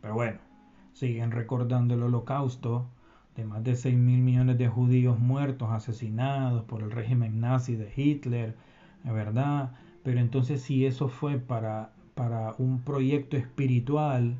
Pero 0.00 0.14
bueno, 0.14 0.38
siguen 0.94 1.32
recordando 1.32 1.92
el 1.92 2.02
holocausto 2.02 2.86
de 3.36 3.44
más 3.44 3.62
de 3.62 3.76
6 3.76 3.94
mil 3.94 4.22
millones 4.22 4.56
de 4.56 4.68
judíos 4.68 5.18
muertos, 5.18 5.68
asesinados 5.70 6.64
por 6.64 6.82
el 6.82 6.90
régimen 6.90 7.40
nazi 7.40 7.76
de 7.76 7.92
Hitler, 7.94 8.56
¿verdad? 9.04 9.72
Pero 10.02 10.18
entonces 10.18 10.62
si 10.62 10.86
eso 10.86 11.08
fue 11.08 11.36
para, 11.36 11.92
para 12.14 12.54
un 12.56 12.80
proyecto 12.80 13.36
espiritual, 13.36 14.38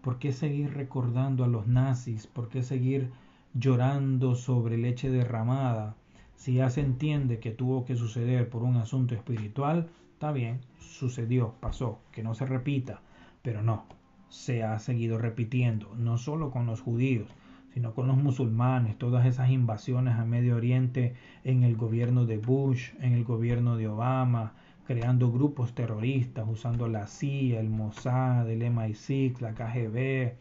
¿por 0.00 0.18
qué 0.18 0.32
seguir 0.32 0.72
recordando 0.72 1.44
a 1.44 1.48
los 1.48 1.66
nazis? 1.66 2.26
¿Por 2.26 2.48
qué 2.48 2.62
seguir 2.62 3.10
llorando 3.52 4.36
sobre 4.36 4.78
leche 4.78 5.10
derramada? 5.10 5.96
Si 6.34 6.54
ya 6.54 6.70
se 6.70 6.80
entiende 6.80 7.40
que 7.40 7.50
tuvo 7.50 7.84
que 7.84 7.94
suceder 7.94 8.48
por 8.48 8.62
un 8.62 8.78
asunto 8.78 9.14
espiritual, 9.14 9.90
está 10.14 10.32
bien, 10.32 10.60
sucedió, 10.78 11.54
pasó, 11.60 12.00
que 12.12 12.22
no 12.22 12.34
se 12.34 12.46
repita, 12.46 13.02
pero 13.42 13.62
no, 13.62 13.84
se 14.28 14.62
ha 14.62 14.78
seguido 14.78 15.18
repitiendo, 15.18 15.92
no 15.96 16.18
solo 16.18 16.50
con 16.50 16.66
los 16.66 16.80
judíos, 16.80 17.28
sino 17.74 17.94
con 17.94 18.06
los 18.06 18.16
musulmanes, 18.16 18.96
todas 18.96 19.26
esas 19.26 19.50
invasiones 19.50 20.14
a 20.14 20.24
Medio 20.24 20.56
Oriente 20.56 21.14
en 21.42 21.64
el 21.64 21.76
gobierno 21.76 22.26
de 22.26 22.38
Bush, 22.38 22.90
en 23.00 23.12
el 23.12 23.24
gobierno 23.24 23.76
de 23.76 23.88
Obama, 23.88 24.54
creando 24.86 25.32
grupos 25.32 25.74
terroristas, 25.74 26.46
usando 26.48 26.86
la 26.86 27.08
CIA, 27.08 27.58
el 27.58 27.68
Mossad, 27.68 28.48
el 28.48 28.62
MI6, 28.62 29.40
la 29.40 29.52
KGB, 29.52 30.36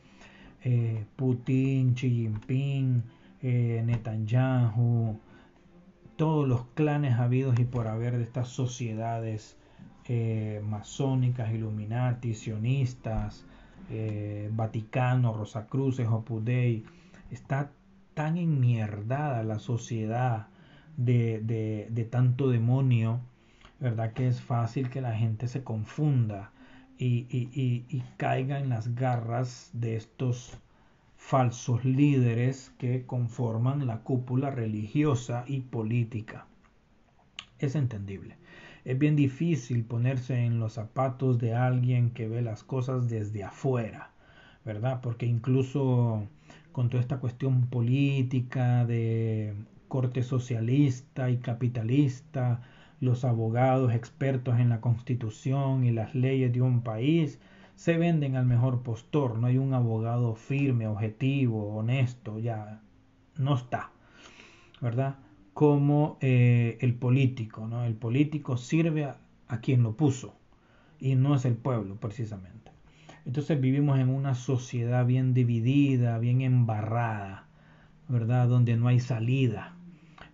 eh, 0.65 1.05
Putin, 1.15 1.95
Xi 1.95 2.09
Jinping, 2.11 3.01
eh, 3.41 3.82
Netanyahu, 3.84 5.17
todos 6.15 6.47
los 6.47 6.65
clanes 6.76 7.15
habidos 7.15 7.59
y 7.59 7.65
por 7.65 7.88
haber 7.88 8.17
de 8.17 8.24
estas 8.24 8.49
sociedades 8.49 9.57
eh, 10.08 10.62
masónicas, 10.64 11.54
Illuminati, 11.54 12.34
sionistas, 12.34 13.45
Vaticano, 14.51 15.34
Rosacruces, 15.34 16.08
Opus 16.08 16.43
Dei, 16.43 16.84
está 17.30 17.70
tan 18.14 18.38
enmierdada 18.38 19.43
la 19.43 19.60
sociedad 19.60 20.47
de, 20.97 21.39
de 21.89 22.04
tanto 22.06 22.49
demonio 22.49 23.20
¿verdad? 23.84 24.14
Que 24.14 24.30
es 24.30 24.41
fácil 24.41 24.89
que 24.89 25.01
la 25.01 25.14
gente 25.14 25.49
se 25.49 25.62
confunda 25.62 26.51
y, 26.97 27.28
y, 27.30 28.04
caiga 28.16 28.60
en 28.60 28.70
las 28.70 28.95
garras 28.95 29.72
de 29.74 29.97
estos 29.97 30.58
falsos 31.18 31.84
líderes 31.84 32.72
que 32.78 33.06
conforman 33.06 33.86
la 33.86 33.99
cúpula 33.99 34.51
religiosa 34.51 35.43
y 35.47 35.60
política. 35.60 36.45
Es 37.60 37.76
entendible. 37.76 38.38
Es 38.86 39.00
bien 39.00 39.16
difícil 39.16 39.86
ponerse 39.86 40.44
en 40.44 40.60
los 40.60 40.74
zapatos 40.74 41.40
de 41.40 41.54
alguien 41.56 42.12
que 42.12 42.28
ve 42.28 42.42
las 42.42 42.64
cosas 42.64 43.10
desde 43.10 43.44
afuera, 43.44 44.12
¿verdad? 44.66 45.00
Porque 45.02 45.26
incluso 45.26 46.28
con 46.74 46.90
toda 46.90 47.02
esta 47.02 47.20
cuestión 47.20 47.68
política 47.68 48.86
de 48.86 49.54
corte 49.88 50.22
socialista 50.24 51.30
y 51.30 51.38
capitalista, 51.38 52.62
los 53.00 53.24
abogados 53.24 53.94
expertos 53.94 54.60
en 54.60 54.70
la 54.70 54.82
constitución 54.82 55.86
y 55.86 55.92
las 55.92 56.14
leyes 56.16 56.52
de 56.52 56.62
un 56.62 56.82
país 56.82 57.40
se 57.76 57.98
venden 57.98 58.36
al 58.36 58.46
mejor 58.46 58.84
postor, 58.84 59.38
no 59.38 59.48
hay 59.48 59.58
un 59.58 59.74
abogado 59.74 60.36
firme, 60.36 60.88
objetivo, 60.88 61.76
honesto, 61.76 62.40
ya 62.40 62.82
no 63.38 63.56
está, 63.56 63.92
¿verdad? 64.82 65.16
Como 65.54 66.18
eh, 66.22 66.78
el 66.82 66.95
político, 66.95 67.68
¿no? 67.68 67.84
El 67.84 67.95
político 67.95 68.58
sirve 68.58 69.06
a, 69.06 69.18
a 69.47 69.62
quien 69.62 69.84
lo 69.84 69.95
puso 69.95 70.36
y 70.99 71.16
no 71.16 71.36
es 71.36 71.45
el 71.45 71.56
pueblo 71.56 71.95
precisamente. 71.95 72.72
Entonces 73.26 73.62
vivimos 73.62 73.99
en 73.99 74.10
una 74.10 74.36
sociedad 74.36 75.06
bien 75.06 75.34
dividida, 75.34 76.18
bien 76.18 76.41
embarrada, 76.41 77.47
¿verdad? 78.10 78.47
Donde 78.47 78.76
no 78.76 78.88
hay 78.88 78.99
salida 78.99 79.76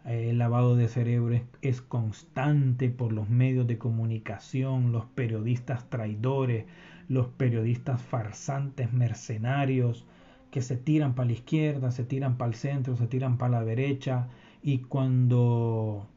el 0.06 0.38
lavado 0.38 0.76
de 0.76 0.88
cerebro 0.88 1.40
es, 1.62 1.82
constante 1.82 2.90
por 2.90 3.12
los 3.12 3.30
medios 3.30 3.68
de 3.68 3.78
comunicación, 3.78 4.92
los 4.92 5.06
periodistas 5.06 5.90
traidores, 5.90 6.66
los 7.08 7.28
periodistas 7.28 8.02
farsantes, 8.02 8.92
mercenarios, 8.94 10.06
que 10.52 10.62
se 10.62 10.78
tiran 10.78 11.14
para 11.14 11.28
la 11.28 11.34
izquierda, 11.34 11.92
se 11.92 12.04
tiran 12.06 12.38
para 12.38 12.50
el 12.50 12.56
centro, 12.56 12.96
se 12.96 13.08
tiran 13.08 13.38
para 13.38 13.60
la 13.60 13.66
derecha 13.66 14.28
y 14.62 14.80
cuando 14.80 16.08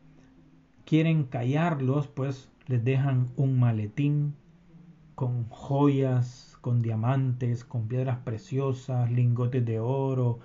quieren 0.84 1.24
callarlos, 1.24 2.08
pues 2.08 2.50
les 2.66 2.84
dejan 2.84 3.28
un 3.36 3.58
maletín 3.58 4.34
con 5.14 5.48
joyas, 5.48 6.56
con 6.60 6.82
diamantes, 6.82 7.64
con 7.64 7.88
piedras 7.88 8.18
preciosas, 8.18 9.10
lingotes 9.10 9.64
de 9.64 9.80
oro, 9.80 10.40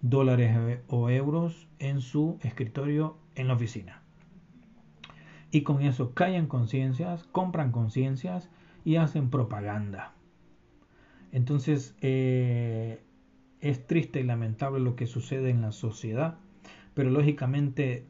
dólares 0.00 0.80
o 0.88 1.10
euros 1.10 1.68
en 1.78 2.00
su 2.00 2.38
escritorio 2.42 3.16
en 3.34 3.48
la 3.48 3.54
oficina. 3.54 4.02
Y 5.50 5.62
con 5.62 5.82
eso 5.82 6.14
callan 6.14 6.46
conciencias, 6.46 7.24
compran 7.24 7.72
conciencias 7.72 8.48
y 8.84 8.96
hacen 8.96 9.30
propaganda. 9.30 10.12
Entonces 11.30 11.94
eh, 12.00 13.02
es 13.60 13.86
triste 13.86 14.20
y 14.20 14.24
lamentable 14.24 14.80
lo 14.80 14.96
que 14.96 15.06
sucede 15.06 15.50
en 15.50 15.60
la 15.60 15.72
sociedad, 15.72 16.38
pero 16.94 17.10
lógicamente 17.10 18.06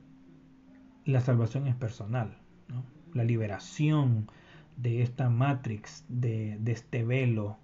la 1.05 1.20
salvación 1.20 1.66
es 1.66 1.74
personal. 1.74 2.37
La 3.14 3.24
liberación 3.24 4.30
de 4.76 5.03
esta 5.03 5.28
matrix, 5.28 6.05
de, 6.09 6.59
este 6.66 7.05
velo 7.05 7.59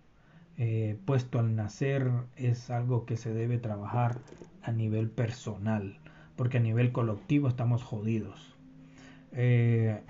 eh, 0.56 0.98
puesto 1.04 1.38
al 1.38 1.54
nacer, 1.54 2.10
es 2.36 2.70
algo 2.70 3.06
que 3.06 3.16
se 3.16 3.32
debe 3.32 3.58
trabajar 3.58 4.18
a 4.62 4.72
nivel 4.72 5.08
personal, 5.08 5.98
porque 6.36 6.58
a 6.58 6.60
nivel 6.60 6.92
colectivo 6.92 7.48
estamos 7.48 7.82
jodidos. 7.82 8.56
Eh, 9.32 10.00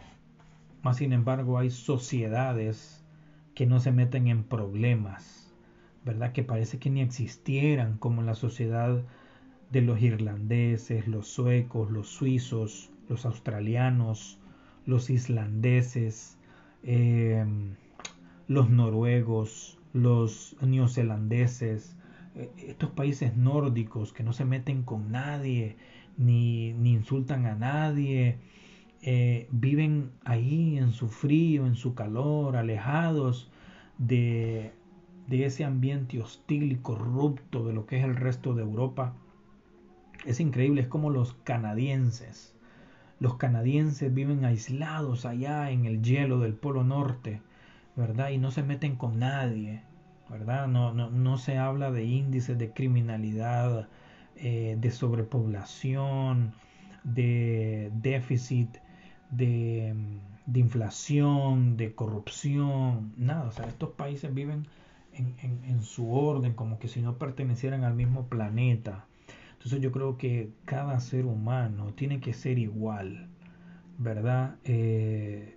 más 0.82 0.96
sin 0.96 1.12
embargo, 1.12 1.58
hay 1.58 1.70
sociedades 1.70 3.04
que 3.54 3.66
no 3.66 3.80
se 3.80 3.92
meten 3.92 4.28
en 4.28 4.44
problemas, 4.44 5.52
¿verdad? 6.04 6.32
Que 6.32 6.44
parece 6.44 6.78
que 6.78 6.90
ni 6.90 7.00
existieran, 7.02 7.98
como 7.98 8.22
la 8.22 8.34
sociedad 8.34 9.02
de 9.70 9.82
los 9.82 10.00
irlandeses, 10.00 11.06
los 11.06 11.28
suecos, 11.28 11.90
los 11.90 12.08
suizos, 12.08 12.90
los 13.08 13.26
australianos, 13.26 14.38
los 14.86 15.10
islandeses, 15.10 16.38
em, 16.82 17.74
los 18.46 18.70
noruegos, 18.70 19.78
los 19.92 20.56
neozelandeses, 20.62 21.96
eh, 22.34 22.50
estos 22.68 22.90
países 22.90 23.36
nórdicos 23.36 24.12
que 24.12 24.22
no 24.22 24.32
se 24.32 24.44
meten 24.44 24.82
con 24.82 25.10
nadie, 25.10 25.76
ni, 26.16 26.72
ni 26.72 26.92
insultan 26.92 27.46
a 27.46 27.54
nadie, 27.54 28.38
eh, 29.02 29.48
viven 29.50 30.10
ahí 30.24 30.78
en 30.78 30.92
su 30.92 31.08
frío, 31.08 31.66
en 31.66 31.76
su 31.76 31.94
calor, 31.94 32.56
alejados 32.56 33.50
de, 33.98 34.72
de 35.28 35.44
ese 35.44 35.64
ambiente 35.64 36.20
hostil 36.20 36.72
y 36.72 36.76
corrupto 36.76 37.66
de 37.66 37.74
lo 37.74 37.86
que 37.86 37.98
es 37.98 38.04
el 38.04 38.16
resto 38.16 38.54
de 38.54 38.62
Europa. 38.62 39.14
Es 40.26 40.40
increíble, 40.40 40.82
es 40.82 40.88
como 40.88 41.10
los 41.10 41.34
canadienses. 41.44 42.54
Los 43.20 43.36
canadienses 43.36 44.12
viven 44.14 44.44
aislados 44.44 45.24
allá 45.26 45.70
en 45.70 45.86
el 45.86 46.02
hielo 46.02 46.38
del 46.38 46.54
Polo 46.54 46.84
Norte, 46.84 47.42
¿verdad? 47.96 48.30
Y 48.30 48.38
no 48.38 48.50
se 48.50 48.62
meten 48.62 48.96
con 48.96 49.18
nadie, 49.18 49.82
¿verdad? 50.30 50.68
No, 50.68 50.92
no, 50.94 51.10
no 51.10 51.38
se 51.38 51.58
habla 51.58 51.90
de 51.90 52.04
índices 52.04 52.58
de 52.58 52.72
criminalidad, 52.72 53.88
eh, 54.36 54.76
de 54.80 54.90
sobrepoblación, 54.92 56.52
de 57.02 57.90
déficit, 57.94 58.76
de, 59.30 59.94
de, 60.46 60.60
inflación, 60.60 61.76
de 61.76 61.94
corrupción, 61.94 63.14
nada. 63.16 63.48
O 63.48 63.52
sea, 63.52 63.66
estos 63.66 63.90
países 63.90 64.32
viven 64.32 64.66
en, 65.12 65.34
en, 65.42 65.64
en 65.64 65.82
su 65.82 66.12
orden, 66.14 66.54
como 66.54 66.78
que 66.78 66.88
si 66.88 67.02
no 67.02 67.18
pertenecieran 67.18 67.82
al 67.84 67.94
mismo 67.94 68.26
planeta. 68.28 69.07
Entonces 69.58 69.80
yo 69.80 69.90
creo 69.90 70.16
que 70.16 70.52
cada 70.64 71.00
ser 71.00 71.26
humano 71.26 71.92
tiene 71.94 72.20
que 72.20 72.32
ser 72.32 72.60
igual, 72.60 73.26
¿verdad? 73.98 74.56
Eh, 74.64 75.56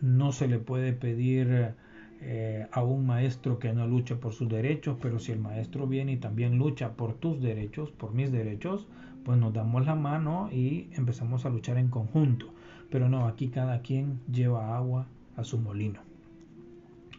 no 0.00 0.32
se 0.32 0.48
le 0.48 0.58
puede 0.58 0.92
pedir 0.92 1.74
eh, 2.20 2.66
a 2.72 2.82
un 2.82 3.06
maestro 3.06 3.60
que 3.60 3.72
no 3.72 3.86
luche 3.86 4.16
por 4.16 4.32
sus 4.32 4.48
derechos, 4.48 4.96
pero 5.00 5.20
si 5.20 5.30
el 5.30 5.38
maestro 5.38 5.86
viene 5.86 6.12
y 6.12 6.16
también 6.16 6.58
lucha 6.58 6.94
por 6.96 7.14
tus 7.14 7.40
derechos, 7.40 7.92
por 7.92 8.12
mis 8.12 8.32
derechos, 8.32 8.88
pues 9.24 9.38
nos 9.38 9.52
damos 9.52 9.86
la 9.86 9.94
mano 9.94 10.50
y 10.50 10.88
empezamos 10.94 11.46
a 11.46 11.50
luchar 11.50 11.78
en 11.78 11.88
conjunto. 11.88 12.52
Pero 12.90 13.08
no, 13.08 13.26
aquí 13.26 13.48
cada 13.50 13.82
quien 13.82 14.18
lleva 14.32 14.76
agua 14.76 15.06
a 15.36 15.44
su 15.44 15.58
molino. 15.58 16.00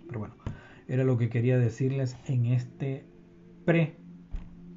Pero 0.08 0.20
bueno, 0.20 0.36
era 0.90 1.06
lo 1.06 1.18
que 1.18 1.30
quería 1.30 1.58
decirles 1.58 2.18
en 2.28 2.48
este 2.48 3.06
pre 3.64 3.99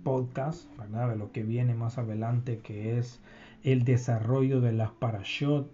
podcast, 0.02 0.68
¿verdad? 0.78 1.10
De 1.10 1.16
lo 1.16 1.32
que 1.32 1.42
viene 1.42 1.74
más 1.74 1.98
adelante, 1.98 2.58
que 2.58 2.98
es 2.98 3.20
el 3.62 3.84
desarrollo 3.84 4.60
de 4.60 4.72
las 4.72 4.90
parashot 4.90 5.70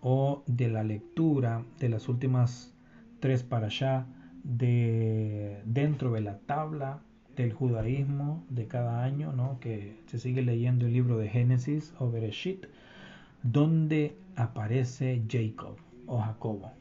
o 0.00 0.42
de 0.46 0.68
la 0.68 0.82
lectura 0.82 1.64
de 1.78 1.88
las 1.88 2.08
últimas 2.08 2.74
tres 3.20 3.42
parashá 3.42 4.06
de 4.42 5.62
dentro 5.64 6.12
de 6.12 6.20
la 6.20 6.38
tabla 6.38 7.00
del 7.36 7.52
judaísmo 7.52 8.44
de 8.50 8.66
cada 8.66 9.04
año, 9.04 9.32
¿no? 9.32 9.58
Que 9.60 9.96
se 10.06 10.18
sigue 10.18 10.42
leyendo 10.42 10.86
el 10.86 10.92
libro 10.92 11.16
de 11.18 11.28
Génesis 11.28 11.94
o 11.98 12.10
Bereshit, 12.10 12.66
donde 13.42 14.16
aparece 14.36 15.22
Jacob 15.28 15.76
o 16.06 16.18
Jacobo, 16.18 16.72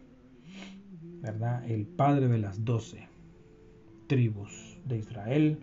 ¿verdad? 1.21 1.63
El 1.69 1.85
padre 1.85 2.27
de 2.27 2.39
las 2.39 2.65
doce 2.65 3.07
tribus 4.07 4.77
de 4.85 4.97
Israel 4.97 5.59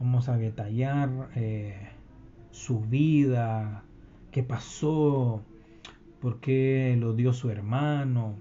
Vamos 0.00 0.28
a 0.28 0.36
detallar 0.36 1.28
eh, 1.34 1.76
su 2.50 2.80
vida, 2.80 3.82
qué 4.30 4.44
pasó, 4.44 5.42
por 6.20 6.38
qué 6.40 6.96
lo 6.98 7.14
dio 7.14 7.32
su 7.32 7.50
hermano, 7.50 8.36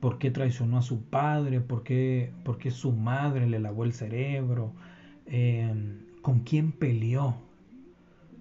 por 0.00 0.18
qué 0.18 0.30
traicionó 0.30 0.78
a 0.78 0.82
su 0.82 1.02
padre, 1.02 1.60
por 1.60 1.82
qué, 1.82 2.32
por 2.44 2.56
qué 2.56 2.70
su 2.70 2.92
madre 2.92 3.46
le 3.46 3.60
lavó 3.60 3.84
el 3.84 3.92
cerebro, 3.92 4.72
em, 5.26 5.98
con 6.22 6.40
quién 6.40 6.72
peleó 6.72 7.36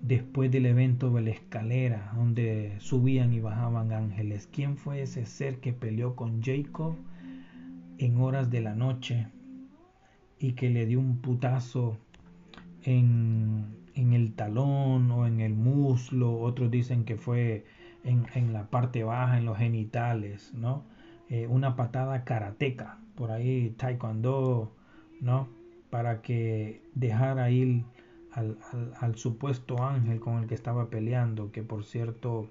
después 0.02 0.50
del 0.50 0.68
evento 0.68 1.12
de 1.12 1.22
la 1.22 1.30
escalera 1.32 2.14
donde 2.16 2.76
subían 2.80 3.34
y 3.34 3.42
bajaban 3.42 3.92
ángeles. 3.92 4.48
¿Quién 4.52 4.78
fue 4.78 5.02
ese 5.02 5.26
ser 5.26 5.60
que 5.60 5.74
peleó 5.74 6.16
con 6.16 6.42
Jacob 6.42 6.96
en 7.98 8.18
horas 8.18 8.50
de 8.50 8.62
la 8.62 8.76
noche 8.76 9.28
y 10.42 10.54
que 10.54 10.70
le 10.70 10.88
dio 10.88 11.00
un 11.00 11.20
putazo 11.20 11.98
en, 12.84 13.78
el 13.96 14.34
talón 14.34 15.12
o 15.12 15.28
en 15.28 15.40
el 15.40 15.54
muslo, 15.54 16.40
otros 16.40 16.72
dicen 16.72 17.06
que 17.06 17.16
fue 17.16 17.66
en, 18.04 18.52
la 18.52 18.66
parte 18.66 19.04
baja, 19.04 19.38
en 19.38 19.46
los 19.46 19.58
genitales, 19.58 20.52
¿no? 20.56 20.84
Eh, 21.30 21.46
una 21.48 21.76
patada 21.76 22.24
karateca, 22.24 22.98
por 23.16 23.32
ahí 23.32 23.76
taekwondo, 23.78 24.72
¿no? 25.20 25.48
Para 25.92 26.22
que 26.24 26.82
dejara 26.96 27.52
ir 27.52 27.84
al, 28.32 28.58
al, 29.00 29.16
supuesto 29.16 29.84
ángel 29.84 30.20
con 30.20 30.40
el 30.40 30.48
que 30.48 30.56
estaba 30.56 30.90
peleando, 30.90 31.52
que 31.52 31.62
por 31.62 31.84
cierto 31.86 32.50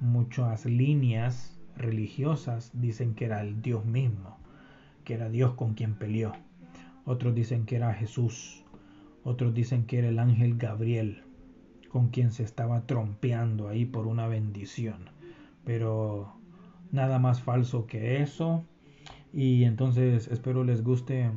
muchas 0.00 0.66
líneas 0.66 1.56
religiosas 1.76 2.72
dicen 2.74 3.14
que 3.14 3.26
era 3.26 3.42
el 3.42 3.62
Dios 3.62 3.84
mismo 3.84 4.39
que 5.10 5.14
era 5.14 5.28
Dios 5.28 5.54
con 5.54 5.74
quien 5.74 5.94
peleó. 5.94 6.34
Otros 7.04 7.34
dicen 7.34 7.66
que 7.66 7.74
era 7.74 7.92
Jesús. 7.92 8.62
Otros 9.24 9.52
dicen 9.52 9.84
que 9.84 9.98
era 9.98 10.08
el 10.08 10.20
ángel 10.20 10.56
Gabriel 10.56 11.24
con 11.88 12.10
quien 12.10 12.30
se 12.30 12.44
estaba 12.44 12.86
trompeando 12.86 13.66
ahí 13.66 13.84
por 13.86 14.06
una 14.06 14.28
bendición. 14.28 15.10
Pero 15.64 16.36
nada 16.92 17.18
más 17.18 17.42
falso 17.42 17.88
que 17.88 18.22
eso. 18.22 18.62
Y 19.32 19.64
entonces 19.64 20.28
espero 20.28 20.62
les 20.62 20.84
guste 20.84 21.32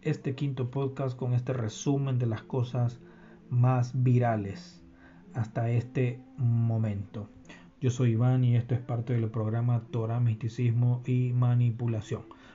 este 0.00 0.34
quinto 0.34 0.70
podcast 0.70 1.18
con 1.18 1.34
este 1.34 1.52
resumen 1.52 2.18
de 2.18 2.24
las 2.24 2.44
cosas 2.44 2.98
más 3.50 4.02
virales 4.02 4.82
hasta 5.34 5.68
este 5.68 6.18
momento. 6.38 7.28
Yo 7.82 7.90
soy 7.90 8.12
Iván 8.12 8.42
y 8.42 8.56
esto 8.56 8.74
es 8.74 8.80
parte 8.80 9.12
del 9.12 9.28
programa 9.28 9.82
Torah, 9.90 10.18
Misticismo 10.18 11.02
y 11.04 11.34
Manipulación. 11.34 12.22